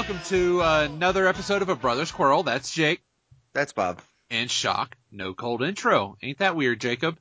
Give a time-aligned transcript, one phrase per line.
[0.00, 2.42] Welcome to another episode of A Brother's Quarrel.
[2.42, 3.02] That's Jake
[3.52, 4.00] That's Bob.
[4.30, 4.96] and Shock.
[5.12, 6.16] No cold intro.
[6.22, 7.18] Ain't that weird, Jacob?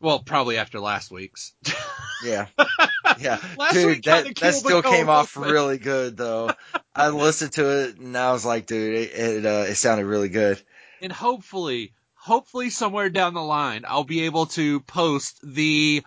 [0.00, 1.52] Well, probably after last week's.
[2.24, 2.46] Yeah.
[3.18, 3.38] Yeah.
[3.58, 5.50] Last dude, week that, that still came off open.
[5.52, 6.52] really good though.
[6.94, 10.30] I listened to it and I was like, dude, it it, uh, it sounded really
[10.30, 10.58] good.
[11.02, 16.02] and hopefully, hopefully somewhere down the line, I'll be able to post the,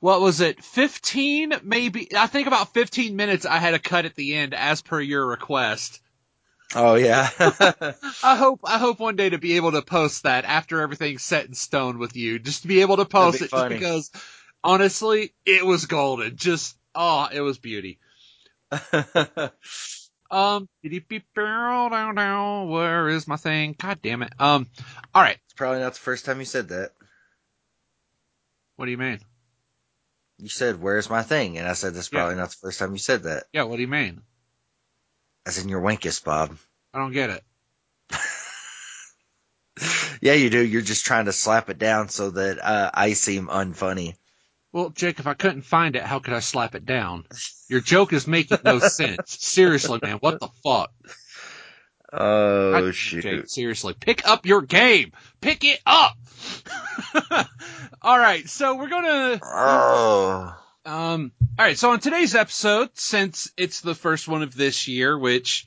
[0.00, 4.14] what was it, 15, maybe, I think about 15 minutes I had a cut at
[4.14, 6.00] the end as per your request.
[6.74, 7.28] Oh yeah.
[8.22, 11.46] I hope, I hope one day to be able to post that after everything's set
[11.46, 13.76] in stone with you, just to be able to post be it just funny.
[13.76, 14.10] because
[14.62, 16.36] honestly, it was golden.
[16.36, 17.98] Just, oh, it was beauty.
[20.30, 20.68] Um,
[22.68, 23.76] where is my thing?
[23.78, 24.32] God damn it.
[24.40, 24.66] Um,
[25.14, 25.38] all right.
[25.44, 26.90] it's probably not the first time you said that.
[28.74, 29.20] What do you mean?
[30.44, 32.18] You said, "Where's my thing?" And I said, "That's Yeah.
[32.18, 34.20] probably not the first time you said that." Yeah, what do you mean?
[35.46, 36.58] As in your winkus, Bob.
[36.92, 37.44] I don't get it.
[40.20, 40.64] Yeah, you do.
[40.64, 44.16] You're just trying to slap it down so that uh, I seem unfunny.
[44.72, 47.24] Well, Jake, if I couldn't find it, how could I slap it down?
[47.68, 49.36] Your joke is making no sense.
[49.40, 50.92] Seriously, man, what the fuck?
[52.16, 53.22] Oh God shoot!
[53.22, 55.12] Jake, seriously, pick up your game.
[55.40, 56.16] Pick it up.
[58.02, 60.56] all right, so we're gonna Oh.
[60.86, 61.78] Um, all right.
[61.78, 65.66] So on today's episode, since it's the first one of this year, which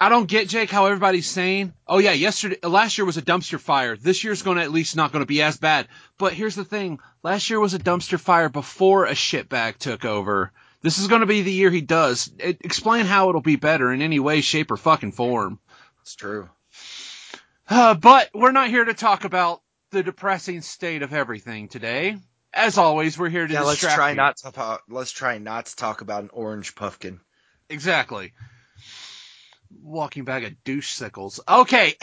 [0.00, 3.60] I don't get, Jake, how everybody's saying, oh yeah, yesterday, last year was a dumpster
[3.60, 3.96] fire.
[3.96, 5.88] This year's going to at least not going to be as bad.
[6.18, 6.98] But here's the thing.
[7.22, 10.52] Last year was a dumpster fire before a shitbag took over.
[10.82, 12.30] This is going to be the year he does.
[12.38, 15.58] It, explain how it'll be better in any way, shape, or fucking form.
[16.06, 16.48] It's true.
[17.68, 22.16] Uh, but we're not here to talk about the depressing state of everything today.
[22.54, 24.14] As always, we're here to Yeah, let's try you.
[24.16, 24.84] not to talk.
[24.88, 27.18] Let's try not to talk about an orange pumpkin.
[27.68, 28.34] Exactly.
[29.82, 31.40] Walking bag of douche sickles.
[31.48, 31.94] Okay,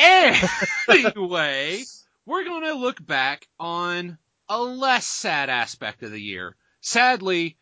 [0.89, 1.81] anyway,
[2.25, 4.17] we're gonna look back on
[4.49, 6.57] a less sad aspect of the year.
[6.81, 7.55] Sadly,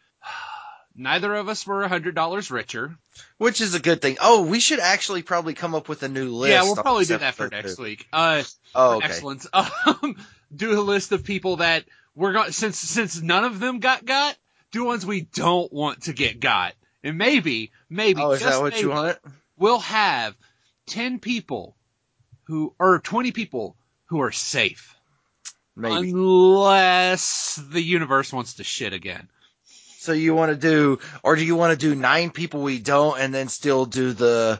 [0.96, 2.96] neither of us were a hundred dollars richer.
[3.38, 4.18] Which is a good thing.
[4.22, 6.52] Oh, we should actually probably come up with a new list.
[6.52, 7.84] yeah, we'll probably do that for next too.
[7.84, 8.08] week.
[8.14, 8.44] Uh,
[8.74, 9.06] Oh, okay.
[9.08, 9.46] excellent.
[9.54, 10.16] Um,
[10.56, 11.86] do a list of people that
[12.16, 14.36] we're going since since none of them got got.
[14.72, 18.62] Do ones we don't want to get got, and maybe maybe Oh, is just that
[18.62, 19.18] what you maybe, want?
[19.58, 20.36] we'll have
[20.88, 21.76] 10 people
[22.46, 23.76] who, or 20 people
[24.06, 24.96] who are safe.
[25.76, 26.12] Maybe.
[26.12, 29.30] Unless the universe wants to shit again.
[30.02, 33.20] So you want to do, or do you want to do nine people we don't,
[33.20, 34.60] and then still do the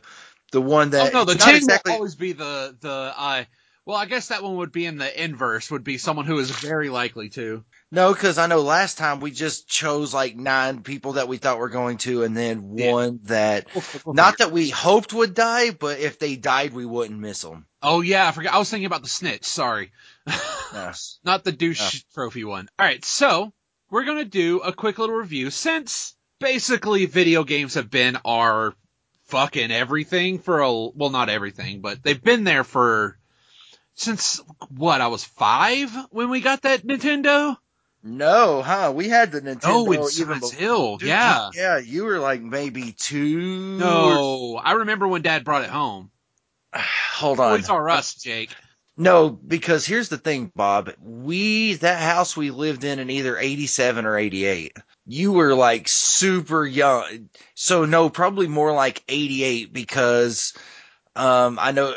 [0.52, 1.14] the one Oh that?
[1.14, 1.92] no, the 10 exactly.
[1.92, 3.44] will always be the, the, uh,
[3.86, 6.52] well, I guess that one would be in the inverse, would be someone who is
[6.52, 7.64] very likely to.
[7.92, 11.58] No, because I know last time we just chose like nine people that we thought
[11.58, 12.92] were going to, and then Yeah.
[12.92, 13.68] one that
[14.06, 17.66] not that we hoped would die, but if they died, we wouldn't miss them.
[17.82, 18.54] Oh yeah, I forgot.
[18.54, 19.46] I was thinking about the snitch.
[19.46, 19.92] Sorry.
[21.26, 22.70] Not the douche trophy one.
[22.80, 23.52] Alright, so
[23.92, 28.74] we're gonna do a quick little review since basically video games have been our
[29.26, 33.18] fucking everything for a, well not everything, but they've been there for,
[33.94, 34.42] since
[34.76, 37.56] what, I was five when we got that Nintendo?
[38.04, 38.92] No, huh?
[38.96, 40.60] We had the Nintendo Oh, in even Silent before.
[40.60, 41.50] Hill, Dude, yeah.
[41.54, 43.76] you- yeah, you were like maybe two.
[43.76, 46.10] or- No, I remember when dad brought it home.
[46.74, 47.60] Hold on.
[47.60, 48.50] it's our us, Jake.
[49.02, 50.92] No, because here's the thing, Bob.
[51.02, 54.78] We that house we lived in in either 87 or 88.
[55.08, 57.30] You were like super young.
[57.56, 60.54] So no, probably more like 88 because
[61.16, 61.96] um I know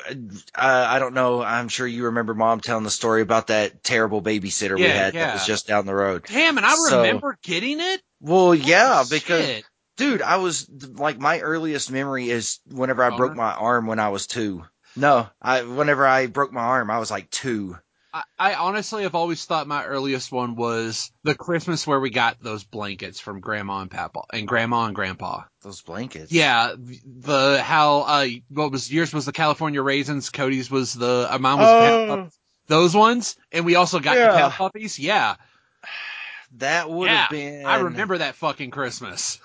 [0.54, 4.22] uh, I don't know, I'm sure you remember mom telling the story about that terrible
[4.22, 5.26] babysitter we had yeah.
[5.26, 6.24] that was just down the road.
[6.26, 8.00] Damn, and I So- remember getting it?
[8.20, 9.62] Well, yeah, Holy because
[9.98, 14.08] dude, I was like my earliest memory is whenever I broke my arm when I
[14.08, 14.64] was 2.
[14.96, 17.76] No, I whenever I broke my arm, I was like 2.
[18.12, 22.40] I, I honestly have always thought my earliest one was the Christmas where we got
[22.40, 25.42] those blankets from Grandma and Papa and Grandma and Grandpa.
[25.62, 26.30] Those blankets.
[26.30, 31.38] Yeah, the how uh what was yours was the California raisins, Cody's was the uh,
[31.38, 31.72] mine was
[32.08, 32.28] Oh.
[32.66, 34.48] Those ones, and we also got the Yeah.
[34.50, 34.98] Puppies.
[34.98, 35.36] Yeah,
[36.58, 37.66] That would Yeah, have been.
[37.66, 39.40] I remember that fucking Christmas.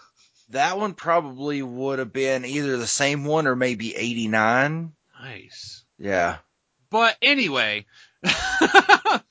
[0.50, 0.94] that one.
[0.94, 4.94] Probably would have been either the same one or maybe eighty nine.
[5.21, 6.38] Nice, Yeah,
[6.89, 7.86] but anyway,
[8.24, 9.21] I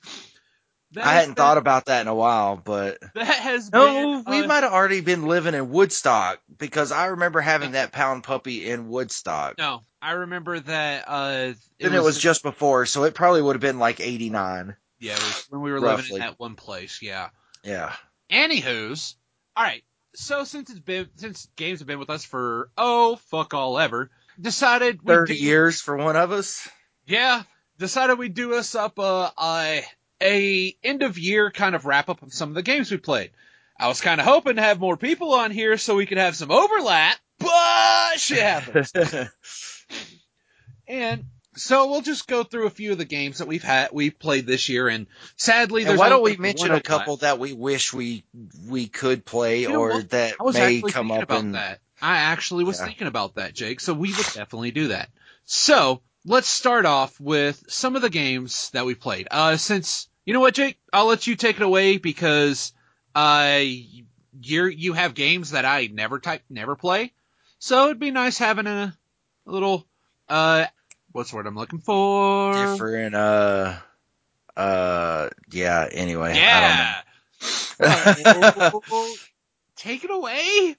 [0.97, 4.33] hadn't thought about that in a while, but that has no, been.
[4.33, 8.25] we uh, might have already been living in Woodstock because I remember having that pound
[8.25, 9.59] puppy in Woodstock.
[9.59, 11.05] No, I remember that.
[11.07, 14.77] Uh, and it was just before, so it probably would have been like eighty nine.
[14.99, 16.15] yeah, it was when we were living roughly.
[16.17, 17.01] in that one place.
[17.03, 17.29] Yeah.
[17.65, 17.93] Yeah.
[18.31, 19.17] Anywho's,
[19.57, 19.83] all right.
[20.15, 24.11] so since it's been since games have been with us for oh fuck all ever,
[24.41, 26.69] decided Thirty do- years for one of us.
[27.07, 27.43] Yeah,
[27.79, 29.85] decided we'd do us up a a,
[30.23, 33.31] a end of year kind of wrap up of some of the games we played.
[33.79, 36.35] I was kind of hoping to have more people on here so we could have
[36.35, 38.93] some overlap, but shit happens.
[40.89, 41.25] and
[41.55, 44.47] so we'll just go through a few of the games that we've had we've played
[44.47, 45.07] this year, and
[45.37, 48.25] sadly, And why don't we mention a couple that we wish we
[48.67, 51.81] we could play You know or that may come up in that.
[52.01, 52.87] I actually was Yeah.
[52.87, 53.81] thinking about that, Jake.
[53.81, 55.11] So we would definitely do that.
[55.45, 59.29] So let's start off with some of the games that we played.
[59.31, 62.73] Uh, since you know what, Jake, I'll let you take it away because
[63.15, 63.63] uh,
[64.41, 67.13] you're you have games that I never type, never play.
[67.59, 68.97] So it'd be nice having a,
[69.47, 69.87] a little
[70.29, 70.67] uh,
[71.13, 72.55] what's the word I'm looking for?
[72.55, 73.75] different uh
[74.57, 76.35] uh yeah, anyway.
[76.37, 77.03] Yeah.
[77.81, 79.17] I don't know.
[79.77, 80.77] Take it away.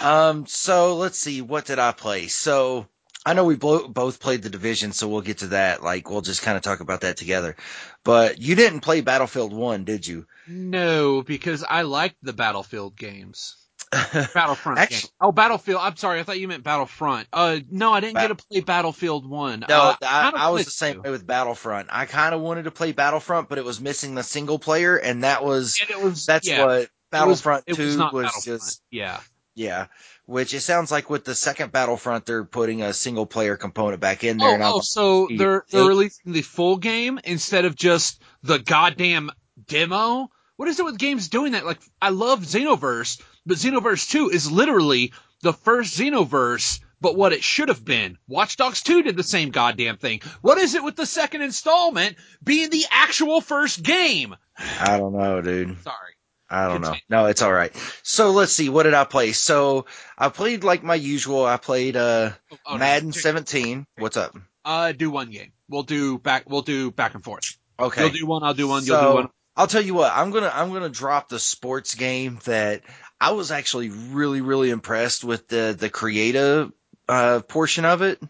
[0.00, 2.28] Um, so let's see, what did I play?
[2.28, 2.86] So
[3.24, 5.82] I know we both played the division, so we'll get to that.
[5.82, 7.56] Like, we'll just kind of talk about that together.
[8.02, 10.26] But you didn't play Battlefield 1, did you?
[10.48, 13.56] No, because I liked the Battlefield games.
[13.92, 15.10] Battlefront Actu- game.
[15.20, 15.80] Oh, Battlefield.
[15.82, 16.20] I'm sorry.
[16.20, 17.26] I thought you meant Battlefront.
[17.32, 19.64] Uh, no, I didn't get to play Battlefield 1.
[19.68, 21.00] No, uh, I, kinda I was the same to.
[21.02, 21.88] way with Battlefront.
[21.90, 25.24] I kind of wanted to play Battlefront, but it was missing the single player, and
[25.24, 28.82] that was And it was, that's yeah, what Battlefront was, 2 it was, was, just
[28.90, 29.20] Yeah.
[29.60, 29.86] Yeah.
[30.26, 34.24] Which it sounds like with the second Battlefront, they're putting a single player component back
[34.24, 34.48] in there.
[34.48, 39.30] Oh, and oh, so they're, they're releasing the full game instead of just the goddamn
[39.66, 40.30] demo?
[40.56, 41.66] What is it with games doing that?
[41.66, 45.12] Like, I love Xenoverse, but Xenoverse 2 is literally
[45.42, 48.18] the first Xenoverse, but what it should have been.
[48.28, 50.20] Watch Dogs 2 did the same goddamn thing.
[50.42, 54.36] What is it with the second installment being the actual first game?
[54.80, 55.82] I don't know, dude.
[55.82, 56.14] Sorry.
[56.50, 56.94] I don't know.
[57.08, 57.74] No, it's all right.
[58.02, 58.68] So let's see.
[58.68, 59.32] What did I play?
[59.32, 59.86] So
[60.18, 61.46] I played like my usual.
[61.46, 62.78] I played uh Oh, oh, no.
[62.78, 63.86] Madden Jake, 17.
[63.98, 64.36] What's up?
[64.64, 65.52] Uh, do one game.
[65.68, 67.56] We'll do back, we'll do back and forth.
[67.78, 68.02] Okay.
[68.02, 69.28] You'll do one, I'll do one, you'll So, do one.
[69.56, 70.12] I'll tell you what.
[70.14, 72.82] I'm gonna I'm gonna drop the sports game that
[73.20, 76.72] I was actually really really impressed with the the creative
[77.08, 78.20] uh, portion of it.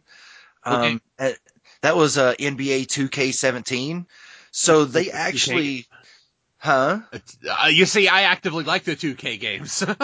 [0.66, 0.92] Okay.
[0.92, 1.30] Um, uh,
[1.82, 4.06] that was uh, NBA 2K17.
[4.50, 5.86] So they 2K.
[6.60, 7.00] Huh?
[7.12, 9.84] Uh, you see, I actively like the 2K games.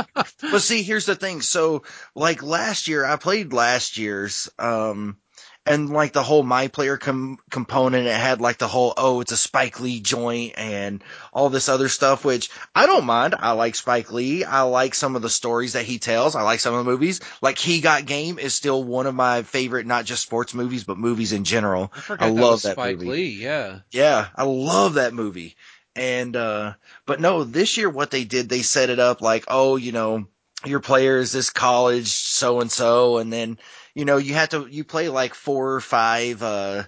[0.41, 1.41] But see, here's the thing.
[1.41, 1.83] So,
[2.15, 5.19] like last year, I played last year's, um,
[5.67, 9.33] and like the whole my player com- component, it had like the whole oh, it's
[9.33, 13.35] a Spike Lee joint and all this other stuff, which I don't mind.
[13.39, 14.45] I like Spike Lee.
[14.45, 16.37] I like some of the stories that he tells.
[16.37, 17.21] I like some of the movies.
[17.43, 20.99] Like He Got Game is still one of my favorite, not just sports movies, but
[20.99, 21.93] movies in general.
[22.09, 23.09] I I that love that Spike movie.
[23.09, 23.81] Lee, yeah.
[23.91, 25.57] Yeah, I love that movie.
[25.97, 26.75] And uh
[27.07, 30.27] but no, this year what they did, they set it up like, oh, you know,
[30.65, 33.59] your player is this college so and so and then,
[33.95, 36.85] you know, you have to you play like four or five uh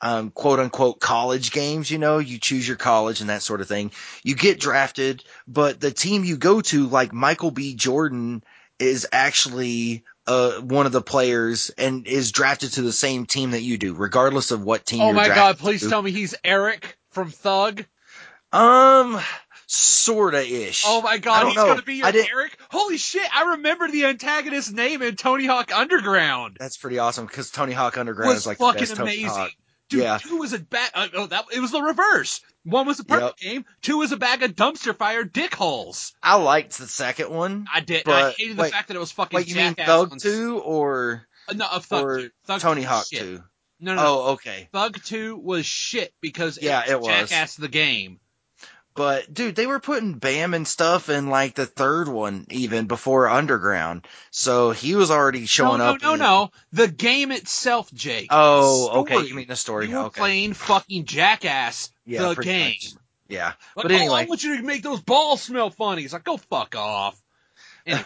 [0.00, 3.68] um quote unquote college games, you know, you choose your college and that sort of
[3.68, 3.92] thing.
[4.24, 7.74] You get drafted, but the team you go to like Michael B.
[7.74, 8.42] Jordan
[8.78, 13.62] is actually uh, one of the players and is drafted to the same team that
[13.62, 15.88] you do, regardless of what team Oh my god, please to.
[15.88, 17.84] tell me he's Eric from Thug.
[18.52, 19.20] Um,
[19.66, 20.84] sorta ish.
[20.86, 21.66] Oh my god, he's know.
[21.66, 22.56] gonna be your Eric?
[22.70, 26.56] Holy shit, I remember the antagonist's name in Tony Hawk Underground.
[26.60, 29.48] That's pretty awesome because Tony Hawk Underground was is like fucking the amazing.
[29.88, 30.18] Dude, Yeah.
[30.18, 30.90] two was a bag.
[30.94, 32.40] Uh, oh, that it was the reverse.
[32.64, 33.64] One was a perfect game.
[33.82, 36.12] Two was a bag of dumpster fire dick holes.
[36.20, 37.66] I liked the second one.
[37.72, 38.08] I did.
[38.08, 39.36] I hated the wait, fact that it was fucking.
[39.36, 42.30] Wait, you mean Thug on s- 2 or Uh, no, of Thug or 2.
[42.46, 43.20] Thug Tony Hawk shit.
[43.20, 43.42] 2?
[43.78, 44.02] No, no.
[44.04, 44.68] Oh, okay.
[44.72, 47.30] Thug 2 was shit because Yeah, it it was was.
[47.30, 48.18] Jackass the game.
[48.96, 53.28] But dude, they were putting Bam and stuff in like the third one even before
[53.28, 54.06] Underground.
[54.30, 56.02] So he was already showing no, up.
[56.02, 56.50] No, no, no.
[56.72, 58.28] The game itself, Jake.
[58.30, 59.22] Oh, okay.
[59.22, 59.88] You mean the story?
[59.88, 60.20] You were okay.
[60.20, 62.68] playing fucking Jackass Yeah, the game.
[62.70, 62.94] much.
[63.28, 63.52] Yeah.
[63.74, 64.20] Like, But oh, anyway.
[64.20, 66.02] I want you to make those balls smell funny.
[66.02, 67.20] He's like, go fuck off.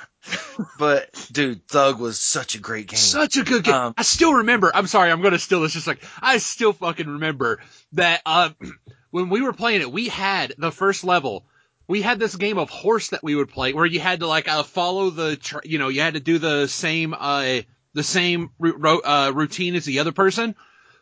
[0.79, 2.99] But dude, Thug was such a great game.
[2.99, 3.75] Such a good game.
[3.75, 4.71] Um, I still remember.
[4.75, 5.73] I'm sorry, I'm gonna steal this.
[5.73, 7.61] Just like I still fucking remember
[7.93, 8.51] that uh,
[9.11, 11.47] when we were playing it, we had the first level.
[11.89, 14.49] We had this game of horse that we would play, where you had to like
[14.49, 17.63] uh, follow the, tr- you know, you had to do the same, uh,
[17.95, 20.55] the same ro- uh, routine as the other person.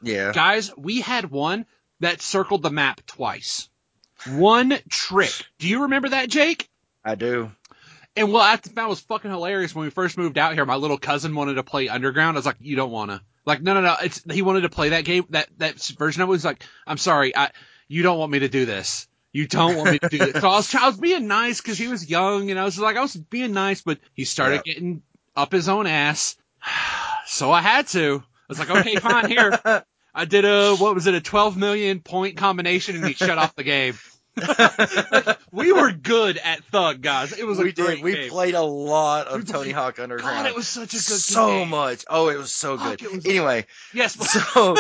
[0.03, 0.33] yeah.
[0.33, 1.67] Guys, we had one
[2.01, 3.69] that circled the map twice.
[4.31, 5.33] One trick.
[5.59, 6.69] Do you remember that, Jake?
[7.05, 7.51] I do.
[8.19, 10.67] And what I found was fucking hilarious when we first moved out here.
[10.67, 12.37] My little cousin wanted to play Underground.
[12.37, 13.97] I was like, "You don't want to." Like, no, no, no.
[14.03, 16.33] It's he wanted to play that game, that that version of it.
[16.33, 17.51] He's like, "I'm sorry, I
[17.89, 20.41] you don't want me to do this." You don't want me to do this.
[20.41, 22.97] So I was, I was being nice because he was young and I was like,
[22.97, 24.73] I was being nice, but he started Yeah.
[24.73, 25.03] getting
[25.37, 26.37] up his own ass.
[27.27, 28.23] So I had to.
[28.25, 29.61] I was like, okay, fine, here.
[30.15, 33.55] I did a, what was it, a 12 million point combination and he shut off
[33.55, 33.99] the game.
[35.51, 37.33] We were good at Thug, guys.
[37.37, 38.03] It was we did.
[38.03, 38.31] We game.
[38.31, 40.45] played a lot of Tony Hawk Underground.
[40.45, 41.19] God, it was such a good game.
[41.19, 41.69] so game.
[41.71, 42.05] much.
[42.09, 43.13] Oh, it was so Fuck, good.
[43.17, 44.77] was- Anyway, Yes, so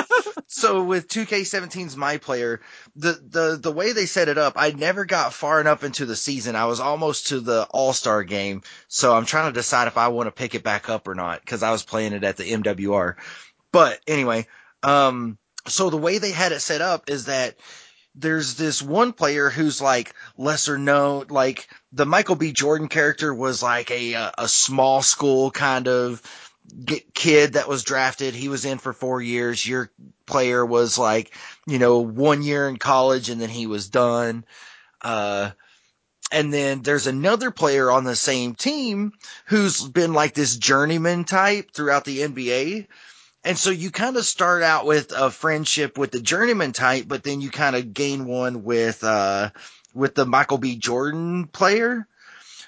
[0.47, 2.61] so with 2K17's my player,
[2.97, 6.17] the the the way they set it up, I never got far enough into the
[6.17, 6.55] season.
[6.55, 10.09] I was almost to the All Star game, so I'm trying to decide if I
[10.09, 12.45] want to pick it back up or not because I was playing it at the
[12.45, 13.15] MWR.
[13.73, 14.47] But anyway,
[14.83, 17.57] um, so the way they had it set up is that
[18.15, 22.53] there's this one player who's like lesser known, like the Michael B.
[22.53, 26.23] Jordan character was like a a, a small school kind of
[27.15, 28.35] kid that was drafted.
[28.35, 29.67] He was in for four years.
[29.67, 29.91] Your
[30.27, 31.35] player was like,
[31.67, 34.45] you know, one year in college and then he was done.
[35.01, 35.51] Uh,
[36.31, 39.13] and then there's another player on the same team
[39.47, 42.87] who's been like this journeyman type throughout the NBA.
[43.45, 47.23] And so you kind of start out with a friendship with the journeyman type, but
[47.23, 49.51] then you kind of gain one with, uh,
[49.95, 50.77] with the Michael B.
[50.77, 52.07] Jordan player.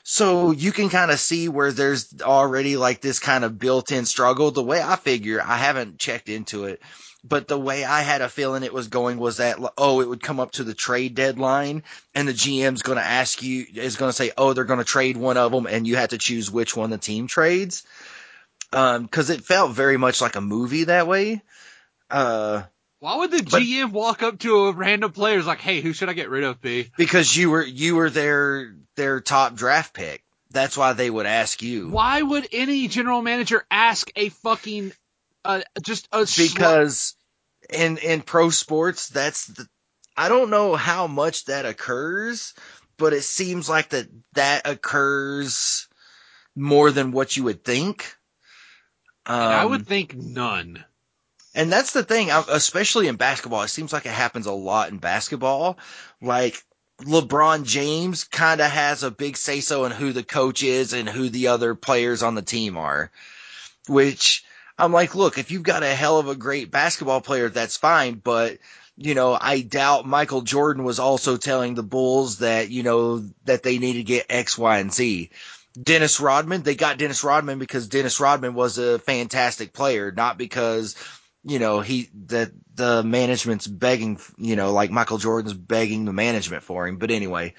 [0.03, 4.51] So you can kind of see where there's already like this kind of built-in struggle.
[4.51, 6.81] The way I figure, I haven't checked into it,
[7.23, 10.23] but the way I had a feeling it was going was that, oh, it would
[10.23, 11.83] come up to the trade deadline
[12.15, 14.85] and the GM's going to ask you, is going to say, oh, they're going to
[14.85, 17.85] trade one of them and you have to choose which one the team trades.
[18.73, 21.43] Um, cause it felt very much like a movie that way.
[22.09, 22.63] Uh,
[23.01, 25.93] why would the But- GM walk up to a random player and like, hey, who
[25.93, 26.91] should I get rid of, B?
[26.97, 30.23] because you were, you were their, their top draft pick.
[30.53, 31.89] That's why they would ask you.
[31.89, 34.93] Why would any general manager ask a fucking,
[35.45, 37.15] uh, just a because
[37.73, 39.67] in in pro sports that's the
[40.17, 42.53] I don't know how much that occurs,
[42.99, 45.87] but it seems like that that occurs
[46.57, 48.15] more than what you would think.
[49.31, 50.85] Um, I would think none.
[51.55, 53.63] and that's the thing, especially in basketball.
[53.63, 55.79] It seems like it happens a lot in basketball.
[56.21, 56.61] Like
[57.03, 61.09] LeBron James kind of has a big say so in who the coach is and
[61.09, 63.13] who the other players on the team are.
[63.89, 64.45] Which
[64.77, 68.15] I'm like, look, if you've got a hell of a great basketball player, that's fine.
[68.15, 68.59] But
[68.97, 73.63] you know, I doubt Michael Jordan was also telling the Bulls that you know that
[73.63, 75.31] they need to get X, Y, and Z.
[75.81, 80.97] Dennis Rodman, they got Dennis Rodman because Dennis Rodman was a fantastic player, not because
[81.45, 86.63] you know he that the management's begging, you know, like Michael Jordan's begging the management
[86.63, 86.99] for him.
[86.99, 87.55] But anyway,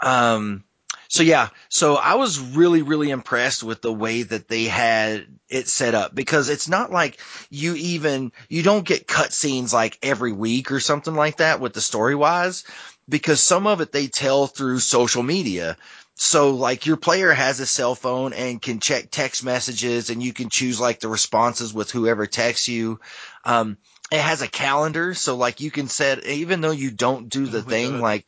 [0.00, 0.64] um,
[1.08, 5.68] so yeah, so I was really really impressed with the way that they had it
[5.68, 7.18] set up because it's not like
[7.48, 11.80] you even you don't get cutscenes like every week or something like that with the
[11.80, 12.64] story wise
[13.08, 15.76] because some of it they tell through social media.
[16.18, 20.32] So like your player has a cell phone and can check text messages and you
[20.32, 23.00] can choose like the responses with whoever texts you.
[23.44, 23.76] Um,
[24.10, 25.12] it has a calendar.
[25.12, 28.26] So like you can set, even though you don't do the Oh thing, like,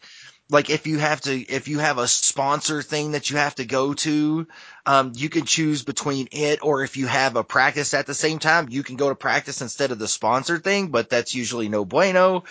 [0.51, 3.65] like if you have to, if you have a sponsor thing that you have to
[3.65, 4.47] go to,
[4.85, 8.39] um, you can choose between it or if you have a practice at the same
[8.39, 11.87] time, you can go to practice instead of the sponsor thing, but that's usually no
[11.87, 12.45] bueno.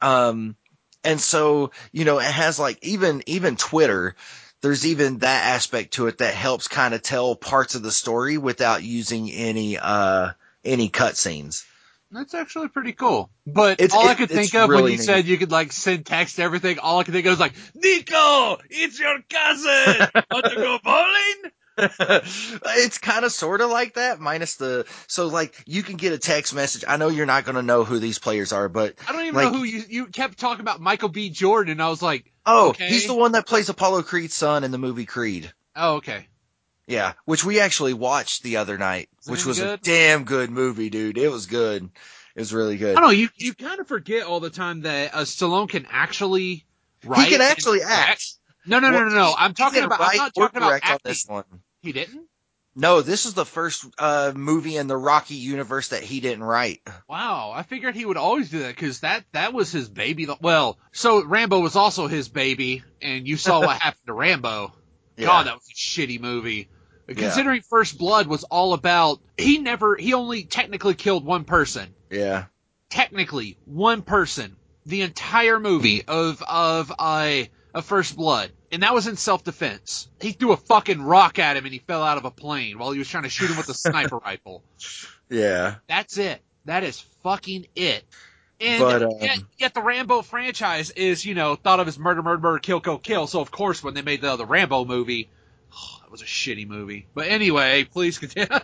[0.00, 0.54] Um,
[1.02, 4.14] and so, you know, it has like even, even Twitter,
[4.62, 8.38] there's even that aspect to it that helps kind of tell parts of the story
[8.38, 10.30] without using any, uh,
[10.64, 11.64] any cutscenes.
[12.10, 13.30] That's actually pretty cool.
[13.46, 15.00] But It's- all I could think of when you neat.
[15.02, 18.58] said you could like send text everything, all I could think of was like, Niko,
[18.70, 20.08] it's your cousin.
[20.30, 21.52] Want to go bowling?
[22.00, 26.18] it's kind of sort of like that, minus the, so like you can get a
[26.18, 26.84] text message.
[26.86, 29.34] I know you're not going to know who these players are, but I don't even
[29.34, 31.30] Like- know who you, you kept talking about Michael B.
[31.30, 31.72] Jordan.
[31.72, 32.88] And I was like, oh, Okay.
[32.88, 35.52] he's the one that plays Apollo Creed's son in the movie Creed.
[35.76, 36.26] oh, okay.
[36.86, 40.88] Yeah, which we actually watched the other night, Was which was a damn good movie,
[40.88, 41.18] dude.
[41.18, 41.90] It was good.
[42.34, 42.96] It was really good.
[42.96, 43.14] I don't know.
[43.14, 46.64] You, you kind of forget all the time that uh, Stallone can actually
[47.04, 47.24] write.
[47.26, 47.92] he can actually direct.
[48.10, 48.24] act.
[48.64, 49.34] No, no, no, no, no.
[49.36, 51.10] I'm talking about, I'm not talking about direct on acting.
[51.10, 51.44] this one.
[51.88, 52.28] He didn't?
[52.76, 56.82] No, this is the first uh, movie in the Rocky universe that he didn't write.
[57.08, 60.28] Wow, I figured he would always do that because that that was his baby.
[60.42, 64.74] Well, so Rambo was also his baby, and you saw what happened to Rambo.
[65.16, 66.68] God, that was a shitty movie.
[67.08, 71.94] Considering First Blood was all about he never he only technically killed one person.
[72.10, 72.44] yeah.
[72.90, 74.56] Technically, one person.
[74.84, 78.52] The entire movie of of uh, of First Blood.
[78.70, 80.08] And that was in self defense.
[80.20, 82.90] He threw a fucking rock at him and he fell out of a plane while
[82.90, 84.62] he was trying to shoot him with a sniper rifle.
[85.30, 85.76] Yeah.
[85.88, 86.42] That's it.
[86.66, 88.04] That is fucking it.
[88.60, 92.22] And But, um, yet, yet the Rambo franchise is, you know, thought of as murder,
[92.22, 93.26] murder, murder, kill, kill, kill.
[93.26, 95.30] So of course, when they made the other Rambo movie,
[96.02, 97.06] that was a shitty movie.
[97.14, 98.48] But anyway, please continue.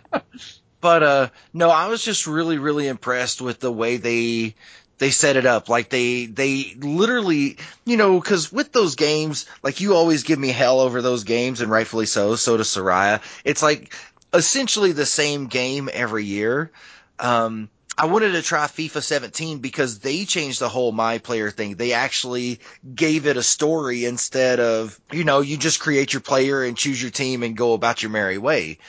[0.81, 4.53] But uh no, I was just really really impressed with the way they
[4.97, 5.69] they set it up.
[5.69, 10.49] Like they they literally, you know, cuz with those games, like you always give me
[10.49, 13.21] hell over those games and rightfully so, so does Soraya.
[13.43, 13.93] It's like
[14.33, 16.71] essentially the same game every year.
[17.19, 21.75] Um I wanted to try FIFA 17 because they changed the whole my player thing.
[21.75, 22.59] They actually
[22.93, 27.01] gave it a story instead of, you know, you just create your player and choose
[27.01, 28.79] your team and go about your merry way.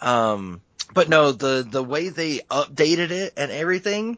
[0.00, 0.62] Um,
[0.94, 4.16] but no, the, the way they updated it and everything,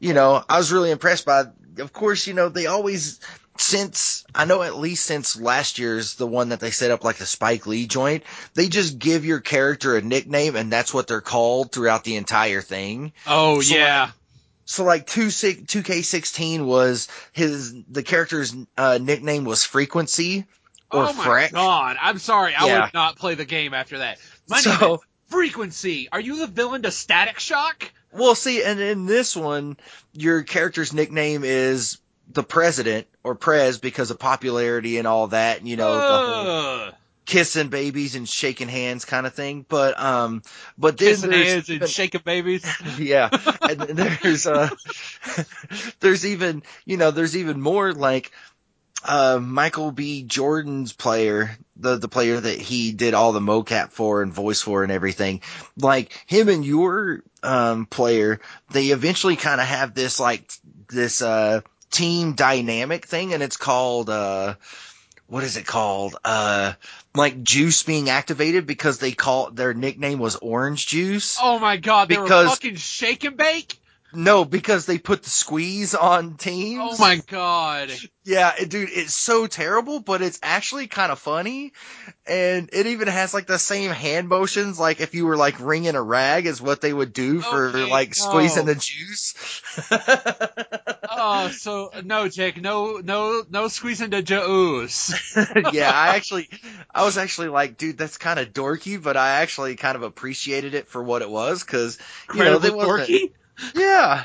[0.00, 1.44] you know, I was really impressed by,
[1.78, 3.20] of course, you know, they always,
[3.58, 7.16] since, I know at least since last year's, the one that they set up like
[7.16, 11.20] the Spike Lee joint, they just give your character a nickname and that's what they're
[11.20, 13.12] called throughout the entire thing.
[13.26, 14.10] oh So, yeah.
[14.64, 20.46] So like two two K sixteen was his the character's uh, nickname was Frequency
[20.92, 21.52] or oh my Freq.
[21.52, 21.96] god.
[22.00, 22.54] I'm sorry.
[22.54, 22.84] I Yeah.
[22.84, 24.18] would not play the game after that.
[24.48, 26.08] My So- name is Frequency.
[26.10, 27.90] Are you the villain to Static Shock?
[28.12, 29.76] Well, see, and in this one,
[30.12, 31.98] your character's nickname is
[32.32, 35.58] the President or Prez because of popularity and all that.
[35.58, 36.92] And, you know, whole
[37.30, 39.64] kissing babies and shaking hands kind of thing.
[39.68, 40.42] But um,
[40.76, 42.66] but then Kissing hands and shaking babies.
[42.98, 43.30] yeah,
[43.62, 44.68] and there's uh,
[46.00, 48.32] there's even you know there's even more like
[49.04, 50.22] uh Michael B.
[50.22, 54.82] Jordan's player, the the player that he did all the mocap for and voice for
[54.82, 55.40] and everything.
[55.76, 58.40] Like him and your um player,
[58.70, 60.52] they eventually kind of have this like
[60.88, 64.54] this uh team dynamic thing, and it's called uh
[65.26, 66.16] what is it called?
[66.24, 66.72] Uh,
[67.14, 71.38] like juice being activated because they call their nickname was Orange Juice.
[71.40, 73.79] Oh my god, they Because- were fucking shake and bake?
[74.12, 76.80] No, because they put the squeeze on teams.
[76.82, 77.90] Oh my god.
[78.24, 81.72] Yeah, it, dude, it's so terrible, but it's actually kind of funny,
[82.26, 85.94] and it even has like the same hand motions, like if you were like wringing
[85.94, 88.74] a rag, is what they would do for Okay, like squeezing no.
[88.74, 89.62] the juice.
[91.12, 95.12] Oh, so no, Jake, no, no, no squeezing the juice.
[95.72, 96.48] yeah, I actually,
[96.94, 100.74] I was actually like, dude, that's kind of dorky, but I actually kind of appreciated
[100.74, 101.98] it for what it was, because
[102.32, 103.32] you know, they wasn't, dorky.
[103.74, 104.24] Yeah.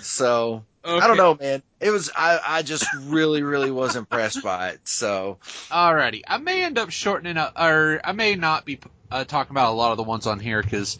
[0.00, 1.62] So I don't know, man.
[1.80, 4.80] It was I, I just really, really was impressed by it.
[4.88, 5.38] So
[5.70, 9.70] Alrighty, I may end up shortening up, or I may not be uh, talking about
[9.70, 10.98] a lot of the ones on here because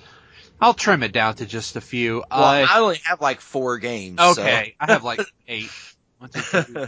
[0.61, 2.19] I'll trim it down to just a few.
[2.31, 4.21] well, Uh, I only have like four games.
[4.21, 5.71] so- okay, I have like eight.
[6.19, 6.87] One, two, three,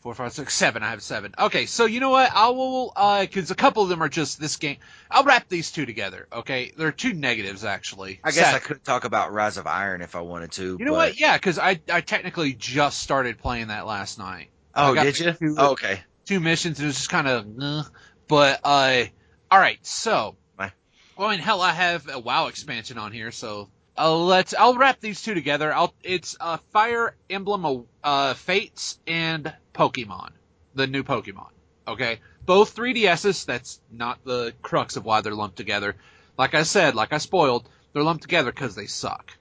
[0.00, 0.82] four, five, six, seven.
[0.82, 1.34] I have seven.
[1.38, 2.30] Okay, so you know what?
[2.34, 4.78] I will, uh, cause a couple of them are just this game.
[5.10, 6.72] I'll wrap these two together, okay?
[6.76, 8.20] there are two negatives, actually.
[8.24, 10.76] I guess Sad- I could talk about Rise of Iron if I wanted to.
[10.78, 11.20] You know but- what?
[11.20, 14.50] Yeah, cause I, I technically just started playing that last night.
[14.74, 15.32] Oh, did you?
[15.32, 16.00] two- Oh, okay.
[16.24, 17.90] Two missions, and it was just kind of,
[18.28, 19.04] but, uh,
[19.52, 20.36] alright, so.
[20.56, 20.72] Bye.
[21.16, 23.68] Well, mean, hell, I have a WoW expansion on here, so.
[23.98, 24.54] Uh, let's.
[24.54, 25.72] I'll wrap these two together.
[25.72, 25.94] I'll.
[26.02, 30.30] It's uh, Fire Emblem, uh, Fates and Pokemon,
[30.74, 31.48] the new Pokemon.
[31.86, 33.44] Okay, both 3DSs.
[33.46, 35.96] That's not the crux of why they're lumped together.
[36.38, 39.32] Like I said, like I spoiled, they're lumped together because they suck.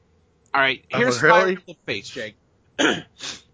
[0.54, 1.48] All right, Oh, here's Fire?
[1.50, 2.36] Emblem Fates, Jake.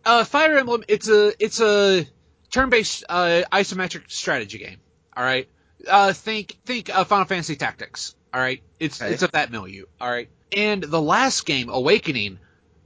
[0.06, 0.84] uh, Fire Emblem.
[0.88, 1.34] It's a.
[1.44, 2.08] It's a
[2.52, 4.78] turn-based uh, isometric strategy game.
[5.16, 5.50] All right.
[5.88, 8.16] Uh, think think uh, Final Fantasy Tactics.
[8.34, 8.64] All right.
[8.80, 9.12] It's Okay.
[9.14, 9.86] it's of that milieu.
[10.00, 10.30] All right.
[10.52, 12.40] And the last game, Awakening,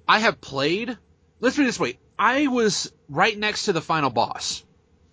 [0.08, 0.98] I have played.
[1.40, 4.64] Let's put it this way: I was right next to the final boss.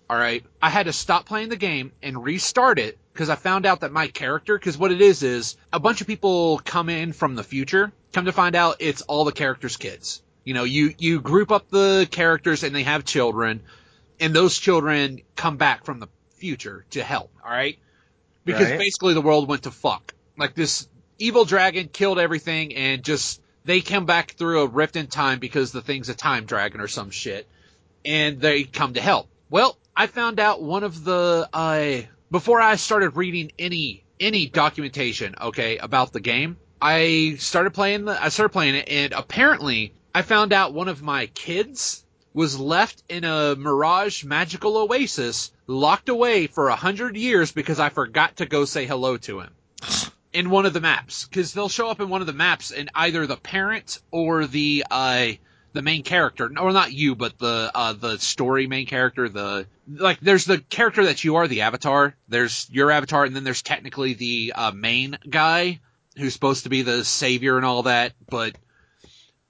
[0.09, 0.43] All right.
[0.61, 3.91] I had to stop playing the game and restart it because I found out that
[3.91, 7.43] my character, because what it is is a bunch of people come in from the
[7.43, 7.91] future.
[8.13, 10.21] Come to find out, it's all the characters' kids.
[10.45, 13.63] You know, you you group up the characters and they have children,
[14.19, 17.31] and those children come back from the future to help.
[17.43, 17.77] All right.
[18.45, 18.79] Because Right.
[18.79, 20.13] basically the world went to fuck.
[20.37, 20.87] Like this
[21.19, 25.71] evil dragon killed everything and just they come back through a rift in time because
[25.71, 27.47] the thing's a time dragon or some shit
[28.05, 29.27] and they come to help.
[29.49, 35.35] Well, I found out one of the uh before I started reading any any documentation,
[35.39, 40.21] okay, about the game, I started playing the I started playing it and apparently I
[40.21, 42.03] found out one of my kids
[42.33, 47.89] was left in a mirage magical oasis locked away for a hundred years because I
[47.89, 49.49] forgot to go say hello to him
[50.37, 52.89] in one of the maps because they'll show up in one of the maps and
[52.95, 55.27] either the parent or the uh
[55.73, 60.19] the main character or not you but the uh the story main character the like
[60.19, 64.13] there's the character that you are the avatar there's your avatar and then there's technically
[64.13, 65.79] the uh main guy
[66.17, 68.55] who's supposed to be the savior and all that but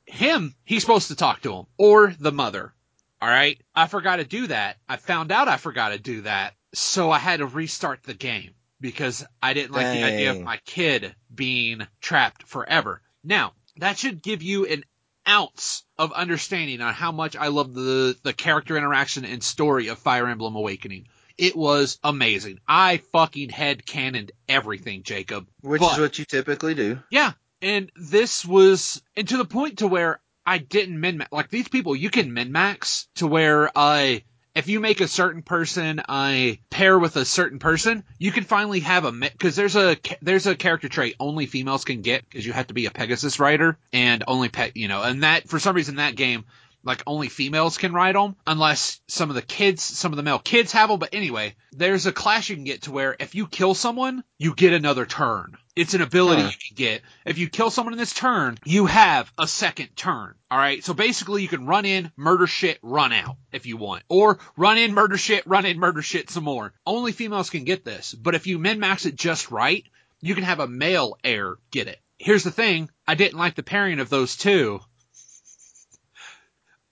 [0.08, 2.74] him, he's supposed to talk to him or the mother.
[3.22, 3.60] All right.
[3.76, 4.78] I forgot to do that.
[4.88, 6.54] I found out I forgot to do that.
[6.74, 10.58] So I had to restart the game because I didn't like the idea of my
[10.66, 13.02] kid being trapped forever.
[13.24, 14.84] Now, that should give you an
[15.28, 19.98] ounce of understanding on how much I love the, the character interaction and story of
[20.00, 21.08] Fire Emblem Awakening.
[21.38, 22.60] It was amazing.
[22.68, 25.48] I fucking head cannoned everything, Jacob.
[25.62, 27.00] Which But- is what you typically do.
[27.12, 27.34] Yeah.
[27.62, 31.32] And this was, and to the point to where I didn't min max.
[31.32, 34.18] Like these people, you can min max to where, uh,
[34.58, 38.80] if you make a certain person, I pair with a certain person, you can finally
[38.80, 42.54] have a, cause there's a, there's a character trait only females can get cause you
[42.54, 45.76] have to be a Pegasus rider and only pet, you know, and that, for some
[45.76, 46.46] reason that game,
[46.84, 50.40] like only females can ride them unless some of the kids, some of the male
[50.40, 50.98] kids have them.
[51.00, 54.56] But anyway, there's a clash you can get to where if you kill someone, you
[54.56, 55.58] get another turn.
[55.78, 56.50] It's an ability Huh.
[56.52, 57.02] you can get.
[57.24, 60.34] If you kill someone in this turn, you have a second turn.
[60.50, 60.84] All right.
[60.84, 64.80] So basically you can run in, murder shit, run out if you want, or run
[64.80, 66.74] in, murder shit, run in, murder shit some more.
[66.86, 68.14] Only females can get this.
[68.14, 69.84] But if you min max it just right,
[70.20, 72.00] you can have a male heir get it.
[72.18, 72.90] Here's the thing.
[73.08, 74.80] I didn't like the pairing of those two.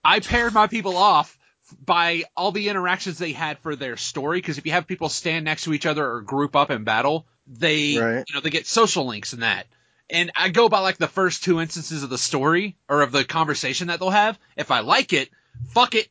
[0.04, 1.36] I paired my people off
[1.84, 4.40] by all the interactions they had for their story.
[4.40, 7.26] Cause if you have people stand next to each other or group up in battle,
[7.46, 8.24] they, Right.
[8.28, 9.66] you know, they get social links in that.
[10.08, 13.24] And I go by like the first two instances of the story or of the
[13.24, 14.38] conversation that they'll have.
[14.56, 15.30] If I like it,
[15.70, 16.08] fuck it.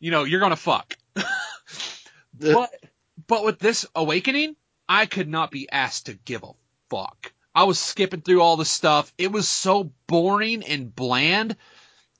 [0.00, 0.96] You know, you're gonna fuck.
[2.40, 2.70] but,
[3.26, 4.56] but with this awakening,
[4.88, 6.52] I could not be asked to give a
[6.90, 7.32] fuck.
[7.54, 9.12] I was skipping through all the stuff.
[9.18, 11.56] It was so boring and bland.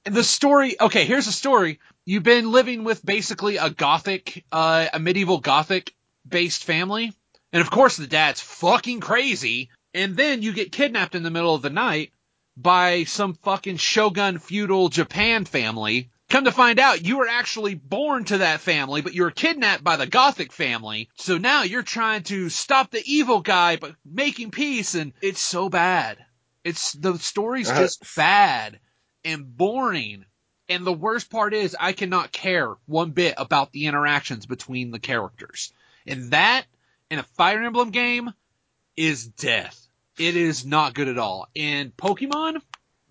[0.05, 1.81] And the story, okay, here's the story.
[2.05, 5.95] You've been living with basically a gothic, uh, a medieval gothic
[6.27, 7.13] based family.
[7.53, 9.71] And of course the dad's fucking crazy.
[9.95, 12.13] And then you get kidnapped in the middle of the night
[12.57, 16.11] by some fucking shogun feudal Japan family.
[16.29, 19.83] Come to find out, you were actually born to that family, but you were kidnapped
[19.83, 21.09] by the Gothic family.
[21.17, 25.71] So now you're trying to stop the evil guy, but making peace, and it's so
[25.71, 26.19] bad.
[26.65, 28.79] It's the story's Uh, just bad
[29.25, 30.27] and boring.
[30.69, 34.99] And the worst part is, I cannot care one bit about the interactions between the
[34.99, 35.73] characters.
[36.07, 36.67] And that,
[37.11, 38.33] in a Fire Emblem game,
[38.97, 39.89] is death.
[40.19, 41.49] It is not good at all.
[41.55, 42.61] And Pokemon,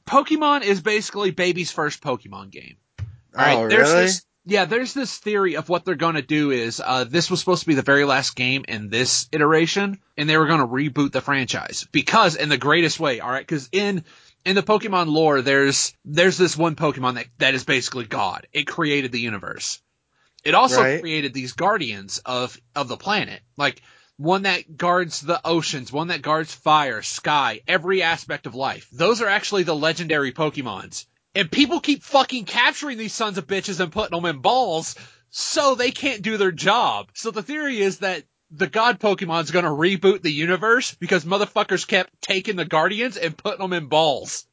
[0.05, 2.77] Pokemon is basically baby's first Pokemon game.
[2.99, 3.05] All
[3.45, 4.01] right, oh, there's really?
[4.01, 7.39] this, yeah, there's this theory of what they're going to do is, uh, this was
[7.39, 10.67] supposed to be the very last game in this iteration, and they were going to
[10.67, 14.03] reboot the franchise because in the greatest way, all right, because in
[14.45, 18.47] in the Pokemon lore, there's there's this one Pokemon that that is basically God.
[18.53, 19.81] It created the universe.
[20.47, 21.01] It also Right.
[21.01, 23.81] created these guardians of of the planet, like
[24.15, 28.87] one that guards the oceans, one that guards fire, sky, every aspect of life.
[28.93, 31.05] Those are actually the legendary Pokemons.
[31.35, 34.95] And people keep fucking capturing these sons of bitches and putting them in balls
[35.31, 37.09] so they can't do their job.
[37.13, 42.21] So the theory is that the god Pokemon's gonna reboot the universe because motherfuckers kept
[42.21, 44.47] taking the guardians and putting them in balls.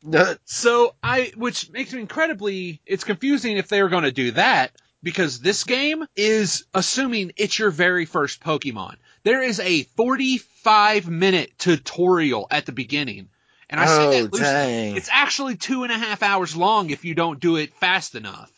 [0.45, 4.73] So I, which makes me incredibly, it's confusing if they were going to do that
[5.05, 8.97] because this game is assuming it's your very first Pokemon.
[9.23, 13.29] There is a 45 minute tutorial at the beginning.
[13.71, 14.41] And I say Oh, that loosely.
[14.41, 14.97] dang.
[14.97, 18.51] It's actually two and a half hours long if you don't do it fast enough.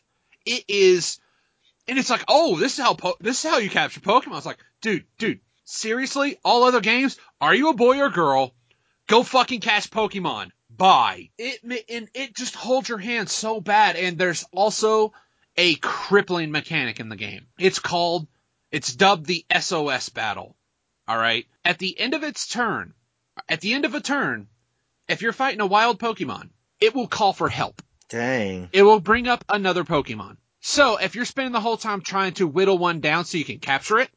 [0.45, 1.19] It is,
[1.89, 4.39] and it's like, oh, this is how, po- this is how you capture Pokemon.
[4.39, 6.39] It's like, dude, dude, seriously?
[6.45, 7.17] All other games?
[7.41, 8.55] Are you a boy or girl?
[9.09, 10.51] Go fucking catch Pokemon.
[10.71, 11.31] Bye.
[11.39, 13.97] It and it just holds your hand so bad.
[13.97, 15.13] And there's also
[15.57, 17.47] a crippling mechanic in the game.
[17.59, 18.27] It's called,
[18.71, 20.57] it's dubbed the SOS battle.
[21.09, 21.47] All right.
[21.65, 22.95] At the end of its turn,
[23.49, 24.49] at the end of a turn,
[25.09, 27.81] if you're fighting a wild Pokemon, it will call for help.
[28.09, 28.69] dang.
[28.73, 30.37] It will bring up another Pokemon.
[30.61, 33.59] So if you're spending the whole time trying to whittle one down so you can
[33.61, 34.11] capture it,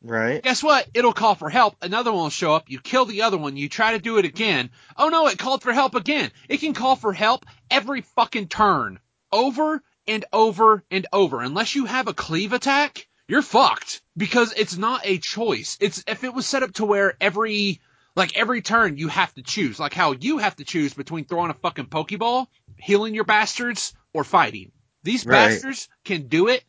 [0.00, 0.42] Right?
[0.42, 0.86] guess what?
[0.94, 1.76] It'll call for help.
[1.82, 2.70] Another one will show up.
[2.70, 3.56] You kill the other one.
[3.56, 4.70] You try to do it again.
[4.96, 6.30] Oh no, it called for help again.
[6.48, 9.00] It can call for help every fucking turn.
[9.32, 11.40] Over and over and over.
[11.40, 14.00] Unless you have a cleave attack, you're fucked.
[14.16, 15.76] Because it's not a choice.
[15.80, 17.80] It's, if it was set up to where every,
[18.16, 19.78] like every turn you have to choose.
[19.78, 22.46] Like how you have to choose between throwing a fucking Pokeball,
[22.78, 24.72] healing your bastards, or fighting.
[25.04, 25.48] These Right.
[25.50, 26.64] bastards can do it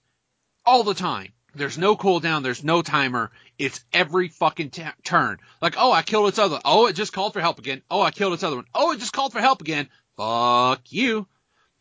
[0.65, 1.33] all the time.
[1.55, 2.43] There's no cooldown.
[2.43, 3.31] There's no timer.
[3.57, 5.39] It's every fucking t- turn.
[5.61, 6.59] Like, oh, I killed its other.
[6.63, 7.81] Oh, it just called for help again.
[7.89, 8.67] Oh, I killed its other one.
[8.75, 9.89] Oh, it just called for help again.
[10.15, 11.27] Fuck you.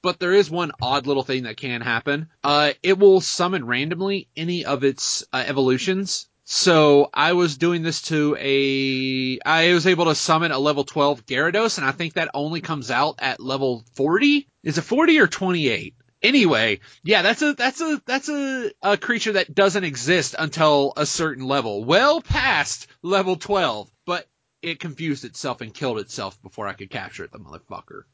[0.03, 2.29] But there is one odd little thing that can happen.
[2.45, 6.29] Uh, it will summon randomly any of its uh, evolutions.
[6.51, 11.27] So I was doing this to a, I was able to summon a level 12
[11.27, 14.49] Gyarados, and I think that only comes out at level 40.
[14.63, 15.95] Is it 40 or 28?
[16.23, 21.05] Anyway, yeah, that's a, that's a, that's a, a creature that doesn't exist until a
[21.05, 24.27] certain level, well past level 12, but
[24.63, 28.05] it confused itself and killed itself before I could capture it, the motherfucker.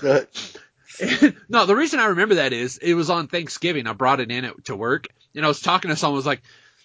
[1.48, 3.86] no, the reason I remember that is it was on Thanksgiving.
[3.86, 6.42] I brought it in it to work and I was talking to someone was like,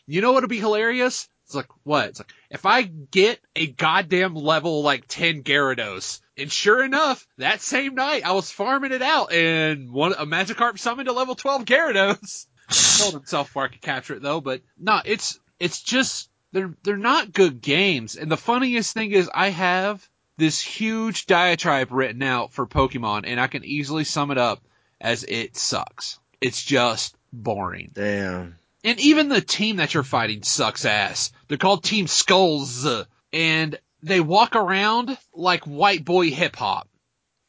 [0.07, 1.27] you know what would be hilarious?
[1.45, 2.09] It's like, what?
[2.09, 7.61] It's like, if I get a goddamn level like 10 Gyarados, and sure enough, that
[7.61, 11.65] same night I was farming it out and one, a Magikarp summoned a level 12
[11.65, 12.47] Gyarados.
[12.99, 17.31] Told himself I could capture it though, but no, it's, it's just, they're, they're not
[17.31, 18.15] good games.
[18.15, 23.39] And the funniest thing is I have this huge diatribe written out for Pokemon and
[23.39, 24.61] I can easily sum it up
[24.99, 26.19] as it sucks.
[26.41, 27.91] It's just boring.
[27.93, 28.57] Damn.
[28.83, 31.31] And even the team that you're fighting sucks ass.
[31.47, 32.85] They're called Team Skulls.
[33.33, 36.87] And they walk around like white boy hip hop.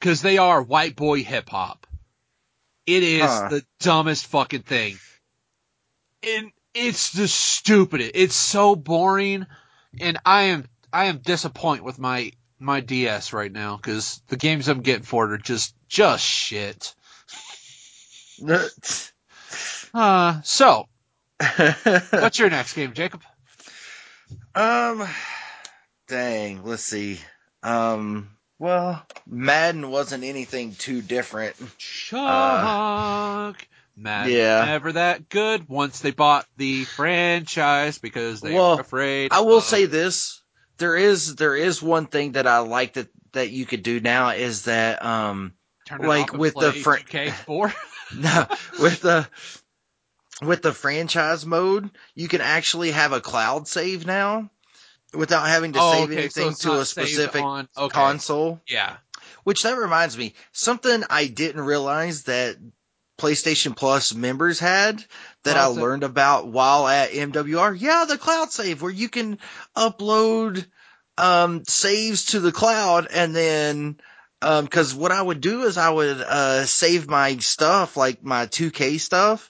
[0.01, 1.87] Cause they are white boy hip hop.
[2.87, 3.49] It is Huh.
[3.51, 4.99] the dumbest fucking thing.
[6.23, 8.13] And it's the stupidest.
[8.15, 9.47] It's so boring.
[10.01, 13.77] And I am, I am disappointed with my, my DS right now.
[13.77, 16.95] Cause the games I'm getting for it are just, just shit.
[19.95, 20.87] Uh, so,
[22.11, 23.23] what's your next game, Jacob?
[24.55, 25.09] um,
[26.07, 27.19] dang, let's see.
[27.63, 31.57] Um, well, Madden wasn't anything too different.
[31.79, 33.67] Shock.
[33.97, 34.67] Madden yeah.
[34.67, 39.33] never that good once they bought the franchise because they Well, were afraid.
[39.33, 40.43] I will of- say this:
[40.79, 44.31] there is there is one thing that I like that that you could do now
[44.31, 45.55] is that um
[45.99, 47.75] like with the fr- 2K4.
[48.17, 48.47] no
[48.81, 49.29] with the
[50.43, 54.51] with the franchise mode you can actually have a cloud save now
[55.17, 57.93] without having to oh, save okay, anything it's to a specific on, okay.
[57.93, 58.61] console.
[58.69, 58.97] Yeah.
[59.45, 62.57] Which that reminds me, something I didn't realize that
[63.19, 65.05] PlayStation Plus members had
[65.45, 67.79] that I learned about while at MWR.
[67.79, 69.39] Yeah, the cloud save where you can
[69.77, 70.67] upload
[71.19, 73.97] um saves to the cloud and then
[74.43, 78.47] um cuz what I would do is I would uh save my stuff like my
[78.47, 79.49] 2K stuff.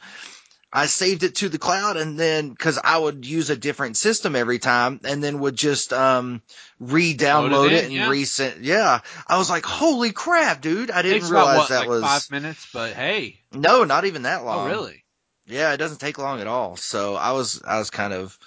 [0.76, 4.36] I saved it to the cloud and then cuz I would use a different system
[4.36, 6.42] every time and then would just um
[6.78, 8.08] re-download it it, and yeah.
[8.08, 8.58] resend.
[8.60, 9.00] Yeah.
[9.26, 10.90] I was like, "Holy crap, dude.
[10.90, 13.40] I didn't realize what, that like was five minutes, but hey.
[13.52, 14.66] No, not even that long.
[14.66, 15.04] Oh, really?
[15.46, 16.76] Yeah, it doesn't take long at all.
[16.76, 18.38] So I was, I was kind of,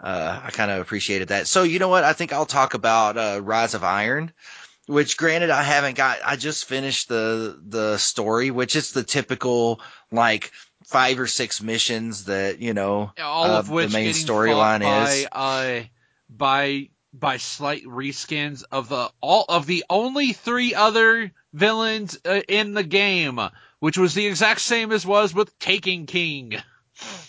[0.00, 1.46] uh, I kind of appreciated that.
[1.46, 2.04] So you know what?
[2.04, 4.32] I think I'll talk about, uh, Rise of Iron,
[4.86, 9.80] which granted I haven't got, I just finished the, the story, which is the typical,
[10.10, 10.50] like,
[10.88, 15.28] five or six missions that, you know, All uh, of which the main storyline is.
[15.30, 15.84] by, uh,
[16.30, 22.74] by by slight reskins of the all of the only three other villains uh, in
[22.74, 23.40] the game,
[23.80, 26.56] which was the exact same as was with Taken King.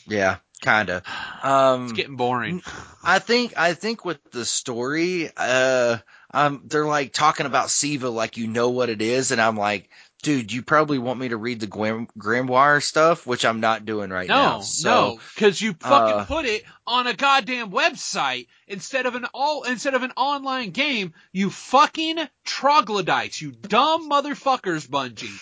[0.07, 1.03] Yeah, kinda.
[1.43, 2.61] Um, It's getting boring.
[3.03, 5.97] I think I think with the story, uh,
[6.31, 9.89] um, they're like talking about Siva like you know what it is, and I'm like,
[10.21, 14.09] dude, you probably want me to read the Grim- Grimoire stuff, which I'm not doing
[14.09, 14.57] right now.
[14.57, 19.15] No, So, no, because you fucking uh, put it on a goddamn website instead of
[19.15, 21.13] an all instead of an online game.
[21.31, 25.39] You fucking troglodytes, you dumb motherfuckers, Bungie.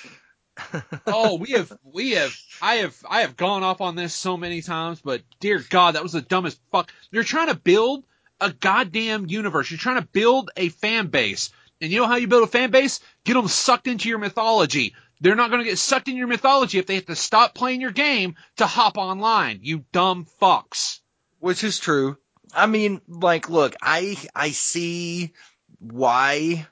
[1.08, 4.62] oh, we have, we have, I have, I have gone off on this so many
[4.62, 6.92] times, but dear God, that was the dumbest fuck.
[7.12, 8.06] You're trying to build
[8.40, 9.70] a goddamn universe.
[9.70, 11.52] You're trying to build a fan base.
[11.82, 13.00] And you know how you build a fan base?
[13.24, 14.96] Get them sucked into your mythology.
[15.20, 17.82] They're not going to get sucked in your mythology if they have to stop playing
[17.82, 19.60] your game to hop online.
[19.64, 21.00] You dumb fucks.
[21.40, 22.18] which is true.
[22.54, 25.34] I mean, like, look, I I see
[25.80, 26.68] why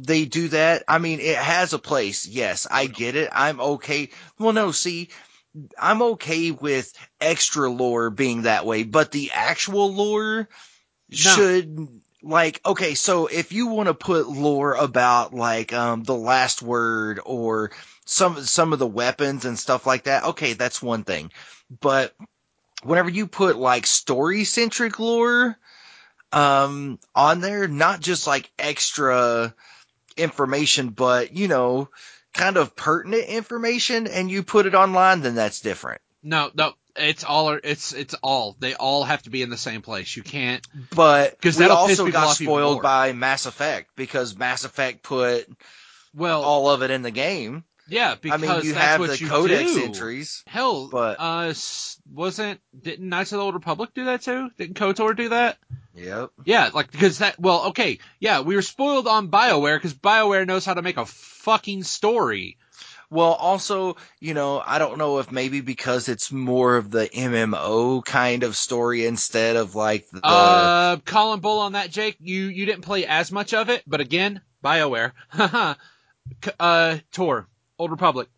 [0.00, 0.84] they do that.
[0.88, 2.26] I mean, it has a place.
[2.26, 3.30] Yes, I get it.
[3.32, 4.10] I'm okay.
[4.38, 5.08] Well, no, see,
[5.78, 10.48] I'm okay with extra lore being that way, but the actual lore
[11.10, 11.88] should
[12.22, 17.20] like okay so if you want to put lore about like um the last word
[17.24, 17.70] or
[18.04, 21.30] some some of the weapons and stuff like that okay that's one thing.
[21.80, 22.14] But
[22.82, 25.56] whenever you put like story centric lore
[26.32, 29.54] um on there not just like extra
[30.16, 31.88] information but you know
[32.32, 36.00] kind of pertinent information and you put it online then that's different.
[36.22, 38.56] No, no, it's all, it's, it's all.
[38.58, 40.16] They all have to be in the same place.
[40.16, 45.02] You can't, but 'Cause we that'll also got spoiled by Mass Effect because Mass Effect
[45.02, 45.46] put
[46.14, 47.64] well, all of it in the game.
[47.88, 49.82] Yeah, because I mean, you that's have what the you codex do.
[49.84, 50.44] entries.
[50.46, 51.52] Hell, but- uh,
[52.12, 54.48] wasn't didn't Knights of the Old Republic do that too?
[54.58, 55.58] Didn't Kotor do that?
[55.94, 56.30] Yep.
[56.44, 57.38] Yeah, like because that.
[57.40, 61.06] Well, okay, yeah, we were spoiled on Bioware because Bioware knows how to make a
[61.06, 62.58] fucking story.
[63.10, 68.04] Well, also, you know, I don't know if maybe because it's more of the MMO
[68.04, 70.24] kind of story instead of like the.
[70.24, 72.16] Uh, Colin Bull on that, Jake.
[72.20, 75.12] You you didn't play as much of it, but again, Bioware.
[76.58, 78.28] Uh, Tor, Old Republic.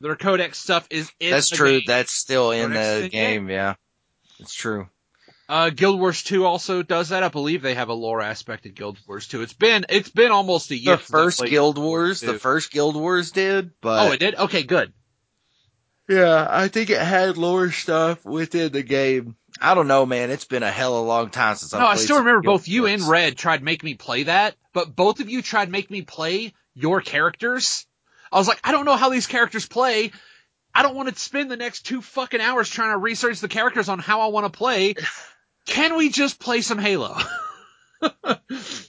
[0.00, 1.78] Their codex stuff is in that's the true.
[1.78, 1.82] game.
[1.86, 3.50] That's still in Codex the in the game.
[3.50, 3.74] Yeah,
[4.40, 4.88] it's true.
[5.52, 7.22] Uh, Guild Wars 2 also does that.
[7.22, 9.42] I believe they have a lore aspect in Guild Wars 2.
[9.42, 10.96] It's been it's been almost a year.
[10.96, 14.34] The first Guild Wars, the first Guild Wars did, but Oh, it did.
[14.34, 14.94] Okay, good.
[16.08, 19.36] Yeah, I think it had lore stuff within the game.
[19.60, 20.30] I don't know, man.
[20.30, 21.86] It's been a hell of a long time since I played it.
[21.86, 25.20] no, I still remember both you and Red tried make me play that, but both
[25.20, 27.86] of you tried make me play your characters.
[28.32, 30.12] I was like, I don't know how these characters play.
[30.74, 33.90] I don't want to spend the next two fucking hours trying to research the characters
[33.90, 34.94] on how I want to play.
[35.66, 37.16] Can we just play some Halo?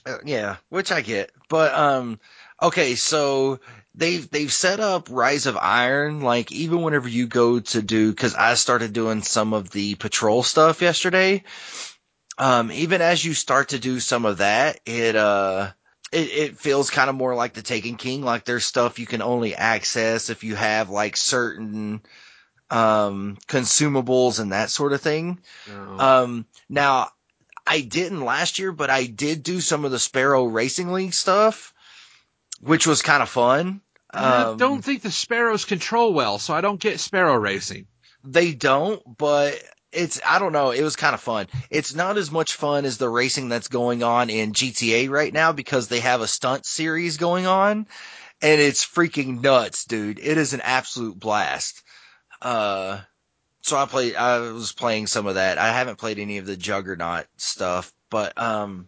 [0.06, 1.30] Uh, yeah, which I get.
[1.48, 2.18] But um
[2.60, 3.60] okay, so
[3.94, 8.34] they've they've set up Rise of Iron like even whenever you go to do cuz
[8.34, 11.44] I started doing some of the patrol stuff yesterday.
[12.38, 15.70] Um even as you start to do some of that, it uh
[16.12, 19.22] it, it feels kind of more like the Taken King, like there's stuff you can
[19.22, 22.02] only access if you have like certain
[22.70, 25.38] um consumables and that sort of thing.
[25.98, 27.10] Um, now
[27.66, 31.72] I didn't last year, but I did do some of the Sparrow Racing League stuff,
[32.60, 33.80] which was kind of fun.
[34.12, 37.86] I Um, don't think the Sparrows control well, so I don't get Sparrow racing.
[38.22, 39.60] they don't, but
[39.92, 40.70] it's, I don't know.
[40.70, 41.46] It was kind of fun.
[41.70, 45.52] It's not as much fun as the racing that's going on in GTA right now
[45.52, 47.86] because they have a stunt series going on
[48.42, 50.18] and it's freaking nuts, dude.
[50.18, 51.82] It is an absolute blast.
[52.44, 53.00] Uh,
[53.62, 55.56] so I played, I was playing some of that.
[55.56, 58.86] I haven't played any of the Juggernaut stuff, but, um,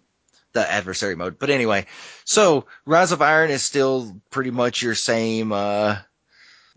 [0.52, 1.38] the adversary mode.
[1.38, 1.86] But anyway,
[2.24, 5.96] so Rise of Iron is still pretty much your same, uh,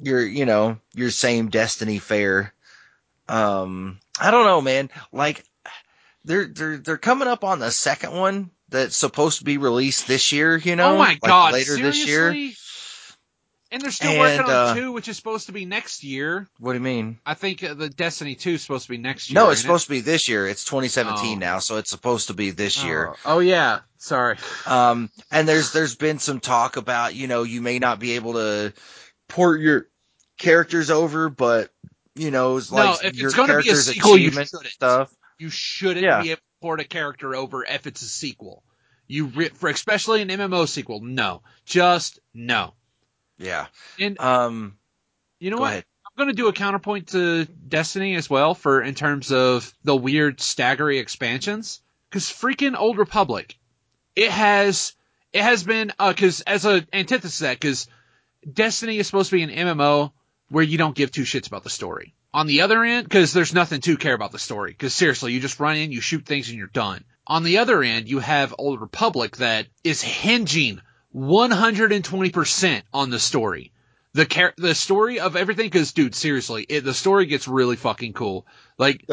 [0.02, 2.54] your, you know, your same Destiny fare.
[3.28, 4.90] Um, I don't know, man.
[5.12, 5.44] Like,
[6.24, 10.32] they're, they're, they're coming up on the second one that's supposed to be released this
[10.32, 10.96] year, you know?
[10.96, 12.02] oh my like god, Later seriously?
[12.02, 12.52] this year.
[13.72, 16.48] And they're still And, working on uh, two, which is supposed to be next year.
[16.60, 17.20] What do you mean?
[17.24, 19.36] I think uh, the Destiny 2 is supposed to be next year.
[19.36, 19.62] No, it's ain't it?
[19.68, 20.48] supposed to be this year.
[20.48, 21.40] It's 2017 Oh.
[21.40, 23.10] now, so it's supposed to be this year.
[23.26, 24.38] Oh, oh, yeah, sorry.
[24.66, 28.34] Um, and there's there's been some talk about you know you may not be able
[28.34, 28.74] to
[29.28, 29.88] port your
[30.40, 31.70] characters over, but
[32.16, 34.50] you know it's No, like if your it's gonna be a character's sequel, you achievement
[34.50, 34.68] shouldn't.
[34.72, 35.16] stuff.
[35.38, 36.22] You shouldn't Yeah.
[36.24, 38.64] be able to port a character over if it's a sequel.
[39.08, 41.02] You re- for especially an MMO sequel.
[41.02, 42.74] No, just no.
[43.40, 43.68] Yeah.
[44.00, 44.78] And Um.
[45.40, 45.72] you know what?
[45.72, 45.86] ahead.
[46.06, 49.96] I'm going to do a counterpoint to Destiny as well for in terms of the
[49.96, 53.58] weird staggery expansions cuz freaking Old Republic
[54.16, 54.94] it has
[55.32, 57.88] it has been uh cuz as a antithesis to that cuz
[58.52, 60.12] Destiny is supposed to be an MMO
[60.50, 62.16] where you don't give two shits about the story.
[62.34, 64.74] On the other end, cause there's nothing to care about the story.
[64.74, 67.04] Cause seriously, you just run in, you shoot things and you're done.
[67.28, 70.82] On the other end, you have Old Republic that is hinging
[71.16, 73.72] 120% on the story.
[74.14, 78.14] The char- the story of everything, cause dude, seriously, it, the story gets really fucking
[78.14, 78.48] cool.
[78.78, 79.06] Like,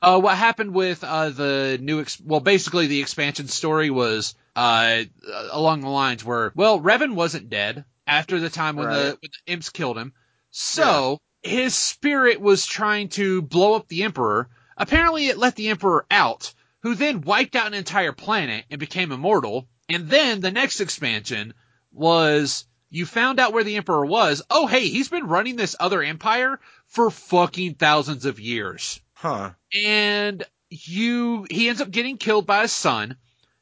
[0.00, 4.34] Uh, uh, what happened with uh, the new, ex- well, basically the expansion story was
[4.56, 5.02] uh,
[5.50, 9.52] along the lines where, well, Revan wasn't dead after the time when the, when the
[9.52, 10.14] imps killed him,
[10.50, 14.48] so his spirit was trying to blow up the Emperor.
[14.78, 19.12] Apparently, it let the Emperor out, who then wiped out an entire planet and became
[19.12, 19.68] immortal.
[19.92, 21.54] And then the next expansion
[21.92, 24.42] was you found out where the Emperor was.
[24.50, 29.52] Oh, hey, he's been running this other empire for fucking thousands of years huh.
[29.72, 33.16] and you he ends up getting killed by his son.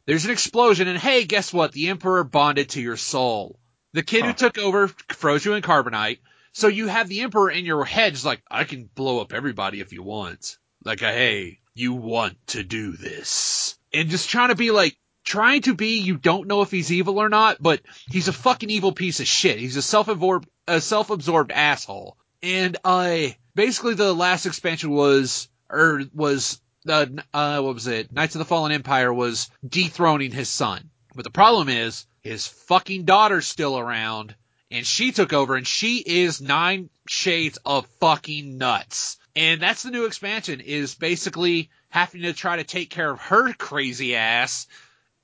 [0.07, 1.72] There's an explosion, and hey, guess what?
[1.72, 3.61] The Emperor bonded to your soul.
[3.93, 6.18] The kid who took over froze you in carbonite.
[6.53, 9.81] So you have the Emperor in your head, just like, I can blow up everybody
[9.81, 10.59] if you want.
[10.85, 13.78] Like, hey, you want to do this.
[13.93, 17.18] And just trying to be like, trying to be, you don't know if he's evil
[17.18, 19.59] or not, but he's a fucking evil piece of shit.
[19.59, 22.16] He's a self-absorbed, a self-absorbed asshole.
[22.43, 28.12] And I, basically the last expansion was, or was, uh, uh, what was it?
[28.12, 30.91] Knights of the Fallen Empire was dethroning his son.
[31.14, 34.35] But the problem is, his fucking daughter's still around,
[34.71, 39.18] and she took over, and she is nine shades of fucking nuts.
[39.37, 43.53] And that's the new expansion, is basically having to try to take care of her
[43.53, 44.66] crazy ass.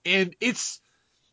[0.06, 0.80] And it's,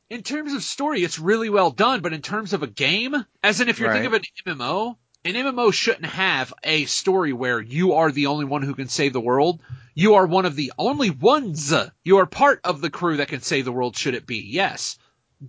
[0.10, 3.62] in terms of story, it's really well done, but in terms of a game, as
[3.62, 7.94] in if you're thinking of an MMO, an MMO shouldn't have a story where you
[7.94, 9.62] are the only one who can save the world.
[9.96, 11.72] You are one of the only ones.
[12.04, 14.98] You are part of the crew that can save the world, should it be, yes.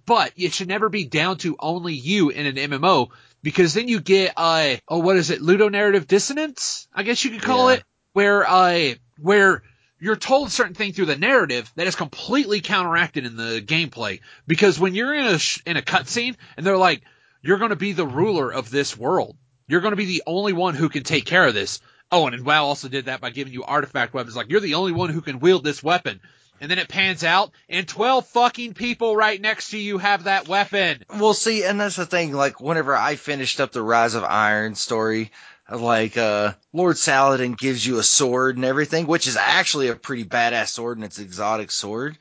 [0.07, 3.09] But it should never be down to only you in an MMO,
[3.43, 6.89] because then you get, uh, oh, what is it, ludonarrative dissonance?
[6.95, 7.77] I guess you could call Yeah.
[7.77, 9.63] it, where, uh, where
[10.05, 14.21] you're told certain thing through the narrative that is completely counteracted in the gameplay.
[14.47, 17.01] Because when you're in a sh- in a cutscene and they're like,
[17.41, 19.35] "You're going to be the ruler of this world.
[19.67, 21.81] You're going to be the only one who can take care of this."
[22.13, 24.37] Oh, and WoW also did that by giving you artifact weapons.
[24.37, 26.21] Like you're the only one who can wield this weapon.
[26.61, 30.49] And then it pans out, and twelve fucking people right next to you have that
[30.49, 31.03] weapon.
[31.09, 32.33] Well, see, and that's the thing.
[32.33, 35.33] Like, whenever I finished up the Rise of Iron story,
[35.71, 40.25] like, uh, Lord Saladin gives you a sword and everything, which is actually a pretty
[40.25, 42.19] badass sword and it's an exotic sword.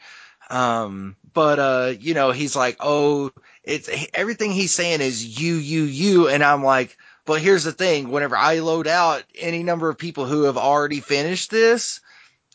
[0.49, 3.31] Um, but, uh, you know, he's like, oh,
[3.63, 6.27] it's everything he's saying is you, you, you.
[6.29, 8.09] And I'm like, but here's the thing.
[8.11, 12.01] Whenever I load out any number of people who have already finished this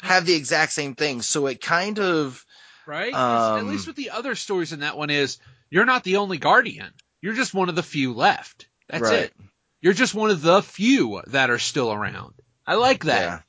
[0.01, 1.23] have the exact same thing.
[1.23, 2.45] So it kind of,
[2.87, 3.13] right?
[3.13, 5.39] At Um, least with the other stories in that one is
[5.71, 6.93] you're not the only guardian.
[7.21, 8.69] You're just one of the few left.
[8.89, 9.25] That's Right.
[9.25, 9.33] it.
[9.81, 12.35] You're just one of the few that are still around.
[12.67, 13.45] I like that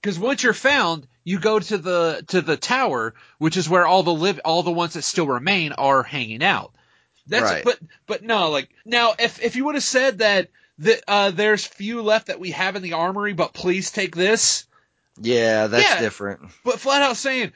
[0.00, 4.02] because once you're found, you go to the to the tower, which is where all
[4.02, 6.74] the live all the ones that still remain are hanging out.
[7.26, 7.64] That's Right.
[7.64, 11.64] but but no, like now if if you would have said that that uh, there's
[11.64, 14.66] few left that we have in the armory, but please take this.
[15.20, 16.00] yeah, that's Yeah.
[16.00, 16.40] different.
[16.64, 17.52] But flat out saying,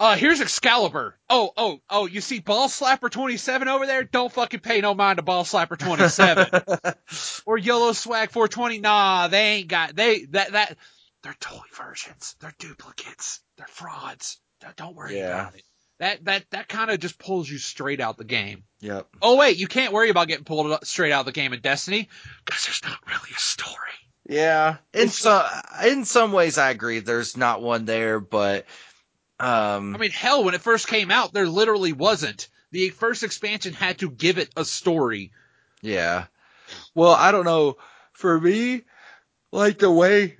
[0.00, 1.16] uh, here's Excalibur.
[1.30, 4.02] Oh, oh, oh, you see Ball Slapper 27 over there?
[4.04, 6.94] Don't fucking pay no mind to Ball Slapper 27.
[7.46, 8.78] or Yellow Swag 420.
[8.80, 10.76] Nah, they ain't got, they, that, that,
[11.22, 12.36] they're toy versions.
[12.40, 13.40] They're duplicates.
[13.56, 14.38] They're frauds.
[14.76, 15.40] Don't- worry Yeah.
[15.42, 15.62] about it.
[16.00, 18.64] That, that, that kind of just pulls you straight out the game.
[18.80, 19.06] yep.
[19.22, 22.08] Oh wait, you can't worry about getting pulled straight out of the game in Destiny,
[22.44, 23.78] cause there's not really a story.
[24.28, 25.44] Yeah, in some
[25.86, 26.98] in some ways I agree.
[26.98, 28.66] There's not one there, but
[29.44, 32.48] um, I mean, hell, when it first came out, there literally wasn't.
[32.70, 35.32] The first expansion had to give it a story.
[35.82, 36.26] yeah.
[36.94, 37.76] Well, I don't know.
[38.14, 38.82] For me,
[39.52, 40.38] like the way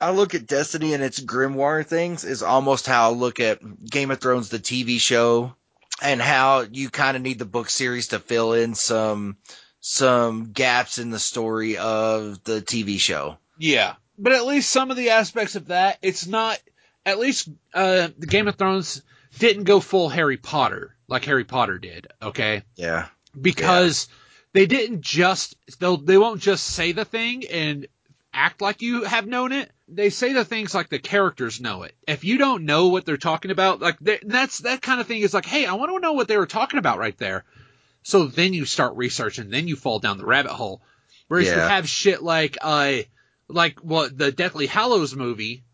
[0.00, 4.10] I look at Destiny and its grimoire things is almost how I look at Game
[4.10, 5.54] of Thrones, the TV show,
[6.00, 9.36] and how you kind of need the book series to fill in some
[9.80, 13.36] some gaps in the story of the TV show.
[13.58, 13.94] Yeah.
[14.16, 16.58] But at least some of the aspects of that, it's not,
[17.06, 19.02] at least, uh, the Game of Thrones
[19.38, 22.62] didn't go full Harry Potter like Harry Potter did, okay?
[22.76, 23.08] Yeah.
[23.38, 24.08] Because
[24.52, 27.86] they didn't just, they'll, they won't just say the thing and
[28.32, 29.70] act like you have known it.
[29.86, 31.94] They say the things like the characters know it.
[32.08, 35.34] If you don't know what they're talking about, like that's, that kind of thing is
[35.34, 37.44] like, hey, I want to know what they were talking about right there.
[38.02, 40.82] So then you start researching, then you fall down the rabbit hole.
[41.28, 42.98] Whereas you have shit like, uh,
[43.48, 45.64] like what the Deathly Hallows movie,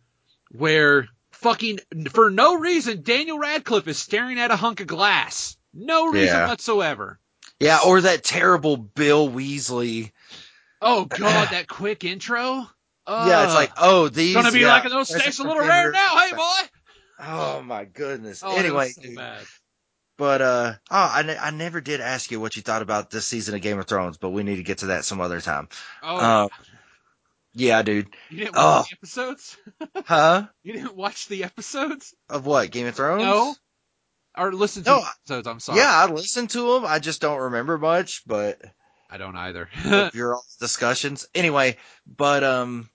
[0.51, 1.09] where
[1.43, 1.80] fucking
[2.11, 5.57] for no reason Daniel Radcliffe is staring at a hunk of glass.
[5.74, 6.49] No reason Yeah.
[6.49, 7.18] whatsoever.
[7.59, 10.12] Yeah, or that terrible Bill Weasley.
[10.80, 12.66] Oh god, that quick intro.
[13.07, 16.16] yeah, it's like, oh, these gonna be yeah, like those steaks a little rare now,
[16.18, 16.68] hey boy.
[17.22, 18.43] Oh my goodness.
[18.43, 19.03] Oh, anyway, so
[20.16, 23.26] but uh, oh, I, ne- I never did ask you what you thought about this
[23.26, 25.68] season of Game of Thrones, but we need to get to that some other time.
[26.03, 26.49] Oh, Uh,
[27.55, 28.09] Yeah, dude.
[28.31, 28.85] you didn't watch oh.
[28.89, 29.57] the episodes?
[30.07, 30.47] Huh?
[30.63, 32.15] You didn't watch the episodes?
[32.29, 32.71] Of what?
[32.71, 33.23] Game of Thrones?
[33.23, 33.55] No.
[34.37, 35.47] Or listen to No, the episodes?
[35.49, 35.79] I'm sorry.
[35.79, 36.85] Yeah, I listened to them.
[36.87, 38.61] I just don't remember much, but
[39.11, 39.69] I don't either.
[40.15, 41.27] your discussions.
[41.35, 41.77] Anyway,
[42.07, 42.89] but um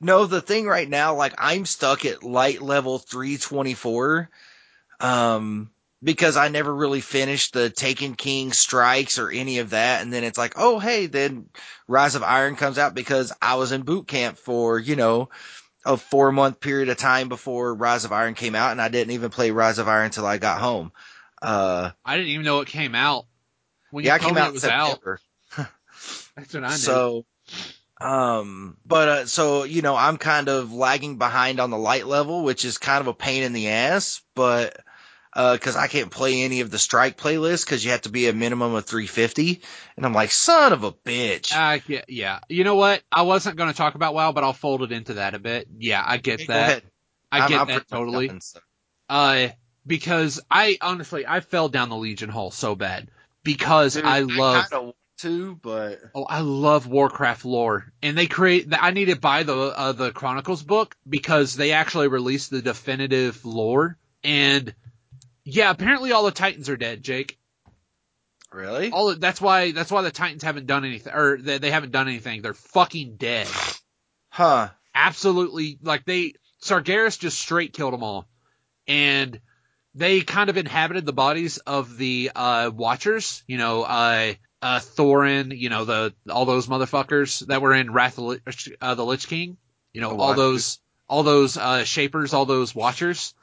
[0.00, 4.28] no, the thing right now, like I'm stuck at light level 324.
[5.00, 5.70] Um
[6.04, 10.02] because I never really finished the Taken King strikes or any of that.
[10.02, 11.48] And then it's like, oh hey, then
[11.88, 15.30] Rise of Iron comes out because I was in boot camp for, you know,
[15.86, 19.12] a four month period of time before Rise of Iron came out and I didn't
[19.12, 20.92] even play Rise of Iron until I got home.
[21.40, 23.24] Uh I didn't even know it came out.
[23.90, 25.00] When yeah, you I came out it was out.
[25.56, 26.76] That's what I knew.
[26.76, 27.24] So,
[28.00, 32.42] um, but, uh, so, you know, I'm kind of lagging behind on the light level,
[32.42, 34.76] which is kind of a pain in the ass, but,
[35.34, 38.28] uh, cause I can't play any of the strike playlists cause you have to be
[38.28, 39.60] a minimum of 350.
[39.96, 41.52] And I'm like, son of a bitch.
[41.54, 42.38] Uh, yeah, yeah.
[42.48, 43.02] You know what?
[43.10, 45.66] I wasn't going to talk about WoW, but I'll fold it into that a bit.
[45.78, 46.84] Yeah, I get Go that.
[47.32, 48.28] I I'm- get I'm that totally.
[48.28, 48.60] done, so.
[49.08, 49.48] Uh,
[49.86, 53.08] because I honestly I fell down the Legion hole so bad
[53.42, 58.68] because Dude, I love kinda to, but oh I love Warcraft lore and they create
[58.72, 63.44] I need to buy the uh, the Chronicles book because they actually released the definitive
[63.44, 64.74] lore and
[65.44, 67.38] Yeah, apparently all the Titans are dead, Jake.
[68.52, 68.90] Really?
[68.90, 72.08] All that's why that's why the Titans haven't done anything, or they, they haven't done
[72.08, 72.40] anything.
[72.40, 73.48] They're fucking dead.
[74.28, 74.68] Huh.
[74.94, 78.28] Absolutely, like they Sargeras just straight killed them all,
[78.86, 79.40] and
[79.94, 83.42] they kind of inhabited the bodies of the uh, Watchers.
[83.48, 85.56] You know, uh, uh, Thorim.
[85.56, 88.38] You know the all those motherfuckers that were in Wrath of
[88.80, 89.56] uh, the Lich King.
[89.92, 90.78] You know all those
[91.08, 93.34] all those uh, Shapers, all those Watchers.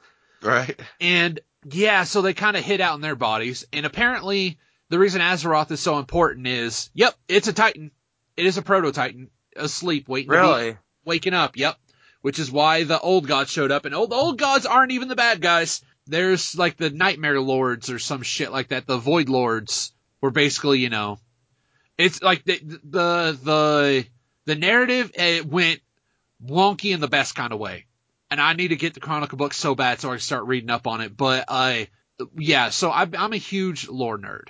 [0.42, 0.80] Right.
[1.00, 3.66] And yeah, so they kind of hid out in their bodies.
[3.72, 4.58] And apparently,
[4.88, 7.90] the reason Azeroth is so important is, yep, it's a Titan.
[8.36, 10.76] It is a proto Titan asleep, waiting to be Really?
[11.04, 11.56] waking up.
[11.56, 11.76] Yep.
[12.22, 13.84] Which is why the old gods showed up.
[13.84, 15.82] And old, the old gods aren't even the bad guys.
[16.06, 18.86] There's like the Nightmare Lords or some shit like that.
[18.86, 21.18] The Void Lords were basically, you know,
[21.98, 24.06] it's like the, the, the,
[24.46, 25.80] the narrative it went
[26.44, 27.86] wonky in the best kind of way.
[28.32, 30.70] And I need to get the Chronicle book so bad so I can start reading
[30.70, 31.14] up on it.
[31.14, 31.84] But, uh,
[32.34, 34.48] yeah, so I, I'm a huge lore nerd.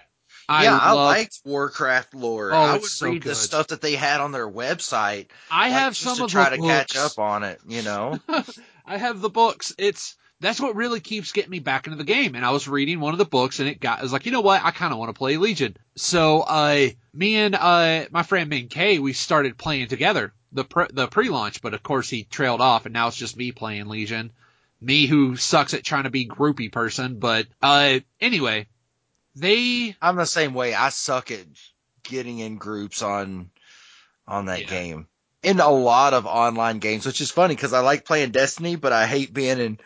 [0.48, 2.52] I yeah, I love, liked Warcraft lore.
[2.52, 5.30] Oh, I would so read the stuff that they had on their website.
[5.50, 7.60] I like, have some to of try the to catch up on it.
[7.66, 8.20] You know.
[8.86, 9.74] I have the books.
[9.78, 12.36] It's that's what really keeps getting me back into the game.
[12.36, 13.98] And I was reading one of the books, and it got.
[13.98, 14.62] I was like, you know what?
[14.62, 15.76] I kind of want to play Legion.
[15.96, 20.86] So, uh, me and uh my friend Min K, we started playing together the pre-
[20.92, 24.32] the pre-launch, but of course he trailed off, and now it's just me playing Legion.
[24.80, 28.66] Me who sucks at trying to be groupie person, but uh anyway,
[29.36, 30.74] they I'm the same way.
[30.74, 31.46] I suck at
[32.02, 33.50] getting in groups on
[34.26, 34.66] on that Yeah.
[34.66, 35.06] game.
[35.42, 38.92] In a lot of online games, which is funny because I like playing Destiny, but
[38.92, 39.78] I hate being in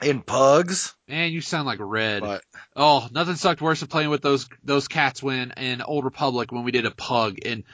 [0.00, 0.94] in pugs.
[1.08, 2.22] man, you sound like red.
[2.22, 2.44] But
[2.76, 6.62] Oh, nothing sucked worse than playing with those those cats when in Old Republic when
[6.64, 7.64] we did a pug and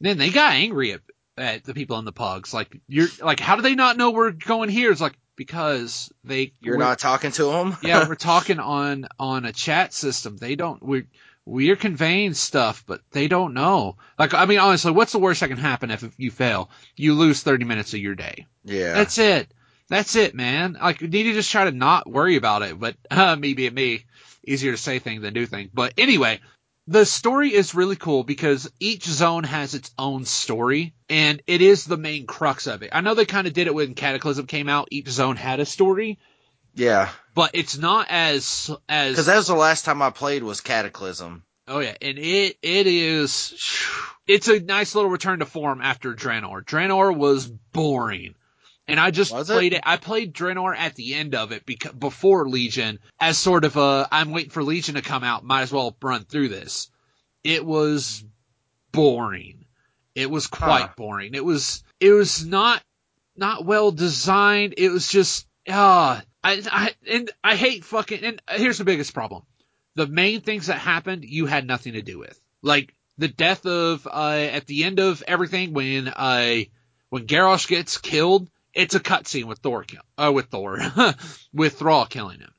[0.00, 1.00] then they got angry at,
[1.36, 2.54] at the people in the pugs.
[2.54, 4.90] Like you're like, how do they not know we're going here?
[4.92, 7.76] It's like because they you're not talking to them.
[7.82, 10.36] yeah we're talking on on a chat system.
[10.36, 11.04] They don't we
[11.46, 13.96] we're conveying stuff, but they don't know.
[14.18, 16.70] Like I mean, honestly, what's the worst that can happen if, if you fail?
[16.96, 18.46] You lose thirty minutes of your day.
[18.64, 18.94] yeah.
[18.94, 19.52] That's it.
[19.88, 20.78] That's it, man.
[20.80, 22.80] Like, you need to just try to not worry about it.
[22.80, 24.06] But, uh, me being me,
[24.46, 25.70] easier to say things than do things.
[25.72, 26.40] But anyway,
[26.86, 31.84] the story is really cool because each zone has its own story and it is
[31.84, 32.90] the main crux of it.
[32.92, 34.88] I know they kind of did it when Cataclysm came out.
[34.90, 36.18] Each zone had a story,
[36.74, 37.10] yeah.
[37.34, 41.44] but it's not as, as, Because that was the last time I played was Cataclysm.
[41.66, 43.54] Oh yeah, and it it is
[44.26, 46.62] it's a nice little return to form after Draenor.
[46.62, 48.34] Draenor was boring.
[48.86, 49.80] And I just Was played it?
[49.84, 51.64] I played Draenor at the end of it
[51.98, 55.72] before Legion as sort of a I'm waiting for Legion to come out, might as
[55.72, 56.90] well run through this.
[57.42, 58.24] It was
[58.92, 59.64] boring.
[60.14, 60.92] It was quite Huh.
[60.96, 61.34] boring.
[61.34, 62.82] It was it was not
[63.36, 64.74] not well designed.
[64.76, 69.42] It was just ah I I and I hate fucking and here's the biggest problem
[69.96, 72.38] the main things that happened you had nothing to do with.
[72.62, 76.56] Like the death of uh at the end of everything when uh
[77.10, 80.78] when Garrosh gets killed, it's a cutscene with Thor kill uh with Thor
[81.52, 82.52] with Thrall killing him.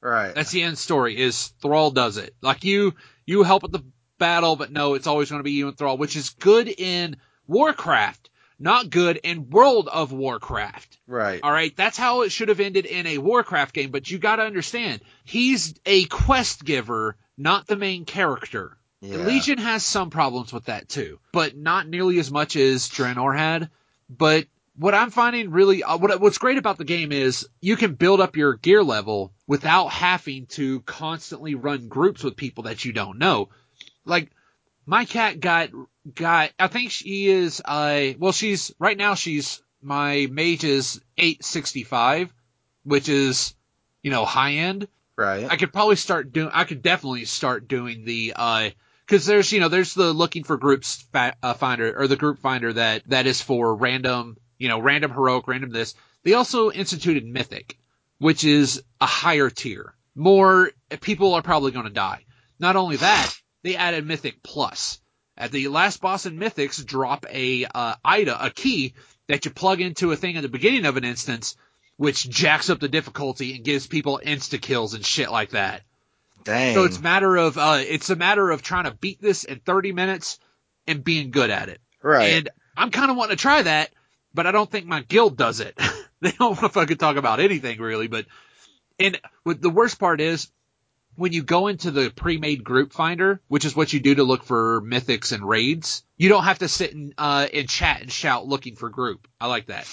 [0.00, 0.34] Right.
[0.34, 2.34] That's the end story is Thrall does it.
[2.42, 2.94] Like you
[3.26, 3.84] you help with the
[4.18, 7.16] battle, but no, it's always going to be you and Thrall, which is good in
[7.46, 10.98] Warcraft, not good in World of Warcraft.
[11.06, 11.40] right.
[11.42, 14.36] All right, that's how it should have ended in a Warcraft game, but you got
[14.36, 18.76] to understand, he's a quest giver, not the main character.
[19.00, 19.18] Yeah.
[19.18, 23.68] Legion has some problems with that too, but not nearly as much as Draenor had.
[24.08, 24.46] But
[24.76, 28.20] what I'm finding really, uh, what what's great about the game is you can build
[28.20, 33.18] up your gear level without having to constantly run groups with people that you don't
[33.18, 33.50] know.
[34.04, 34.30] Like
[34.86, 35.70] my cat got
[36.14, 42.32] got, I think she is, uh, well, she's right now she's my mage is 865,
[42.84, 43.54] which is
[44.02, 44.88] you know high end.
[45.16, 45.46] Right.
[45.50, 46.50] I could probably start doing.
[46.52, 48.70] I could definitely start doing the uh
[49.06, 52.38] because there's you know there's the looking for groups fa- uh, finder or the group
[52.38, 55.94] finder that that is for random you know random heroic random this.
[56.22, 57.76] They also instituted mythic,
[58.18, 59.92] which is a higher tier.
[60.14, 62.24] More people are probably going to die.
[62.60, 63.34] Not only that,
[63.64, 65.00] they added mythic plus.
[65.36, 68.94] At the last boss in mythics, drop a uh, ida a key
[69.26, 71.56] that you plug into a thing at the beginning of an instance
[71.96, 75.82] which jacks up the difficulty and gives people insta kills and shit like that.
[76.44, 76.74] Dang.
[76.74, 79.58] So it's a matter of uh it's a matter of trying to beat this in
[79.58, 80.38] 30 minutes
[80.86, 81.80] and being good at it.
[82.00, 82.34] right.
[82.34, 83.90] And I'm kind of wanting to try that,
[84.34, 85.78] but I don't think my guild does it.
[86.20, 88.26] they don't want to fucking talk about anything really, but
[88.98, 90.50] and the worst part is
[91.16, 94.44] when you go into the pre-made group finder, which is what you do to look
[94.44, 98.46] for mythics and raids, you don't have to sit and uh and chat and shout
[98.46, 99.28] looking for group.
[99.40, 99.86] I like that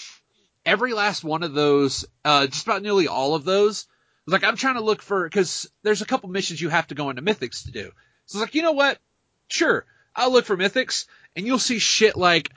[0.66, 3.88] every last one of those, uh, just about nearly all of those,
[4.28, 7.10] Like I'm trying to look for because there's a couple missions you have to go
[7.10, 7.92] into Mythics to do.
[8.26, 9.00] So it's like you know what?
[9.48, 9.86] Sure,
[10.16, 12.52] I'll look for Mythics, and you'll see shit like,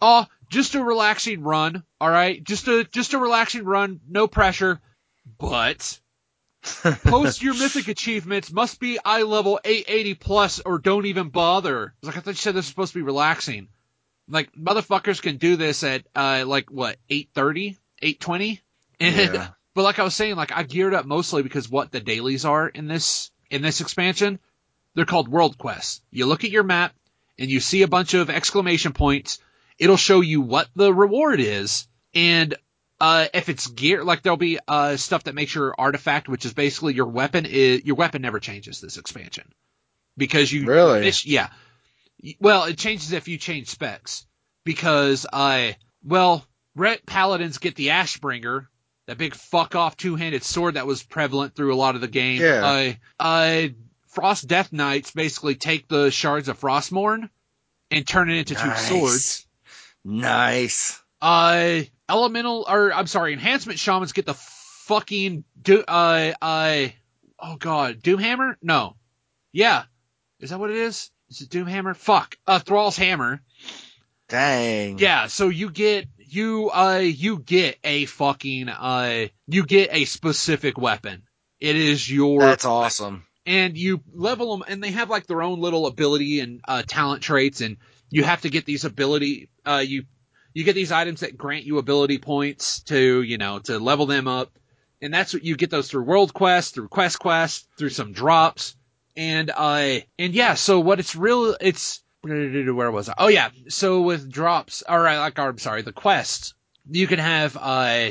[0.00, 1.82] oh, just a relaxing run.
[2.00, 4.80] All right, just a just a relaxing run, no pressure,
[5.38, 6.00] but
[7.04, 11.94] Post your mythic achievements must be eye level 880 plus or don't even bother.
[12.02, 13.68] Like I thought you said this was supposed to be relaxing.
[14.28, 18.60] Like motherfuckers can do this at uh like what 830, 820,
[19.00, 19.48] and Yeah.
[19.74, 22.68] but like I was saying, like I geared up mostly because what the dailies are
[22.68, 24.38] in this in this expansion,
[24.94, 26.02] they're called world quests.
[26.10, 26.92] You look at your map
[27.38, 29.38] and you see a bunch of exclamation points.
[29.78, 32.54] It'll show you what the reward is, and
[33.00, 36.52] uh, if it's gear, like there'll be uh stuff that makes your artifact, which is
[36.52, 39.52] basically your weapon, is your weapon never changes this expansion
[40.16, 41.02] because you Really?
[41.02, 41.50] this- yeah.
[42.40, 44.26] Well, it changes if you change specs
[44.64, 48.66] because I well, ret paladins get the Ashbringer,
[49.06, 52.08] that big fuck off two handed sword that was prevalent through a lot of the
[52.08, 52.40] game.
[52.42, 52.94] Yeah.
[53.20, 53.68] Uh, uh,
[54.08, 57.30] Frost Death Knights basically take the shards of Frostmourne
[57.92, 59.46] and turn it into two swords.
[60.08, 61.00] Nice.
[61.20, 66.86] Uh, elemental, or I'm sorry, enhancement shamans get the fucking do, uh, uh,
[67.38, 68.54] oh god, Doomhammer?
[68.62, 68.96] No.
[69.52, 69.84] Yeah.
[70.40, 71.10] Is that what it is?
[71.28, 71.94] Is it Doomhammer?
[71.94, 72.36] Fuck.
[72.46, 73.42] Uh, Thrall's Hammer.
[74.28, 74.98] Dang.
[74.98, 80.78] Yeah, so you get, you, uh, you get a fucking, uh, you get a specific
[80.78, 81.22] weapon.
[81.60, 83.26] It is your That's awesome.
[83.44, 87.22] and you level them and they have like their own little ability and uh, talent
[87.22, 87.78] traits and
[88.10, 90.04] you have to get these ability uh, you
[90.54, 94.28] you get these items that grant you ability points to you know to level them
[94.28, 94.58] up
[95.00, 98.76] and that's what you get those through world quests through quest quests through some drops
[99.16, 103.14] and uh and yeah so what it's real it's where was I?
[103.18, 106.54] Oh yeah, so with drops, all right, like I'm sorry, the quests,
[106.90, 108.10] you can have uh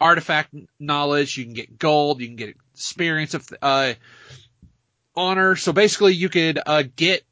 [0.00, 3.94] artifact knowledge, you can get gold, you can get experience of uh
[5.14, 5.56] honor.
[5.56, 7.22] So basically, you could uh, get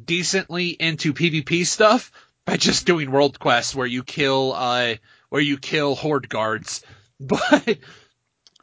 [0.00, 2.10] decently into PvP stuff
[2.44, 4.94] by just doing world quests where you kill uh,
[5.28, 6.82] where you kill horde guards.
[7.20, 7.78] But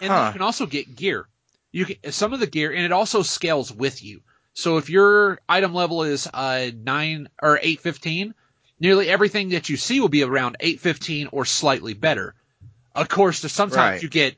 [0.01, 0.25] and Huh.
[0.27, 1.27] you can also get gear.
[1.71, 4.21] You can some of the gear, and it also scales with you.
[4.53, 8.33] So if your item level is uh, nine or eight fifteen,
[8.79, 12.35] nearly everything that you see will be around eight fifteen or slightly better.
[12.93, 14.03] Of course, sometimes Right.
[14.03, 14.35] you get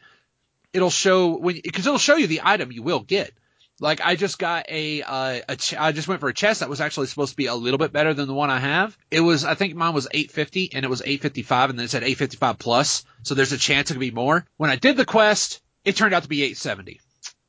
[0.73, 3.33] it'll show when because it'll show you the item you will get.
[3.81, 6.69] Like I just got a uh, a ch- I just went for a chest that
[6.69, 8.95] was actually supposed to be a little bit better than the one I have.
[9.09, 12.03] It was I think mine was 850 and it was 855 and then it said
[12.03, 14.45] 855 plus, so there's a chance it could be more.
[14.57, 17.01] When I did the quest, it turned out to be 870.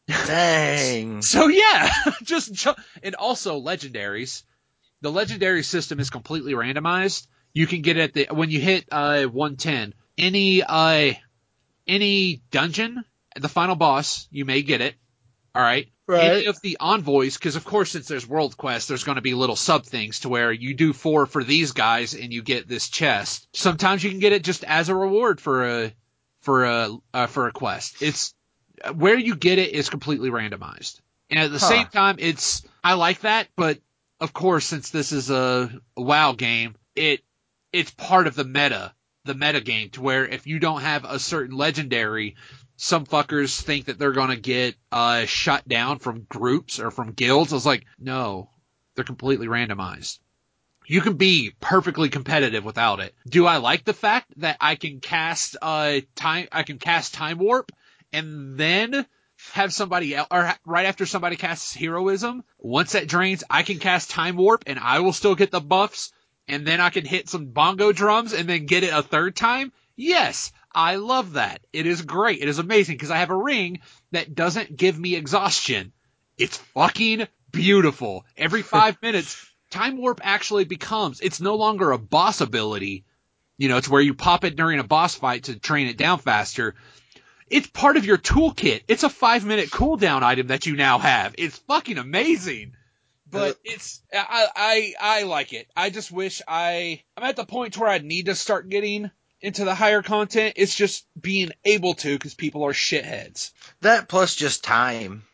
[0.09, 1.21] Dang.
[1.23, 4.43] So yeah, just ju- and also legendaries.
[5.03, 7.27] The legendary system is completely randomized.
[7.53, 9.93] You can get it at the when you hit uh 110.
[10.17, 11.13] Any uh
[11.87, 13.05] any dungeon,
[13.39, 14.95] the final boss, you may get it.
[15.55, 15.89] All right.
[16.21, 19.35] Any of the envoys, because of course, since there's world quest, there's going to be
[19.35, 22.89] little sub things to where you do four for these guys and you get this
[22.89, 23.49] chest.
[23.53, 25.93] Sometimes you can get it just as a reward for a
[26.41, 28.03] for a uh, for a quest.
[28.03, 28.35] It's
[28.95, 31.01] where you get it is completely randomized,
[31.31, 31.67] and at the Huh.
[31.69, 33.79] same time, it's I like that, but
[34.21, 37.21] of course, since this is a WoW game, it
[37.73, 38.93] it's part of the meta,
[39.25, 42.37] the meta game, to where if you don't have a certain legendary,
[42.77, 47.53] some fuckers think that they're gonna get uh shut down from groups or from guilds.
[47.53, 48.51] I was like, no,
[48.95, 50.19] they're completely randomized.
[50.87, 53.15] You can be perfectly competitive without it.
[53.29, 57.39] Do I like the fact that I can cast uh time I can cast time
[57.39, 57.73] warp
[58.13, 59.07] and then
[59.53, 64.11] have somebody else, or right after somebody casts heroism, once that drains, I can cast
[64.11, 66.13] time warp and I will still get the buffs
[66.49, 69.73] and then I can hit some bongo drums and then get it a third time?
[69.97, 71.61] Yes, I love that.
[71.73, 72.41] It is great.
[72.41, 73.81] It is amazing because I have a ring
[74.13, 75.93] that doesn't give me exhaustion.
[76.39, 78.25] It's fucking beautiful.
[78.37, 83.05] Every five minutes, time warp actually becomes, it's no longer a boss ability.
[83.59, 86.19] You know, it's where you pop it during a boss fight to train it down
[86.19, 86.75] faster.
[87.49, 88.83] It's part of your toolkit.
[88.89, 91.35] It's a five minute cooldown item that you now have.
[91.37, 92.75] It's fucking amazing.
[93.31, 95.67] But it's I, I I like it.
[95.75, 99.11] I just wish I I'm at the point where I need to start getting
[99.43, 100.55] into the higher content.
[100.57, 103.51] It's just being able to because people are shitheads.
[103.81, 105.25] That plus just time.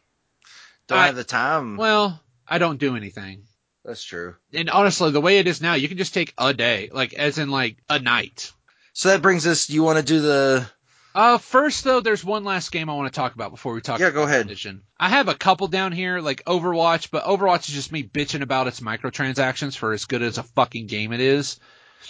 [0.89, 1.77] Don't I- have the time.
[1.77, 3.45] Well, I don't do anything.
[3.85, 4.35] That's true.
[4.53, 7.39] And honestly, the way it is now, you can just take a day, like as
[7.39, 8.53] in like a night.
[8.93, 9.71] So that brings us.
[9.71, 10.69] You want to do the?
[11.15, 13.99] Uh, first though, there's one last game I want to talk about before we talk.
[13.99, 14.47] Yeah, about go ahead.
[14.47, 14.83] Edition.
[14.99, 18.67] I have a couple down here, like Overwatch, but Overwatch is just me bitching about
[18.67, 21.59] its microtransactions for as good as a fucking game it is.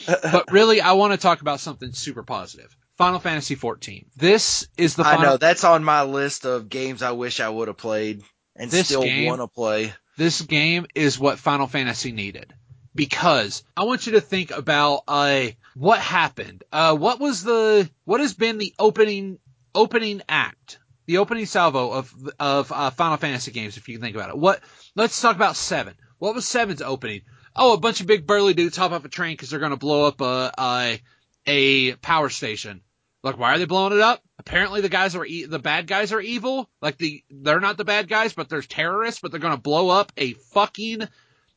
[0.07, 2.75] But really, I want to talk about something super positive.
[2.97, 4.07] Final Fantasy 14.
[4.17, 7.69] This is the I know that's on my list of games I wish I would
[7.69, 8.23] have played
[8.57, 9.93] and This still want to play.
[10.17, 12.53] this game is what Final Fantasy needed
[12.97, 16.65] because I want you to think about uh what happened.
[16.73, 19.39] Uh what was the what has been the opening
[19.77, 24.17] opening act, the opening salvo of of uh, Final Fantasy games if you can think
[24.17, 24.39] about it.
[24.39, 24.61] What
[24.97, 25.95] let's talk about 7.
[26.19, 27.21] What was seven's opening?
[27.59, 29.77] Oh, a bunch of big burly dudes hop off a train cuz they're going to
[29.77, 31.03] blow up a, a
[31.47, 32.83] a power station.
[33.23, 34.23] Like why are they blowing it up?
[34.39, 36.71] Apparently the guys are e- the bad guys are evil.
[36.81, 39.89] Like the they're not the bad guys, but they're terrorists, but they're going to blow
[39.89, 41.09] up a fucking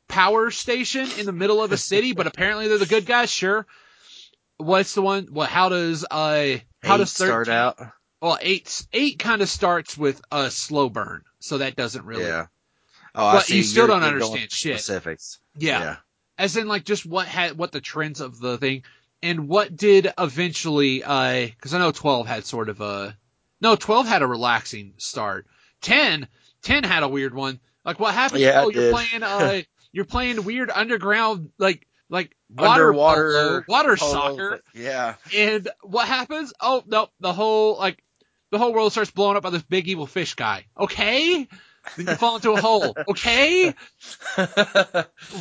[0.07, 3.31] power station in the middle of a city, but apparently they're the good guys.
[3.31, 3.65] Sure.
[4.57, 5.27] What's the one?
[5.31, 5.49] What?
[5.49, 6.57] How does uh?
[6.83, 7.79] How Eight does start out?
[8.21, 12.25] Well, eight eight kind of starts with a slow burn, so that doesn't really.
[12.25, 12.47] Yeah.
[13.15, 14.79] Oh, I But you still You're- don't you're understand shit.
[14.79, 15.39] Specifics.
[15.57, 15.97] Yeah.
[16.37, 18.83] As in, like, just what had what the trends of the thing,
[19.21, 21.03] and what did eventually?
[21.03, 23.17] uh Because I know twelve had sort of a
[23.59, 25.45] no, twelve had a relaxing start.
[25.81, 26.27] 10,
[26.63, 27.59] 10 had a weird one.
[27.83, 28.41] Like, what happened?
[28.41, 34.11] Yeah, oh, you're playing uh, you're playing weird underground like like water Underwater water Polo-
[34.11, 34.61] soccer.
[34.73, 35.15] Yeah.
[35.35, 36.53] And what happens?
[36.59, 38.03] Oh no, the whole like
[38.51, 40.65] the whole world starts blowing up by this big evil fish guy.
[40.77, 41.47] Okay,
[41.97, 42.95] then you fall into a hole.
[43.07, 43.73] Okay,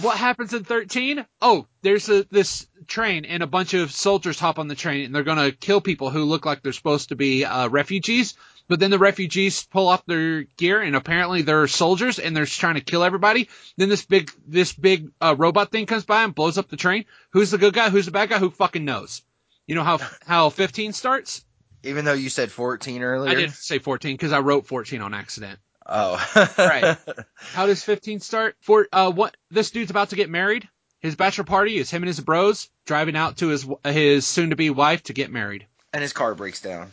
[0.02, 1.24] what happens in thirteen?
[1.40, 5.14] Oh, there's a this train and a bunch of soldiers hop on the train and
[5.14, 8.34] they're gonna kill people who look like they're supposed to be uh, refugees.
[8.68, 12.76] But then the refugees pull off their gear and apparently they're soldiers and they're trying
[12.76, 13.48] to kill everybody.
[13.76, 17.04] Then this big this big uh, robot thing comes by and blows up the train.
[17.30, 17.90] Who's the good guy?
[17.90, 18.38] Who's the bad guy?
[18.38, 19.22] Who fucking knows?
[19.66, 21.44] You know how how 15 starts?
[21.82, 23.30] Even though you said 14 earlier.
[23.30, 25.58] I didn't say 14 because I wrote 14 on accident.
[25.86, 26.52] Oh.
[26.58, 26.96] Right.
[27.34, 28.56] How does 15 start?
[28.60, 30.68] For uh, what this dude's about to get married.
[31.00, 34.56] His bachelor party is him and his bros driving out to his his soon to
[34.56, 35.66] be wife to get married.
[35.92, 36.90] and his car breaks down.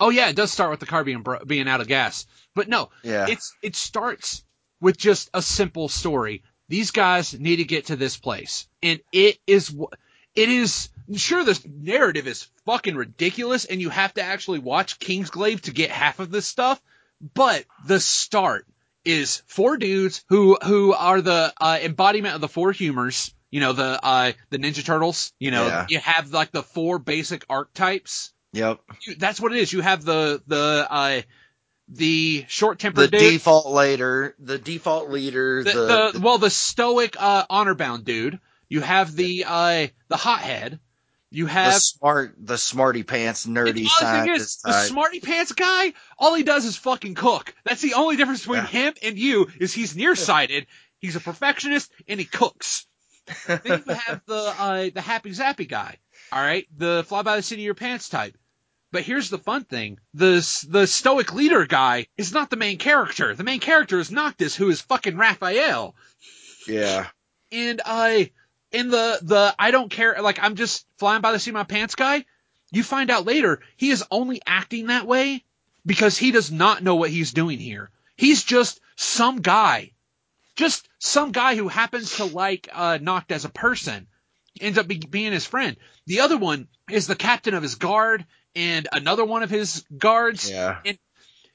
[0.00, 2.26] Oh yeah, it does start with the car being bro- being out of gas.
[2.54, 3.26] But no, Yeah.
[3.28, 4.42] it's it starts
[4.80, 6.42] with just a simple story.
[6.68, 9.72] These guys need to get to this place, and it is
[10.34, 15.60] it is sure this narrative is fucking ridiculous, and you have to actually watch Kingsglaive
[15.62, 16.82] to get half of this stuff.
[17.34, 18.66] But the start
[19.04, 23.34] is four dudes who who are the uh, embodiment of the four humors.
[23.50, 25.32] You know the uh, the Ninja Turtles.
[25.38, 25.86] You know Yeah.
[25.88, 28.80] you have like the four basic archetypes Yep.
[29.06, 29.72] you- that's what it is.
[29.72, 31.22] You have the the uh
[31.88, 36.50] the short The tempered dude, default leader, the default leader, the, the, the, well the
[36.50, 38.40] stoic uh honor bound dude.
[38.68, 40.80] You have the uh the hothead.
[41.32, 45.52] You have the smart, the smarty pants, nerdy the other thing is the smarty pants
[45.52, 45.94] guy.
[46.18, 47.54] All he does is fucking cook.
[47.64, 48.66] That's the only difference between Yeah.
[48.66, 50.66] him and you is he's nearsighted.
[50.98, 52.86] He's a perfectionist and he cooks.
[53.46, 55.96] then you have the uh, the happy zappy guy.
[56.30, 58.36] All right, the fly by the seat of your pants type.
[58.90, 63.34] But here's the fun thing: the the stoic leader guy is not the main character.
[63.34, 65.94] The main character is Noctis, who is fucking Raphael.
[66.68, 67.06] yeah.
[67.50, 68.32] And I,
[68.72, 71.64] in the the I don't care, like I'm just flying by the seat of my
[71.64, 72.24] pants guy.
[72.70, 75.44] You find out later he is only acting that way
[75.84, 77.90] because he does not know what he's doing here.
[78.16, 79.92] He's just some guy,
[80.56, 84.06] just some guy who happens to like uh, Noct as a person,
[84.60, 85.76] ends up be- being his friend.
[86.06, 90.50] The other one is the captain of his guard and another one of his guards.
[90.50, 90.80] Yeah.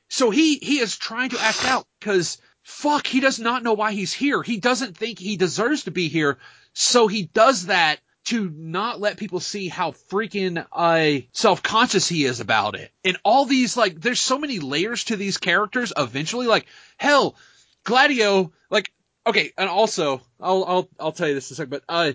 [0.10, 3.94] So he he is trying to act out because fuck, he does not know why
[3.94, 4.44] he's here.
[4.44, 6.38] He doesn't think he deserves to be here.
[6.80, 12.40] So he does that to not let people see how freaking uh, self-conscious he is
[12.40, 12.92] about it.
[13.04, 16.68] And all these like there's so many layers to these characters eventually like
[16.98, 17.36] hell
[17.84, 18.92] Gladio like
[19.26, 22.14] okay, and also I'll I'll I'll tell you this in a second, but uh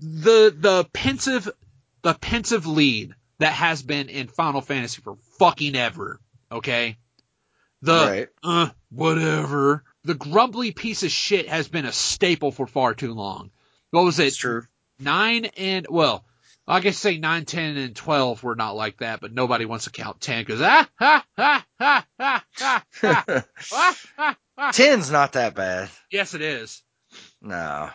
[0.00, 1.48] the the pensive
[2.02, 6.18] the pensive lead that has been in Final Fantasy for fucking ever,
[6.50, 6.96] okay?
[7.82, 8.28] The right.
[8.42, 9.84] uh, whatever.
[10.02, 13.52] The grumbly piece of shit has been a staple for far too long.
[13.90, 14.26] What was it?
[14.26, 14.62] It's true.
[14.98, 16.24] Nine and, well,
[16.66, 19.90] I guess say nine, ten, and 12 were not like that, but nobody wants to
[19.90, 24.70] count 10 because ah, ha, ha, ha, ha, ha, ha, ah, ha, ha.
[24.72, 25.90] Ten's not that bad.
[26.10, 26.82] Yes, it is.
[27.42, 27.90] No.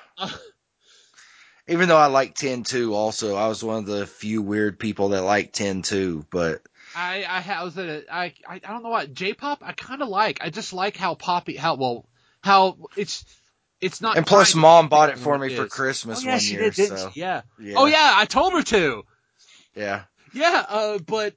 [1.67, 5.09] Even though I like 10 too, also, I was one of the few weird people
[5.09, 6.61] that like 10 too, but
[6.95, 10.01] I, I, I was at a, I, I, I don't know what, J-pop I kind
[10.01, 10.39] of like.
[10.41, 12.05] I just like how poppy, how, well,
[12.41, 13.25] how it's,
[13.85, 14.17] it's not.
[14.17, 15.67] and plus mom bought it for me for.
[15.67, 17.19] Christmas Oh, yeah, one year, did, didn't so she?
[17.21, 17.41] Yeah.
[17.59, 17.75] yeah.
[17.77, 19.03] Oh yeah, I told her to.
[19.75, 20.03] Yeah.
[20.33, 21.33] Yeah, uh, but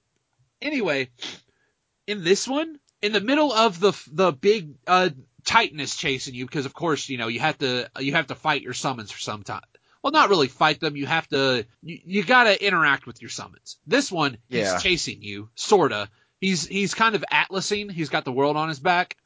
[0.60, 1.10] anyway,
[2.06, 5.10] in this one, in the middle of the the big uh,
[5.44, 8.34] Titan is chasing you because, of course, you know you have to you have to
[8.34, 9.62] fight your summons for some time.
[10.02, 10.96] Well, not really fight them.
[10.96, 13.78] You have to, you, you gotta interact with your summons.
[13.86, 16.08] This one, he's chasing you, sorta.
[16.40, 17.88] He's, he's kind of atlasing.
[17.88, 19.16] He's got the world on his back.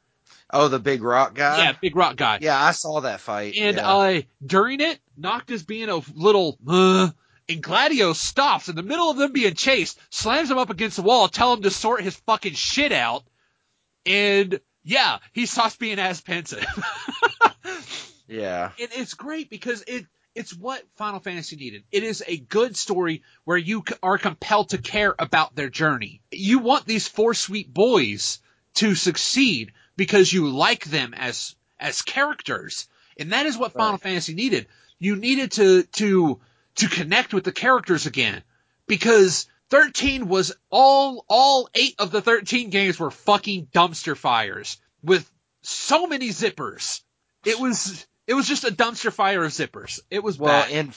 [0.51, 1.59] Oh, the big rock guy.
[1.59, 2.39] yeah, big rock guy.
[2.41, 3.55] Yeah, I saw that fight.
[3.57, 3.91] And yeah.
[3.91, 7.11] uh, during it, Noctis being a little, uh,
[7.49, 11.03] and Gladio stops in the middle of them being chased, slams him up against the
[11.03, 13.25] wall, tell him to sort his fucking shit out,
[14.07, 16.65] and yeah, he stops being as pensive.
[18.27, 18.73] yeah.
[18.79, 21.85] it, it's great because it it's what Final Fantasy needed.
[21.93, 26.23] It is a good story where you are compelled to care about their journey.
[26.31, 28.41] You want these four sweet boys
[28.75, 29.73] to succeed
[30.03, 34.01] because you like them as as characters, and that is what Final Right.
[34.01, 34.67] Fantasy needed.
[34.99, 36.41] You needed to to
[36.75, 38.43] to connect with the characters again
[38.89, 45.31] because 13 was all all 8 of the 13 games were fucking dumpster fires with
[45.63, 47.03] so many zippers.
[47.45, 50.01] It was it was just a dumpster fire of zippers.
[50.11, 50.71] It was Well, bad.
[50.73, 50.93] in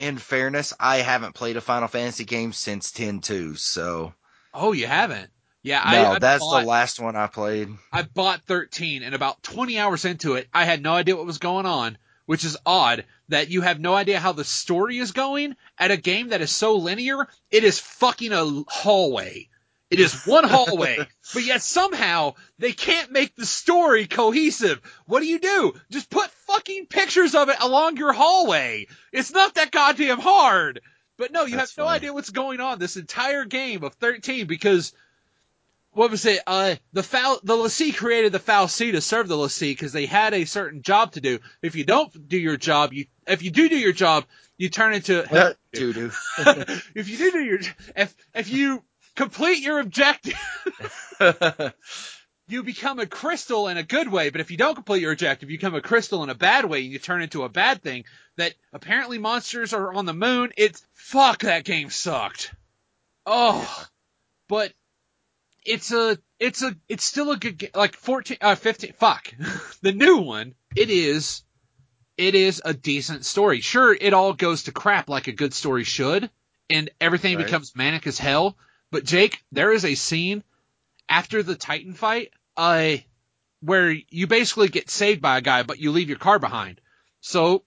[0.00, 4.12] in fairness, I haven't played a Final Fantasy game since 10-2, so
[4.52, 5.30] oh, you haven't?
[5.62, 7.68] Yeah, no, I, I that's bought, the last one I played.
[7.92, 11.38] I bought 13 and about 20 hours into it, I had no idea what was
[11.38, 15.56] going on, which is odd that you have no idea how the story is going
[15.78, 17.28] at a game that is so linear.
[17.50, 19.48] It is fucking a hallway.
[19.90, 20.98] It is one hallway,
[21.34, 24.80] but yet somehow they can't make the story cohesive.
[25.06, 25.74] What do you do?
[25.90, 28.86] Just put fucking pictures of it along your hallway.
[29.12, 30.80] It's not that goddamn hard.
[31.18, 31.96] But no, you That's have no funny.
[31.96, 34.94] idea what's going on this entire game of 13 because
[35.92, 36.40] what was it?
[36.46, 40.34] Uh, the foul, the l'Cie created the fal'Cie to serve the l'Cie because they had
[40.34, 41.40] a certain job to do.
[41.62, 44.24] If you don't do your job, you, if you do do your job,
[44.56, 46.12] you turn into, Doo doo.
[46.94, 47.58] if you do do your,
[47.96, 48.84] if, if you
[49.16, 50.38] complete your objective,
[52.48, 55.50] you become a crystal in a good way, but if you don't complete your objective,
[55.50, 58.04] you become a crystal in a bad way and you turn into a bad thing
[58.36, 60.52] that apparently monsters are on the moon.
[60.56, 62.54] It's, fuck, that game sucked.
[63.26, 63.86] Oh,
[64.48, 64.72] but
[65.64, 69.32] it's a, it's a, it's still a good game, like 14, uh, 15, fuck.
[69.82, 71.42] the new one, it is,
[72.16, 73.60] it is a decent story.
[73.60, 76.30] Sure, it all goes to crap like a good story should,
[76.68, 77.44] and everything Right.
[77.46, 78.56] becomes manic as hell,
[78.90, 80.42] but Jake, there is a scene
[81.08, 82.96] after the Titan fight, uh,
[83.60, 86.80] where you basically get saved by a guy, but you leave your car behind.
[87.20, 87.64] So,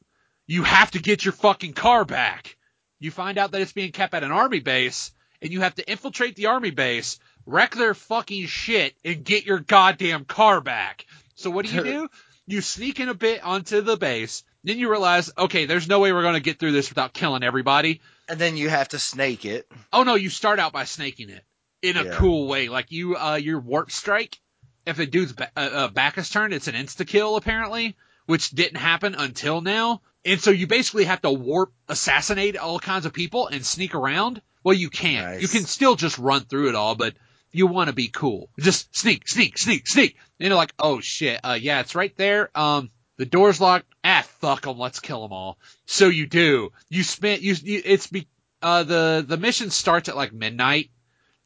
[0.47, 2.57] you have to get your fucking car back.
[2.99, 5.89] You find out that it's being kept at an army base, and you have to
[5.89, 11.05] infiltrate the army base, wreck their fucking shit, and get your goddamn car back.
[11.35, 12.09] So what do you do?
[12.45, 16.11] You sneak in a bit onto the base, then you realize, okay, there's no way
[16.13, 18.01] we're gonna get through this without killing everybody.
[18.29, 19.67] and then you have to snake it.
[19.91, 21.43] Oh no, you start out by snaking it
[21.81, 22.11] in a Yeah.
[22.15, 22.69] cool way.
[22.69, 24.39] Like you, uh, your warp strike.
[24.85, 28.49] If a dude's ba- uh, uh, back is turned, it's an insta kill apparently, which
[28.51, 30.01] didn't happen until now.
[30.25, 34.41] And so you basically have to warp assassinate all kinds of people and sneak around.
[34.63, 35.25] Well, you can't.
[35.33, 35.41] Nice.
[35.41, 37.13] You can still just run through it all, but
[37.53, 38.49] you want to be cool.
[38.59, 40.17] Just sneak, sneak, sneak, sneak.
[40.39, 42.49] And you're like, oh shit, uh, yeah, it's right there.
[42.57, 43.85] Um, the door's locked.
[44.03, 44.79] Ah, fuck them.
[44.79, 45.57] Let's kill them all.
[45.85, 46.71] So you do.
[46.89, 48.27] You spent, you, you it's be,
[48.61, 50.89] uh, the, the mission starts at like midnight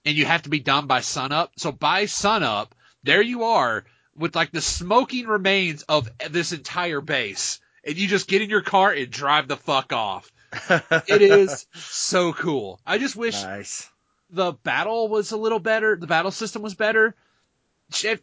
[0.06, 1.52] and you have to be done by sunup.
[1.58, 3.84] So by sunup, there you are
[4.16, 7.60] with like the smoking remains of this entire base.
[7.84, 10.32] And you just get in your car and drive the fuck off.
[11.08, 12.80] It is so cool.
[12.86, 13.90] I just wish nice.
[14.30, 15.96] The battle was a little better.
[15.96, 17.16] The battle system was better.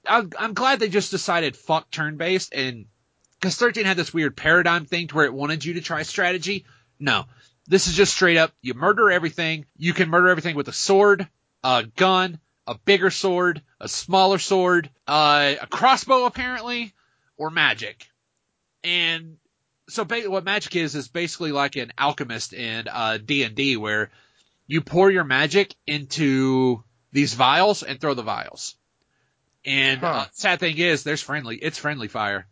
[0.06, 2.86] I'm, glad they just decided fuck turn based and
[3.40, 6.64] because 13 had this weird paradigm thing to where it wanted you to try strategy.
[6.98, 7.24] No,
[7.66, 8.52] this is just straight up.
[8.62, 9.66] You murder everything.
[9.76, 11.28] You can murder everything with a sword,
[11.62, 16.94] a gun, a bigger sword, a smaller sword, uh, a crossbow apparently,
[17.36, 18.06] or magic.
[18.82, 19.36] And
[19.88, 24.10] so ba- what magic is is basically like an alchemist in uh, D&D where
[24.66, 28.76] you pour your magic into these vials and throw the vials.
[29.64, 30.06] And Huh.
[30.06, 31.56] uh, sad thing is, there's friendly.
[31.56, 32.46] It's friendly fire.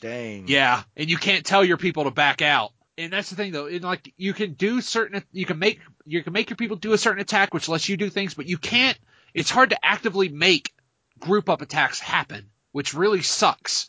[0.00, 0.44] Dang.
[0.48, 2.72] Yeah, and you can't tell your people to back out.
[2.98, 6.22] And that's the thing though, in like you can do certain you can make you
[6.22, 8.58] can make your people do a certain attack which lets you do things, but you
[8.58, 8.98] can't
[9.32, 10.72] it's hard to actively make
[11.18, 13.88] group up attacks happen, which really sucks.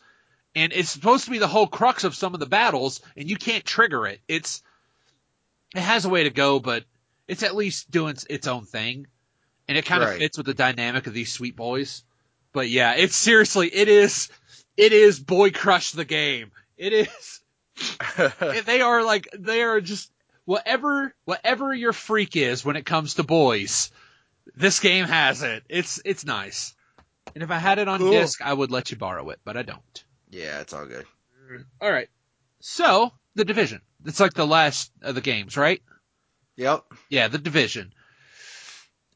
[0.54, 3.36] And it's supposed to be the whole crux of some of the battles, and you
[3.36, 4.20] can't trigger it.
[4.28, 4.62] It's
[5.74, 6.84] it has a way to go, but
[7.28, 9.06] it's at least doing its own thing.
[9.68, 10.18] And it kind of Right.
[10.18, 12.02] fits with the dynamic of these sweet boys.
[12.52, 14.28] But yeah, it's seriously it is
[14.76, 16.50] it is boy crush the game.
[16.76, 17.40] It is
[18.66, 20.10] they are like they are just
[20.44, 23.90] whatever whatever your freak is when it comes to boys.
[24.56, 25.62] This game has it.
[25.68, 26.74] It's it's nice.
[27.34, 28.10] And if I had it on Cool.
[28.10, 30.04] disc, I would let you borrow it, but I don't.
[30.30, 31.06] yeah, it's all good.
[31.80, 32.08] All right.
[32.60, 33.80] So, The Division.
[34.04, 35.82] It's like the last of the games, right?
[36.56, 36.84] Yep.
[37.08, 37.92] Yeah, the division.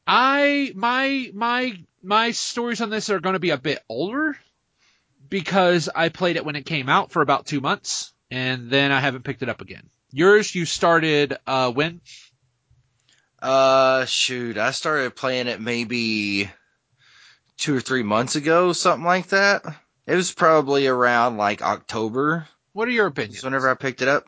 [0.05, 4.37] I my my my stories on this are going to be a bit older
[5.29, 8.99] because I played it when it came out for about two months and then I
[8.99, 9.89] haven't picked it up again.
[10.11, 12.01] Yours, you started uh when?
[13.39, 16.49] Uh, shoot, I started playing it maybe
[17.57, 19.63] two or three months ago, something like that.
[20.07, 22.47] It was probably around like October.
[22.73, 23.43] What are your opinions?
[23.43, 24.27] Whenever I picked it up.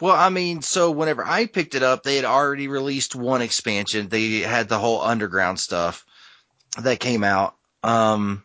[0.00, 4.08] Well, I mean, so whenever I picked it up, they had already released one expansion.
[4.08, 6.06] They had the whole underground stuff
[6.80, 7.54] that came out.
[7.82, 8.42] Um,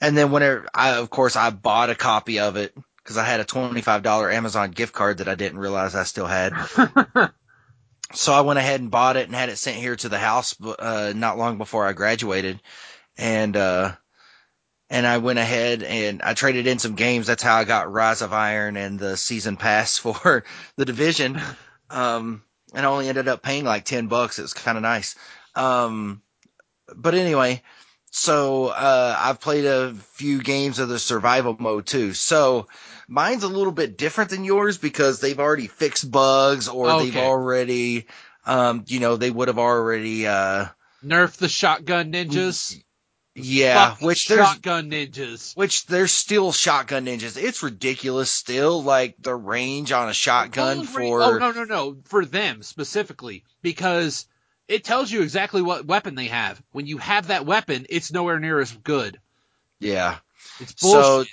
[0.00, 3.40] and then whenever I, of course, I bought a copy of it because I had
[3.40, 6.54] a $25 Amazon gift card that I didn't realize I still had.
[8.14, 10.56] so I went ahead and bought it and had it sent here to the house,
[10.60, 12.60] uh, not long before I graduated.
[13.18, 13.92] And, uh,
[14.92, 17.26] and I went ahead and I traded in some games.
[17.26, 20.44] That's how I got Rise of Iron and the season pass for
[20.76, 21.40] the division.
[21.88, 22.42] Um,
[22.74, 24.38] and I only ended up paying like 10 bucks.
[24.38, 25.16] It was kind of nice.
[25.54, 26.20] Um,
[26.94, 27.62] but anyway,
[28.10, 32.12] so, uh, I've played a few games of the survival mode too.
[32.12, 32.68] So
[33.08, 37.04] mine's a little bit different than yours because they've already fixed bugs or Okay.
[37.04, 38.06] they've already,
[38.44, 40.66] um, you know, they would have already, uh,
[41.02, 42.78] Nerf the shotgun ninjas.
[43.34, 45.56] Yeah, which there's, shotgun ninjas.
[45.56, 47.42] Which there's still shotgun ninjas.
[47.42, 52.24] It's ridiculous still, like the range on a shotgun for oh no no no for
[52.26, 54.26] them specifically because
[54.68, 56.62] it tells you exactly what weapon they have.
[56.72, 59.18] When you have that weapon, it's nowhere near as good.
[59.80, 60.18] yeah.
[60.60, 61.24] It's So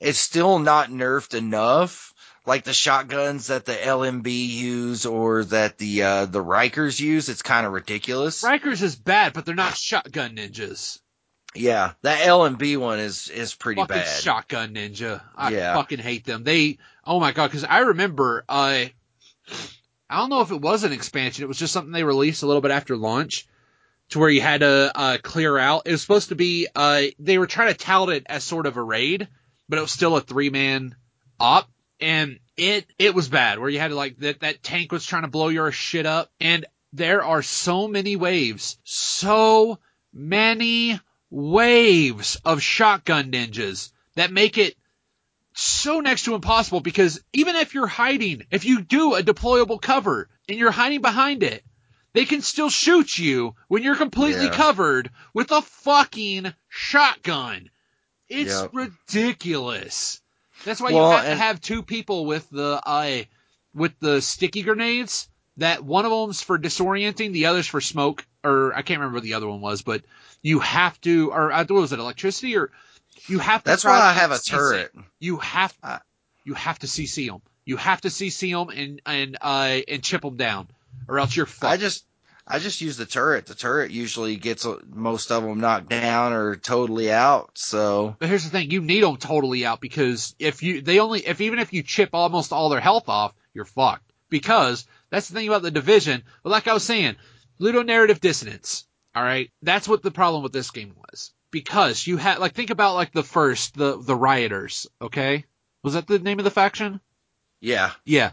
[0.00, 2.12] it's still not nerfed enough.
[2.46, 7.42] Like the shotguns that the LMB use or that the uh the Rikers use, it's
[7.42, 8.42] kind of ridiculous.
[8.44, 11.00] Rikers is bad, but they're not shotgun ninjas.
[11.54, 14.22] Yeah, that LMB one is is pretty fucking bad.
[14.22, 15.22] shotgun ninja.
[15.36, 15.74] I Yeah.
[15.74, 16.42] fucking hate them.
[16.44, 18.86] They, oh my god, because I remember, uh,
[20.10, 21.44] I don't know if it was an expansion.
[21.44, 23.46] It was just something they released a little bit after launch,
[24.10, 25.82] to where you had to uh, clear out.
[25.86, 28.76] It was supposed to be, uh, they were trying to tout it as sort of
[28.76, 29.28] a raid,
[29.68, 30.94] but it was still a three man
[31.40, 31.68] op,
[32.00, 33.58] and it it was bad.
[33.58, 36.30] Where you had to like that that tank was trying to blow your shit up,
[36.40, 39.78] and there are so many waves, so
[40.12, 41.00] many
[41.34, 44.76] waves of shotgun ninjas that make it
[45.52, 50.28] so next to impossible because even if you're hiding, if you do a deployable cover
[50.48, 51.64] and you're hiding behind it,
[52.12, 54.54] they can still shoot you when you're completely Yeah.
[54.56, 57.68] covered with a fucking shotgun.
[58.28, 58.70] It's Yep.
[58.72, 60.20] ridiculous.
[60.64, 63.22] That's why Well, you have to have two people with the uh,
[63.74, 65.28] with the sticky grenades.
[65.58, 69.22] That one of them's for disorienting, the other's for smoke, or I can't remember what
[69.24, 70.02] the other one was, but
[70.44, 72.70] you have to, or uh, what was it, electricity, or
[73.26, 73.70] you have to.
[73.70, 74.50] That's why I have a CC.
[74.50, 74.92] turret.
[75.18, 75.98] You have Uh,
[76.44, 77.40] you have to CC them.
[77.64, 80.68] You have to CC them and and uh and chip them down,
[81.08, 81.72] or else you're fucked.
[81.72, 82.04] I just
[82.46, 83.46] I just use the turret.
[83.46, 87.52] The turret usually gets uh, most of them knocked down or totally out.
[87.54, 91.26] So But here's the thing: you need them totally out because if you they only
[91.26, 94.12] if even if you chip almost all their health off, you're fucked.
[94.28, 96.22] Because that's the thing about the division.
[96.42, 97.16] But like I was saying,
[97.60, 98.84] ludonarrative dissonance.
[99.14, 101.32] All right, that's what the problem with this game was.
[101.50, 104.88] Because you had like think about like the first the the rioters.
[105.00, 105.44] Okay,
[105.82, 107.00] was that the name of the faction?
[107.60, 108.32] yeah, Yeah.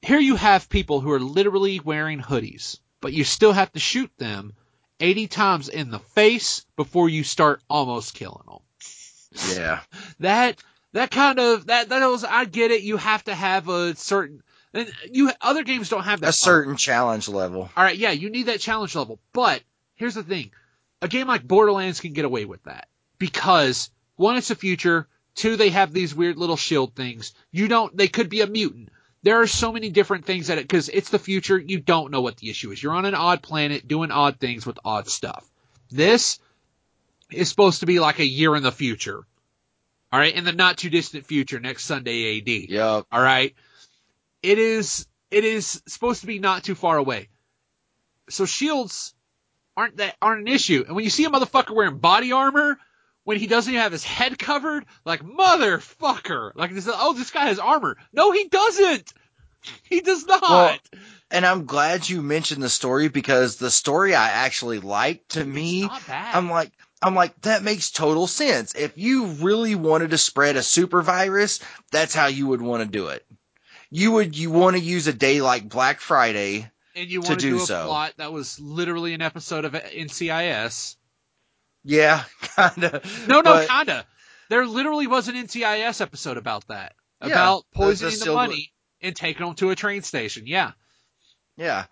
[0.00, 4.10] Here you have people who are literally wearing hoodies, but you still have to shoot
[4.16, 4.54] them
[5.00, 8.58] 80 times in the face before you start almost killing them.
[9.56, 9.80] yeah,
[10.20, 12.82] That, that kind of, that, that was, I get it.
[12.82, 14.42] You have to have a certain,
[14.72, 16.30] and you, other games don't have that.
[16.30, 17.68] a certain challenge level.
[17.76, 17.96] All right.
[17.98, 18.12] Yeah.
[18.12, 19.18] You need that challenge level.
[19.32, 19.62] But
[19.98, 20.50] here's the thing.
[21.02, 22.88] A game like Borderlands can get away with that
[23.18, 25.06] because one, it's the future.
[25.34, 27.34] Two, they have these weird little shield things.
[27.52, 28.88] You don't, they could be a mutant.
[29.22, 31.58] There are so many different things that it, cause it's the future.
[31.58, 32.82] You don't know what the issue is.
[32.82, 35.48] You're on an odd planet doing odd things with odd stuff.
[35.90, 36.38] This
[37.30, 39.24] is supposed to be like a year in the future.
[40.10, 40.34] All right.
[40.34, 42.70] In the not too distant future, next Sunday AD.
[42.70, 43.06] Yep.
[43.12, 43.54] All right.
[44.42, 47.28] It is it is supposed to be not too far away.
[48.30, 49.14] So shields
[49.78, 50.84] aren't that aren't an issue.
[50.86, 52.78] And when you see a motherfucker wearing body armor
[53.22, 57.46] when he doesn't even have his head covered, like motherfucker, like this, oh this guy
[57.46, 57.96] has armor.
[58.12, 59.12] No, he doesn't.
[59.84, 60.42] He does not.
[60.42, 60.78] Well,
[61.30, 65.88] And I'm glad you mentioned the story because the story I actually liked to me.
[66.08, 66.72] I'm like,
[67.02, 68.74] I'm like, that makes total sense.
[68.74, 71.60] If you really wanted to spread a super virus,
[71.92, 73.24] that's how you would want to do it.
[73.90, 76.70] You would, you want to use a day like Black Friday.
[76.98, 77.86] And you want to do a so.
[77.86, 80.96] plot that was literally an episode of NCIS.
[81.84, 82.24] Yeah,
[82.56, 83.02] kinda.
[83.26, 84.06] No, no, But- kinda.
[84.50, 86.94] There literally was an NCIS episode about that.
[87.22, 88.72] Yeah, About the- the poisoning the, money.
[89.02, 90.46] and taking them to a train station.
[90.46, 90.72] Yeah.
[91.56, 91.84] Yeah.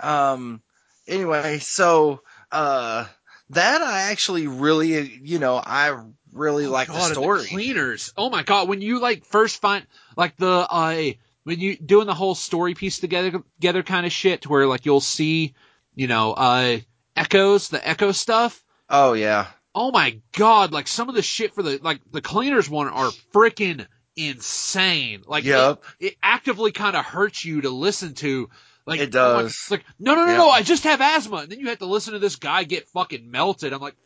[0.00, 0.62] Um.
[1.06, 2.20] Anyway, so
[2.52, 3.06] uh,
[3.50, 5.96] that I actually really, you know, I
[6.32, 7.46] really Oh, like God, the story.
[7.46, 8.12] cleaners.
[8.16, 9.86] Oh my god, when you like first find
[10.16, 11.12] like the uh
[11.44, 14.84] when you doing the whole story piece together together kind of shit to where like
[14.84, 15.54] you'll see,
[15.94, 16.78] you know, uh
[17.16, 18.62] echoes, the echo stuff.
[18.90, 19.46] oh yeah.
[19.74, 23.10] Oh my god, like some of the shit for the like the cleaners one are
[23.32, 23.86] freaking
[24.16, 25.22] insane.
[25.26, 25.82] Like Yep.
[26.00, 28.48] it, it actively kind of hurts you to listen to.
[28.86, 29.66] Like It does.
[29.70, 30.38] like no, no, no, Yep.
[30.38, 30.50] no.
[30.50, 33.30] I just have asthma, and then you have to listen to this guy get fucking
[33.30, 33.72] melted.
[33.72, 33.96] I'm like,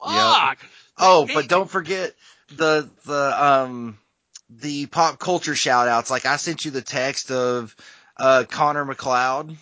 [0.00, 0.58] fuck.
[0.96, 2.14] Oh, Hey, but don't forget
[2.56, 3.98] the the um
[4.50, 6.10] the pop culture shout outs.
[6.10, 7.74] Like I sent you the text of
[8.16, 9.56] uh Connor MacLeod.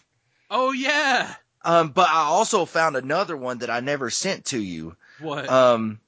[0.51, 1.35] Oh yeah.
[1.67, 4.97] Um, but I also found another one that I never sent to you.
[5.19, 5.51] What?
[5.51, 5.99] Um,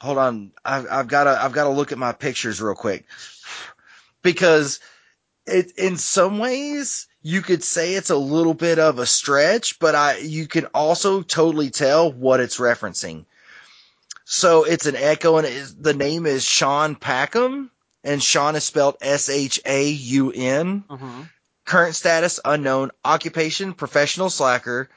[0.00, 0.52] hold on.
[0.64, 3.04] I've, I've got to, I've got to look at my pictures real quick
[4.22, 4.80] because
[5.46, 9.94] it, in some ways you could say it's a little bit of a stretch, but
[9.94, 13.26] I, you can also totally tell what it's referencing.
[14.24, 17.70] So it's an echo and it is, the name is Shaun Packham
[18.04, 20.84] and Shaun is spelled S-H-A-U-N.
[20.88, 21.22] uh-huh.
[21.64, 22.90] Current status unknown.
[23.04, 24.88] Occupation professional slacker.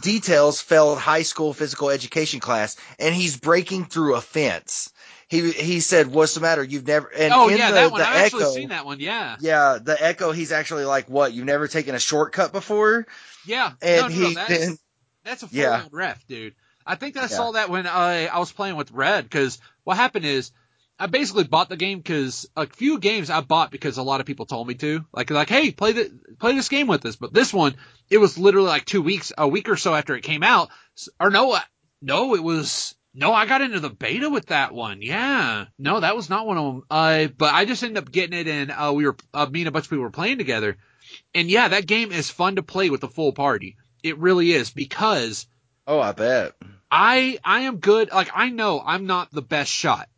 [0.00, 4.92] Details failed high school physical education class, and he's breaking through a fence.
[5.28, 6.64] He he said, "What's the matter?
[6.64, 8.00] You've never." And Oh in yeah, the, that one.
[8.00, 8.98] I've echo, actually seen that one.
[8.98, 9.36] Yeah.
[9.40, 10.32] Yeah, the echo.
[10.32, 11.32] He's actually like, "What?
[11.32, 13.06] You've never taken a shortcut before?"
[13.46, 13.72] Yeah.
[13.80, 14.78] And no, no, no, he that's, then
[15.24, 15.84] that's a full Yeah.
[15.92, 16.54] ref, dude.
[16.84, 17.26] I think I Yeah.
[17.28, 20.50] saw that when I I was playing with Red because what happened is
[20.98, 24.26] I basically bought the game because a few games I bought because a lot of
[24.26, 27.32] people told me to like like hey play the play this game with us, but
[27.32, 27.76] this one
[28.10, 30.70] it was literally like two weeks a week or so after it came out
[31.20, 31.60] or no uh,
[32.02, 32.94] no it was.
[33.14, 35.02] No, I got into the beta with that one.
[35.02, 35.64] Yeah.
[35.76, 36.82] No, that was not one of them.
[36.88, 39.68] Uh, but I just ended up getting it and, uh, we were, uh, me and
[39.68, 40.76] a bunch of people were playing together.
[41.34, 43.76] And yeah, that game is fun to play with the full party.
[44.02, 45.46] It really is because
[45.86, 46.54] oh, I bet.
[46.90, 48.10] I I am good.
[48.12, 50.08] Like I know I'm not the best shot,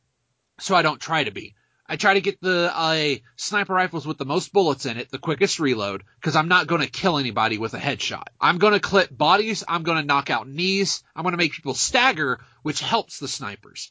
[0.60, 1.54] so I don't try to be.
[1.86, 5.18] I try to get the uh, sniper rifles with the most bullets in it, the
[5.18, 8.28] quickest reload, because I'm not going to kill anybody with a headshot.
[8.40, 9.64] I'm going to clip bodies.
[9.66, 11.02] I'm going to knock out knees.
[11.16, 13.90] I'm going to make people stagger, which helps the snipers.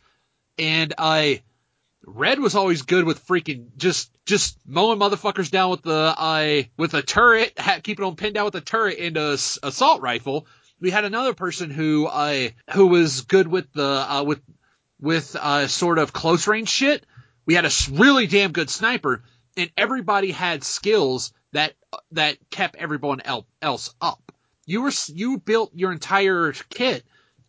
[0.58, 1.44] And I,
[2.06, 6.94] Red was always good with freaking just just mowing motherfuckers down with the uh, with
[6.94, 10.48] a turret, ha- keeping them pinned down with a turret and a s- assault rifle.
[10.80, 14.40] We had another person who uh, who was good with the uh, with
[15.00, 17.06] with uh, sort of close range shit.
[17.46, 19.24] We had a really damn good sniper,
[19.58, 21.74] and everybody had skills that
[22.12, 23.22] that kept everyone
[23.62, 24.32] else up.
[24.66, 27.04] You were you built your entire kit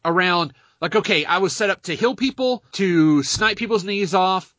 [0.05, 4.55] around like okay, I was set up to heal people, to snipe people's knees off,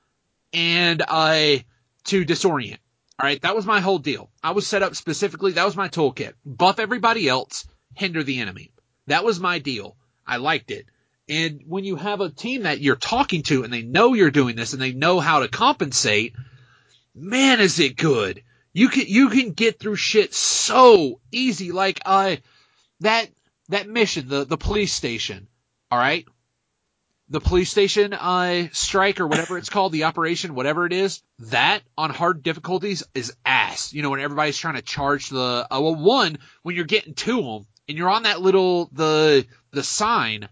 [0.53, 1.65] and I
[2.05, 2.77] to disorient.
[3.19, 4.31] All right, that was my whole deal.
[4.43, 5.53] I was set up specifically.
[5.53, 6.33] That was my toolkit.
[6.45, 8.71] Buff everybody else, hinder the enemy.
[9.07, 9.95] That was my deal.
[10.25, 10.85] I liked it.
[11.31, 14.57] And when you have a team that you're talking to and they know you're doing
[14.57, 16.35] this and they know how to compensate,
[17.15, 18.43] man, is it good.
[18.73, 21.71] You can, you can get through shit so easy.
[21.71, 22.35] Like, uh,
[22.99, 23.29] that,
[23.69, 25.47] that mission, the, the police station.
[25.89, 26.27] All right.
[27.29, 31.81] The police station, uh, strike or whatever it's called, the operation, whatever it is, that
[31.97, 33.93] on hard difficulties is ass.
[33.93, 37.41] You know, when everybody's trying to charge the, uh, well, one, when you're getting to
[37.41, 40.49] them and you're on that little, the, the sign,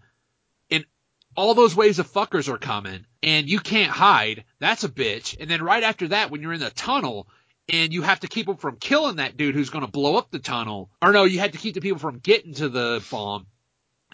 [1.40, 4.44] all those waves of fuckers are coming and you can't hide.
[4.58, 5.40] That's a bitch.
[5.40, 7.28] And then right after that, when you're in the tunnel
[7.66, 10.30] and you have to keep them from killing that dude who's going to blow up
[10.30, 13.46] the tunnel, or no, you had to keep the people from getting to the bomb.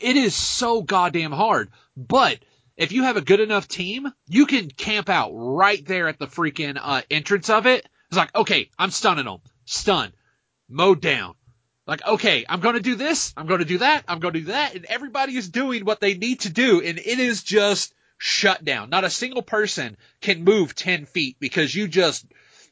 [0.00, 1.70] It is so goddamn hard.
[1.96, 2.38] But
[2.76, 6.28] if you have a good enough team, you can camp out right there at the
[6.28, 7.84] freaking uh, entrance of it.
[8.08, 9.40] It's like, okay, I'm stunning them.
[9.64, 10.12] Stun.
[10.68, 11.34] Mowed down.
[11.86, 13.32] Like, okay, I'm going to do this.
[13.36, 14.04] I'm going to do that.
[14.08, 14.74] I'm going to do that.
[14.74, 16.80] And everybody is doing what they need to do.
[16.82, 18.90] And it is just shut down.
[18.90, 22.26] Not a single person can move 10 feet because you just,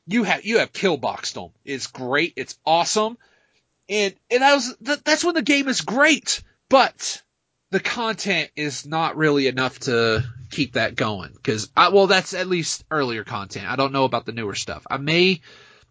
[0.07, 1.51] you have, you have kill boxed them.
[1.65, 2.32] It's great.
[2.36, 3.16] It's awesome.
[3.89, 6.43] And, and I was, th- that's when the game is great.
[6.69, 7.23] But
[7.70, 11.36] the content is not really enough to keep that going.
[11.45, 13.69] Cause I, well, that's at least earlier content.
[13.70, 14.85] I don't know about the newer stuff.
[14.91, 15.41] I may,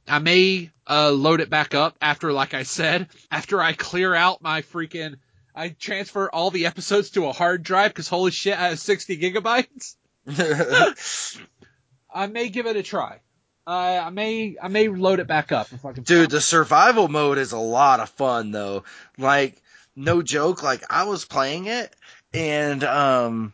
[0.08, 4.42] I may uh, load it back up after, like I said, after I clear out
[4.42, 5.16] my freaking.
[5.56, 9.18] I transfer all the episodes to a hard drive because holy shit, I have 60
[9.18, 9.96] gigabytes.
[12.14, 13.20] I may give it a try.
[13.66, 16.04] Uh, I may I may load it back up if I can.
[16.04, 18.84] Dude, the survival mode is a lot of fun though.
[19.18, 19.62] Like,
[19.96, 21.96] no joke, like I was playing it
[22.34, 23.54] and um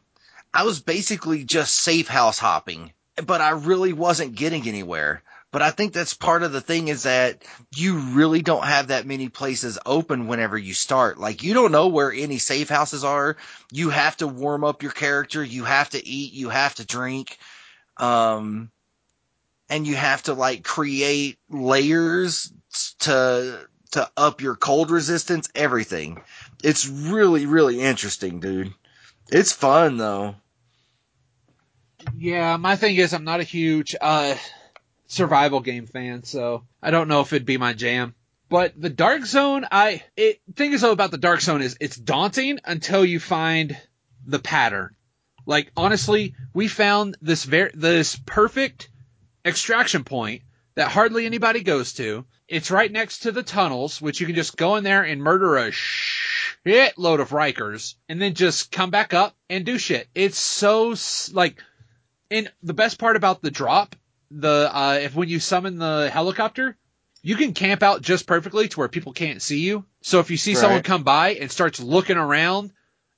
[0.52, 2.92] I was basically just safe house hopping,
[3.24, 5.22] but I really wasn't getting anywhere.
[5.52, 7.44] But I think that's part of the thing is that
[7.76, 11.18] you really don't have that many places open whenever you start.
[11.18, 13.36] Like you don't know where any safe houses are.
[13.72, 15.44] You have to warm up your character.
[15.44, 16.34] You have to eat.
[16.34, 17.40] You have to drink.
[17.98, 18.70] Um,
[19.70, 22.54] and you have to like create layers
[23.00, 26.22] to, to up your cold resistance, everything.
[26.64, 28.74] It's really, really interesting, dude.
[29.32, 30.36] It's fun though.
[32.16, 34.36] Yeah, my thing is I'm not a huge uh
[35.10, 38.16] survival game fan, so I don't know if it'd be my jam.
[38.48, 41.98] But the Dark Zone, I it thing is though about the Dark Zone is it's
[41.98, 43.78] daunting until you find
[44.26, 44.96] the pattern.
[45.46, 48.90] Like honestly, we found this very this perfect
[49.44, 50.44] extraction point
[50.76, 52.26] that hardly anybody goes to.
[52.48, 55.58] It's right next to the tunnels, which you can just go in there and murder
[55.58, 60.08] a shit load of Rikers, and then just come back up and do shit.
[60.16, 60.96] It's so
[61.32, 61.62] like,
[62.32, 63.96] and the best part about the drop
[64.32, 66.78] the uh, if when you summon the helicopter,
[67.22, 69.86] you can camp out just perfectly to where people can't see you.
[70.02, 70.62] So if you see right.
[70.62, 72.72] someone come by and starts looking around,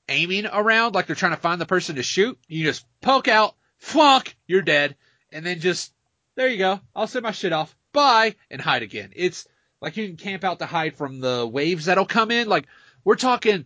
[0.10, 3.56] aiming around like they're trying to find the person to shoot, you just poke out,
[3.78, 4.96] fuck, you're dead,
[5.32, 5.94] and then just
[6.36, 6.80] there you go.
[6.96, 7.76] I'll set my shit off.
[7.94, 9.12] Bye and hide again.
[9.16, 9.48] It's
[9.82, 12.48] like you can camp out to hide from the waves that'll come in.
[12.48, 12.68] Like
[13.04, 13.66] we're talking.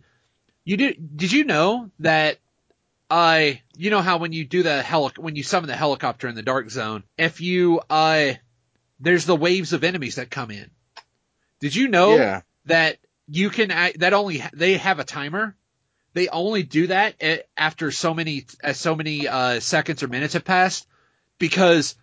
[0.64, 1.16] You did?
[1.16, 2.38] Did you know that
[3.10, 6.34] uh, you know how when you do the heli- when you summon the helicopter in
[6.34, 8.32] the dark zone, if you, uh,
[8.98, 10.70] there's the waves of enemies that come in.
[11.60, 12.42] Did you know yeah.
[12.66, 15.56] that you can, that only, they have a timer.
[16.14, 17.22] They only do that
[17.56, 20.86] after so many, as so many, uh, seconds or minutes have passed
[21.38, 21.94] because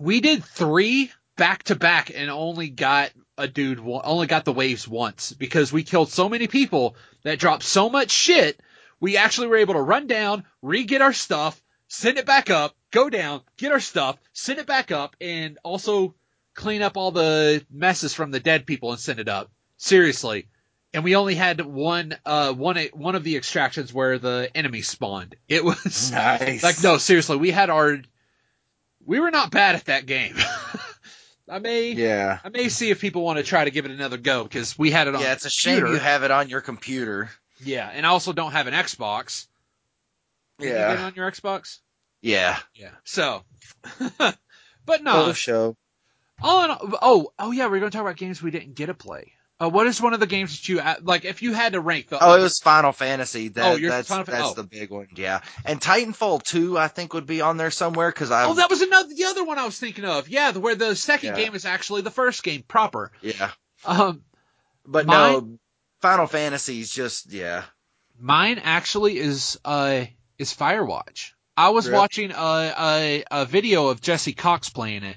[0.00, 4.86] we did three back to back and only got a dude, only got the waves
[4.88, 8.60] once because we killed so many people that dropped so much shit
[9.00, 13.10] we actually were able to run down, re-get our stuff, send it back up, go
[13.10, 16.14] down, get our stuff, send it back up, and also
[16.54, 19.50] clean up all the messes from the dead people and send it up.
[19.76, 20.48] Seriously.
[20.94, 25.36] And we only had one, uh, one, one of the extractions where the enemy spawned.
[25.48, 26.62] It was nice.
[26.62, 27.98] like, no, seriously, we had our,
[29.04, 30.36] we were not bad at that game.
[31.48, 34.16] I may, yeah, I may see if people want to try to give it another
[34.16, 35.20] go because we had it on.
[35.20, 37.30] Yeah, it's a shame you have it on your computer.
[37.62, 39.46] Yeah, and I also don't have an Xbox.
[40.58, 40.90] Can yeah.
[40.90, 41.78] You get on your Xbox?
[42.20, 42.58] Yeah.
[42.74, 42.90] Yeah.
[43.04, 43.42] So,
[44.18, 45.32] but no.
[45.32, 45.76] show.
[46.42, 48.86] All in all, oh, oh yeah, we're going to talk about games we didn't get
[48.86, 49.32] to play.
[49.58, 51.24] Uh, what is one of the games that you like?
[51.24, 53.48] If you had to rank the oh, it was Final Fantasy.
[53.48, 54.54] That, oh, that's Final that's oh.
[54.54, 55.08] the big one.
[55.16, 58.44] Yeah, and Titanfall two, I think, would be on there somewhere because I.
[58.44, 60.28] Oh, that was another the other one I was thinking of.
[60.28, 61.44] Yeah, where the second yeah.
[61.44, 63.10] game is actually the first game proper.
[63.22, 63.50] Yeah.
[63.86, 64.22] Um,
[64.84, 65.58] but no,
[66.06, 67.64] Final Fantasy is just yeah.
[68.16, 70.04] Mine actually is uh
[70.38, 71.32] is Firewatch.
[71.56, 71.98] I was really?
[71.98, 75.16] watching a, a a video of Jesse Cox playing it,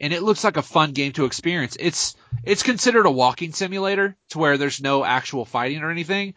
[0.00, 1.76] and it looks like a fun game to experience.
[1.78, 6.32] It's it's considered a walking simulator to where there's no actual fighting or anything.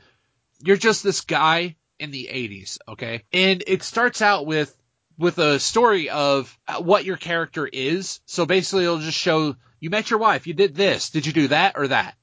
[0.59, 3.23] You're just this guy in the 80s, okay?
[3.31, 4.75] And it starts out with
[5.17, 8.19] with a story of what your character is.
[8.25, 11.47] So basically it'll just show you met your wife, you did this, did you do
[11.47, 12.17] that or that?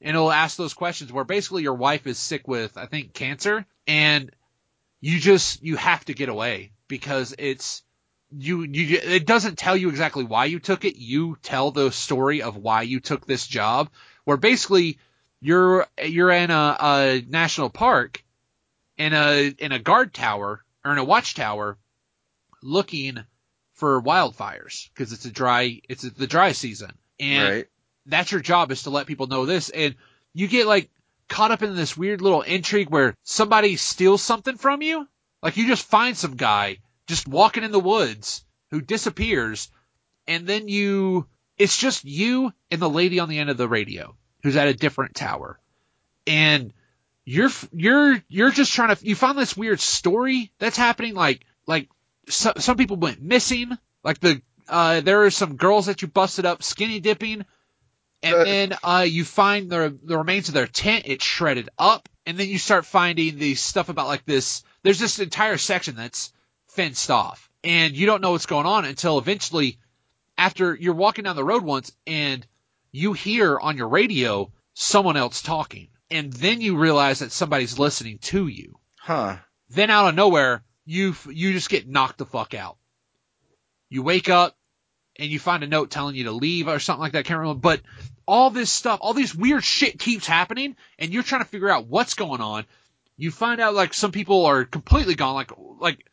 [0.00, 3.66] And it'll ask those questions where basically your wife is sick with, I think, cancer,
[3.86, 4.30] and
[5.00, 7.82] you just you have to get away because it's
[8.30, 10.96] you you it doesn't tell you exactly why you took it.
[10.96, 13.90] You tell the story of why you took this job,
[14.24, 14.98] where basically
[15.40, 18.22] you're you're in a, a national park
[18.96, 21.78] in a in a guard tower or in a watchtower
[22.62, 23.18] looking
[23.74, 26.90] for wildfires because it's a dry it's a, the dry season
[27.20, 27.66] and right
[28.06, 29.68] that's your job is to let people know this.
[29.68, 29.94] And
[30.32, 30.90] you get like
[31.28, 35.06] caught up in this weird little intrigue where somebody steals something from you.
[35.42, 39.68] Like you just find some guy just walking in the woods who disappears
[40.26, 41.26] and then you,
[41.56, 44.74] it's just you and the lady on the end of the radio who's at a
[44.74, 45.58] different tower.
[46.26, 46.72] And
[47.24, 51.14] you're, you're, you're just trying to, you find this weird story that's happening.
[51.14, 51.88] Like, like
[52.28, 53.76] so, some people went missing.
[54.02, 57.44] Like the, uh, there are some girls that you busted up skinny dipping
[58.22, 61.04] and uh, then uh, you find the the remains of their tent.
[61.06, 64.62] It's shredded up, and then you start finding the stuff about like this.
[64.82, 66.32] There's this entire section that's
[66.68, 69.78] fenced off, and you don't know what's going on until eventually,
[70.36, 72.46] after you're walking down the road once, and
[72.92, 78.18] you hear on your radio someone else talking, and then you realize that somebody's listening
[78.18, 78.78] to you.
[78.98, 79.36] Huh.
[79.70, 82.76] Then out of nowhere, you you just get knocked the fuck out.
[83.88, 84.56] You wake up,
[85.18, 87.20] and you find a note telling you to leave or something like that.
[87.20, 87.80] I can't remember, but
[88.26, 91.86] all this stuff, all this weird shit keeps happening, and you're trying to figure out
[91.86, 92.64] what's going on.
[93.16, 96.06] You find out like some people are completely gone, like like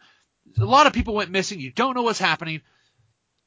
[0.60, 1.60] a lot of people went missing.
[1.60, 2.62] You don't know what's happening,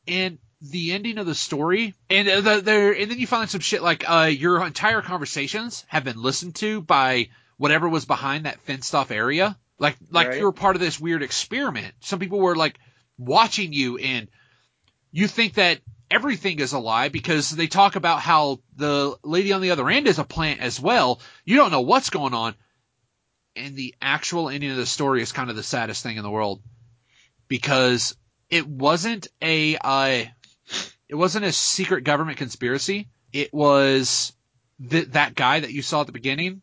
[0.06, 3.82] and the ending of the story, and the, there, and then you find some shit
[3.82, 8.94] like uh, your entire conversations have been listened to by whatever was behind that fenced
[8.94, 9.56] off area.
[9.78, 10.38] Like, like Right.
[10.38, 11.94] you were part of this weird experiment.
[12.00, 12.78] Some people were like
[13.18, 14.28] watching you, and
[15.16, 15.80] you think that
[16.10, 20.06] everything is a lie because they talk about how the lady on the other end
[20.06, 21.22] is a plant as well.
[21.46, 22.54] You don't know what's going on.
[23.56, 26.30] And the actual ending of the story is kind of the saddest thing in the
[26.30, 26.60] world
[27.48, 28.14] because
[28.50, 30.24] it wasn't a uh,
[31.08, 33.08] it wasn't a secret government conspiracy.
[33.32, 34.34] It was
[34.90, 36.60] th- that guy that you saw at the beginning.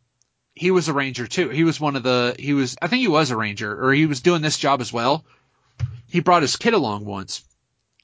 [0.54, 1.50] He was a ranger too.
[1.50, 4.06] He was one of the he was I think he was a ranger or he
[4.06, 5.26] was doing this job as well.
[6.12, 7.44] He brought his kid along once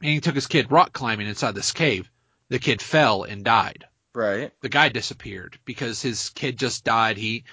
[0.01, 2.09] and he took his kid rock climbing inside this cave.
[2.49, 3.85] The kid fell and died.
[4.13, 4.51] Right.
[4.61, 7.17] The guy disappeared because his kid just died.
[7.17, 7.45] He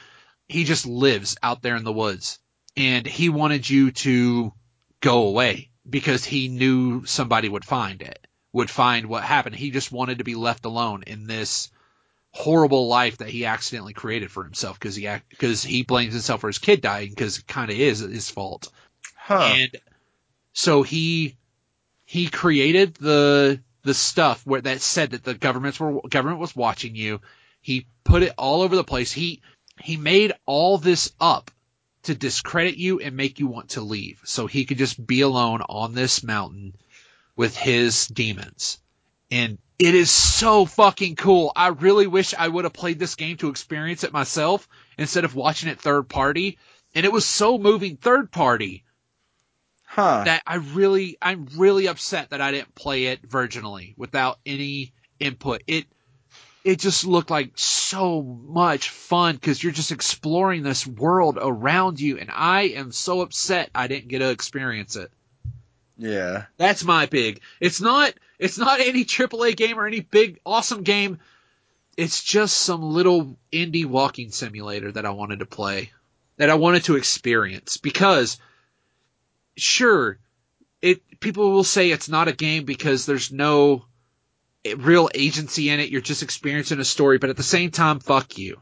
[0.48, 2.38] he just lives out there in the woods
[2.76, 4.52] and he wanted you to
[5.00, 9.56] go away because he knew somebody would find it, would find what happened.
[9.56, 11.70] He just wanted to be left alone in this
[12.30, 16.48] horrible life that he accidentally created for himself because he because he blames himself for
[16.48, 18.70] his kid dying because it kind of is his fault.
[19.16, 19.54] Huh.
[19.56, 19.76] And
[20.52, 21.36] so he
[22.06, 26.94] he created the the stuff where that said that the governments were government was watching
[26.94, 27.20] you.
[27.60, 29.12] He put it all over the place.
[29.12, 29.42] He
[29.80, 31.50] he made all this up
[32.04, 34.20] to discredit you and make you want to leave.
[34.24, 36.74] So he could just be alone on this mountain
[37.34, 38.78] with his demons.
[39.30, 41.52] And it is so fucking cool.
[41.54, 45.34] I really wish I would have played this game to experience it myself instead of
[45.34, 46.58] watching it third party.
[46.94, 48.84] And it was so moving third party
[49.96, 50.24] huh.
[50.24, 55.62] that I really, I'm really upset that I didn't play it virginally without any input.
[55.66, 55.86] It,
[56.64, 62.18] it just looked like so much fun because you're just exploring this world around you,
[62.18, 65.10] and I am so upset I didn't get to experience it.
[65.96, 66.44] yeah.
[66.58, 67.40] That's my big.
[67.58, 71.20] It's not, it's not any AAA game or any big awesome game.
[71.96, 75.92] It's just some little indie walking simulator that I wanted to play,
[76.36, 78.38] that I wanted to experience because
[79.56, 80.18] sure,
[80.82, 83.84] it, people will say it's not a game because there's no
[84.76, 85.90] real agency in it.
[85.90, 88.60] You're just experiencing a story, but at the same time, fuck you.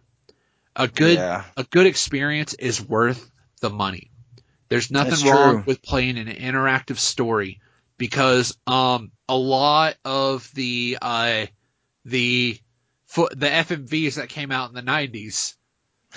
[0.76, 1.44] A good, Yeah.
[1.56, 3.30] a good experience is worth
[3.60, 4.10] the money.
[4.68, 5.64] There's nothing That's wrong true.
[5.66, 7.60] with playing an interactive story
[7.96, 11.46] because um a lot of the uh
[12.04, 12.58] the
[13.14, 15.54] the FMVs that came out in the 90s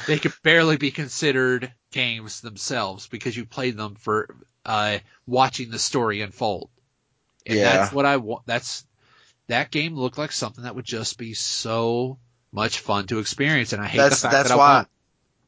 [0.08, 4.36] they could barely be considered games themselves because you played them for
[4.68, 6.70] uh watching the story unfold.
[7.48, 7.64] And Yeah.
[7.64, 8.86] that's what I want that's
[9.48, 12.20] that game looked like something that would just be so
[12.52, 14.88] much fun to experience and I hate That's the fact that's that I why won't.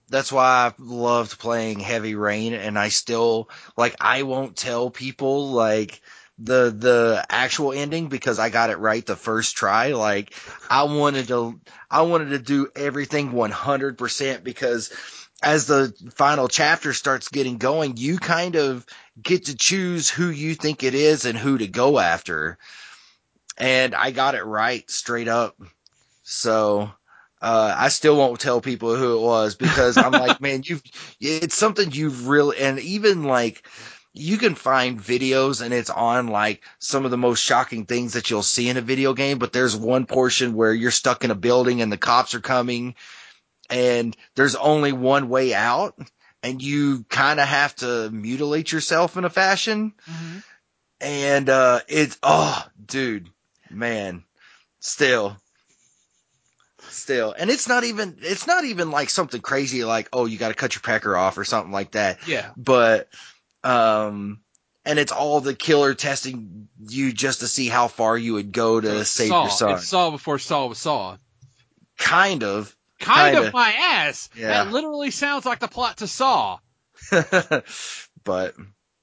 [0.09, 5.51] that's why I loved playing Heavy Rain, and I still like I won't tell people
[5.51, 6.01] like
[6.39, 9.93] the the actual ending because I got it right the first try.
[9.93, 10.33] Like
[10.69, 11.59] I wanted to
[11.91, 14.91] I wanted to do everything 100% because
[15.41, 18.86] as the final chapter starts getting going, you kind of
[19.22, 22.57] get to choose who you think it is and who to go after.
[23.57, 25.57] And I got it right straight up.
[26.24, 26.91] So
[27.41, 30.84] uh, I still won't tell people who it was because I'm like, man, you've,
[31.20, 33.64] it's something you've really, and even like,
[34.11, 38.30] you can find videos and it's on like some of the most shocking things that
[38.30, 41.36] you'll see in a video game, but there's one portion where you're stuck in a
[41.36, 42.95] building and the cops are coming
[43.69, 45.97] and there's only one way out
[46.41, 49.93] and you kind of have to mutilate yourself in a fashion.
[51.01, 53.29] And, uh, it's, oh, dude,
[53.69, 54.23] man,
[54.79, 55.37] still,
[56.79, 57.33] still.
[57.37, 60.55] And it's not even, it's not even like something crazy like, oh, you got to
[60.55, 62.27] cut your pecker off or something like that.
[62.27, 62.49] Yeah.
[62.57, 63.09] But,
[63.63, 64.39] um,
[64.85, 68.79] and it's all the killer testing you just to see how far you would go
[68.79, 69.41] to save Saw.
[69.43, 69.71] your son.
[69.71, 71.17] It's Saw before Saw was Saw.
[71.97, 72.75] Kind of.
[72.99, 73.47] Kind Kinda.
[73.47, 74.30] of my ass.
[74.35, 74.49] Yeah.
[74.65, 76.59] That literally sounds like the plot to Saw.
[77.11, 78.55] but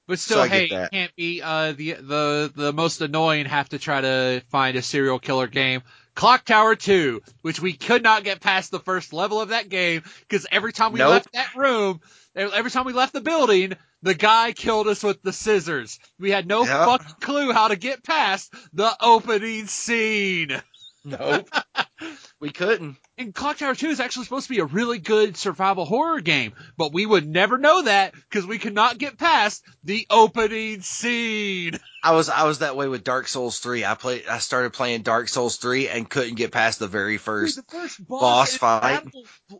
[0.07, 0.91] But still, So hey, that.
[0.91, 3.45] can't be uh, the the the most annoying.
[3.45, 5.81] Have to try to find a serial killer game.
[6.15, 10.01] Clock Tower 2, which we could not get past the first level of that game
[10.21, 11.11] because every time we Nope.
[11.11, 12.01] left that room,
[12.35, 15.99] every time we left the building, the guy killed us with the scissors.
[16.19, 16.85] We had no Yeah.
[16.85, 20.59] fucking clue how to get past the opening scene.
[21.03, 21.49] nope.
[22.39, 22.97] we couldn't.
[23.19, 26.53] And Clock Tower 2 is actually supposed to be a really good survival horror game,
[26.77, 31.79] but we would never know that because we could not get past the opening scene.
[32.03, 33.83] I was I was that way with Dark Souls 3.
[33.85, 37.21] I played I started playing Dark Souls 3 and couldn't get past the very Dude,
[37.21, 37.55] first.
[37.55, 39.03] the first boss, boss fight.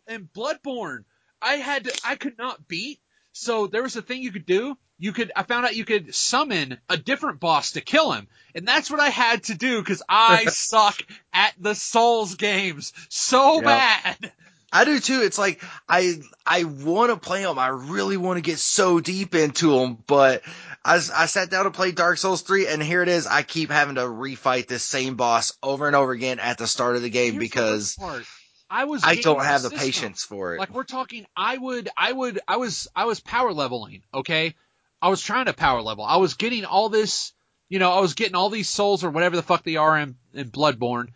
[0.08, 1.06] and Bloodborne,
[1.42, 3.00] I had to, I could not beat.
[3.32, 6.14] So there was a thing you could do you could, I found out you could
[6.16, 8.28] summon a different boss to kill him.
[8.56, 11.02] And that's what I had to do because I suck
[11.34, 13.66] at the Souls games so Yep.
[13.66, 14.32] bad.
[14.72, 15.22] I do too.
[15.22, 16.16] It's like I
[16.46, 17.58] I want to play them.
[17.58, 20.42] I really want to get so deep into them, but
[20.84, 23.28] I, I sat down to play Dark Souls 3 and here it is.
[23.28, 26.98] I keep having to refight this same boss over and over again at the start
[26.98, 28.24] of the game Here's because part.
[28.70, 29.80] I was I don't have the system.
[29.80, 30.60] patience for it.
[30.60, 34.02] Like we're talking, I would, I would, I was, I was power leveling.
[34.14, 34.54] Okay,
[35.02, 36.04] I was trying to power level.
[36.04, 37.34] I was getting all this,
[37.70, 40.16] you know, I was getting all these souls or whatever the fuck they are in,
[40.34, 41.10] in Bloodborne.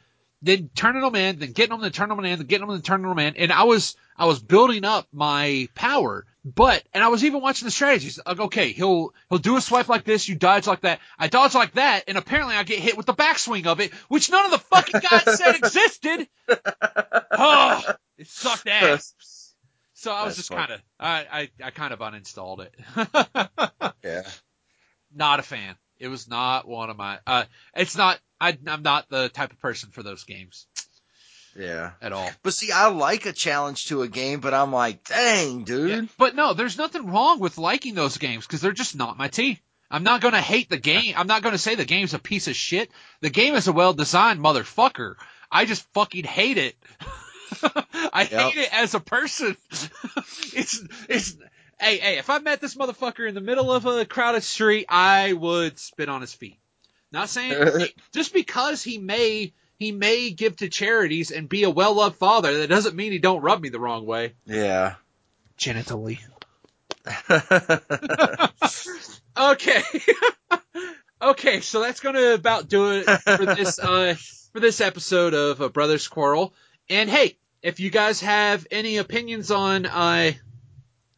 [0.44, 2.82] Then turning them in, then getting them, then turning them in, then getting them, then
[2.82, 6.26] turning them in, and I was, I was building up my power.
[6.44, 8.20] But, and I was even watching the strategies.
[8.26, 11.00] Like, okay, he'll, he'll do a swipe like this, you dodge like that.
[11.20, 14.32] I dodge like that, and apparently I get hit with the backswing of it, which
[14.32, 16.28] none of the fucking guys said existed.
[17.32, 17.84] Oh,
[18.18, 19.14] it sucked ass.
[20.02, 23.94] So I was That's just kind of, I, I, I kind of uninstalled it.
[24.04, 24.24] yeah.
[25.14, 25.76] not a fan.
[26.00, 27.44] It was not one of my, uh,
[27.76, 30.66] it's not, I, I'm not the type of person for those games
[31.56, 31.92] Yeah.
[32.02, 32.28] at all.
[32.42, 35.90] But see, I like a challenge to a game, but I'm like, dang, dude.
[35.92, 36.02] Yeah.
[36.18, 39.60] But no, there's nothing wrong with liking those games because they're just not my tea.
[39.92, 41.14] I'm not gonna hate the game.
[41.16, 42.90] I'm not gonna say the game's a piece of shit.
[43.20, 45.14] The game is a well designed motherfucker.
[45.52, 46.76] I just fucking hate it.
[48.14, 48.42] I Yep.
[48.42, 49.56] hate it as a person.
[50.54, 51.36] it's it's
[51.80, 52.18] hey hey.
[52.18, 56.10] If I met this motherfucker in the middle of a crowded street, I would spit
[56.10, 56.58] on his feet.
[57.12, 61.94] Not saying just because he may he may give to charities and be a well
[61.96, 64.34] loved father, that doesn't mean he don't rub me the wrong way.
[64.46, 64.96] yeah.
[65.58, 66.20] Genitally.
[69.38, 69.82] Okay.
[71.22, 74.16] okay, so that's going to about do it for this uh
[74.54, 76.54] for this episode of uh, Brothers Quarrel.
[76.90, 80.32] And hey, if you guys have any opinions on uh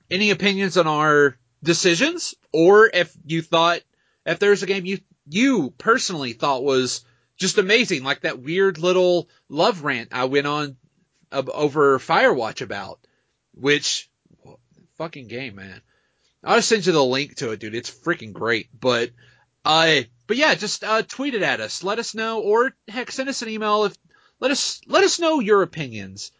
[0.09, 3.81] any opinions on our decisions or if you thought
[4.25, 7.05] if there's a game you you personally thought was
[7.37, 10.75] just amazing like that weird little love rant I went on
[11.31, 12.99] uh, over Firewatch about
[13.53, 14.09] which
[14.97, 15.81] fucking game man
[16.43, 17.75] I'll send you the link to it, dude.
[17.75, 18.67] It's freaking great.
[18.77, 19.11] But,
[19.63, 21.83] uh, but yeah, just, uh, tweet it at us.
[21.83, 23.95] Let us know, or heck, send us an email if,
[24.43, 26.33] let us, let us know your opinions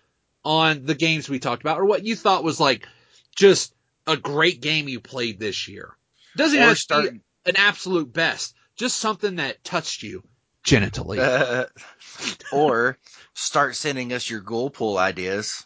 [0.44, 2.86] on the games we talked about, or what you thought was like,
[3.34, 3.74] just
[4.06, 5.96] a great game you played this year.
[6.36, 10.22] Doesn't or have to be an absolute best, just something that touched you
[10.66, 11.70] genitally.
[12.52, 12.98] or
[13.36, 15.66] start sending us your ghoul pool ideas.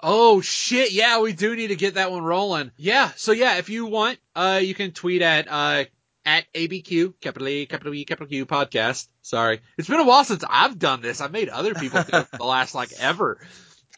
[0.00, 2.70] Oh shit, yeah, we do need to get that one rolling.
[2.78, 5.84] Yeah, so yeah, if you want, uh, you can tweet at, uh,
[6.24, 9.08] at ABQ, capital A, capital E, capital Q podcast.
[9.22, 9.60] Sorry.
[9.78, 11.20] It's been a while since I've done this.
[11.20, 13.40] I've made other people do it for the last like ever.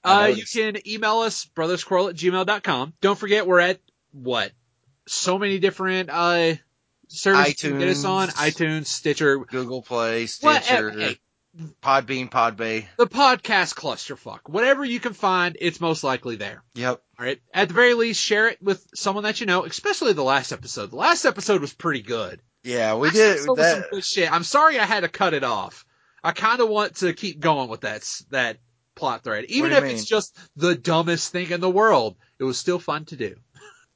[0.05, 2.93] Uh, you can email us, brothersquarrel at gmail.com.
[3.01, 3.81] Don't forget we're at
[4.13, 4.53] what?
[5.09, 6.55] So many different, uh,
[7.09, 8.29] services you can get us on.
[8.29, 8.53] iTunes.
[8.53, 11.19] iTunes, Stitcher, Google Play, what, Stitcher, hey,
[11.83, 12.87] Podbean, Podbay.
[12.97, 14.41] the podcast clusterfuck.
[14.47, 16.63] Whatever you can find, it's most likely there.
[16.75, 17.03] Yep.
[17.19, 17.41] All right.
[17.55, 20.91] At the very least, share it with someone that you know, especially the last episode.
[20.91, 22.41] The last episode was pretty good.
[22.63, 23.89] Yeah, we did that.
[23.91, 24.31] some shit.
[24.31, 25.87] I'm sorry I had to cut it off.
[26.23, 28.59] I kind of want to keep going with that that
[28.97, 32.17] plot thread, even if you it's just the dumbest thing in the world.
[32.39, 33.37] It was still fun to do.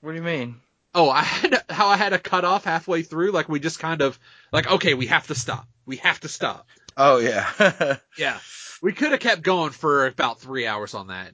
[0.01, 0.61] What do you mean?
[0.95, 3.33] Oh, I had how I had to cut off halfway through.
[3.33, 4.19] Like we just kind of
[4.53, 5.67] like, okay, we have to stop.
[5.87, 6.67] We have to stop.
[7.03, 8.39] Oh yeah, Yeah,
[8.83, 11.33] we could have kept going for about three hours on that.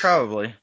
[0.00, 0.54] Probably.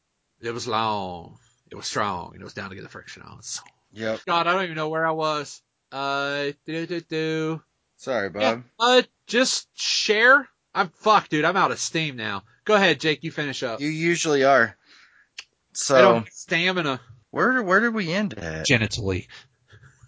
[0.41, 1.37] it was long.
[1.69, 2.31] It was strong.
[2.33, 3.41] and It was down to get the friction on.
[3.43, 3.61] So
[3.91, 4.21] Yep.
[4.25, 5.61] God, I don't even know where I was.
[5.91, 7.61] Uh, do do do.
[7.97, 8.41] Sorry, Bob.
[8.41, 8.59] Yeah.
[8.79, 10.47] Uh, just share.
[10.73, 11.43] I'm fuck, dude.
[11.45, 12.43] I'm out of steam now.
[12.63, 13.23] Go ahead, Jake.
[13.23, 13.81] You finish up.
[13.81, 14.75] You usually are.
[14.77, 15.43] I
[15.73, 17.01] So don't have stamina.
[17.31, 18.65] where where did we end at?
[18.65, 19.27] Genitally.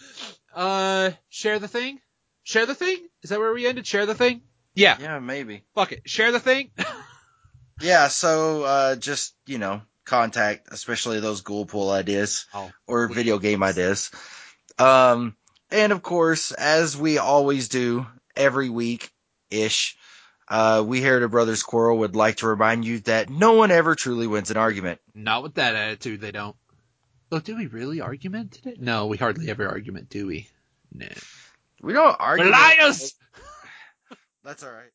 [0.55, 2.01] uh, share the thing.
[2.45, 2.99] Share the thing.
[3.23, 3.87] Is that where we ended?
[3.87, 4.43] Share the thing.
[4.75, 4.97] Yeah.
[5.01, 5.65] yeah, maybe.
[5.75, 6.09] Fuck it.
[6.09, 6.71] Share the thing.
[7.83, 13.15] Yeah, so uh, just you know, contact, especially those ghoul pool ideas Oh, or we-
[13.15, 14.11] video game ideas.
[14.79, 15.35] Um,
[15.71, 18.07] and of course, as we always do
[18.37, 19.11] every week
[19.51, 19.97] ish,
[20.49, 23.95] uh, we here at Brothers Quarrel would like to remind you that no one ever
[23.95, 25.01] truly wins an argument.
[25.15, 26.21] Not with that attitude.
[26.21, 26.57] They don't.
[27.33, 28.77] Oh, do we really argument today?
[28.79, 30.49] No, we hardly ever argument, do we?
[30.93, 31.07] No.
[31.83, 32.51] We don't argue.
[32.51, 33.15] Liars!
[34.45, 34.89] That's all right.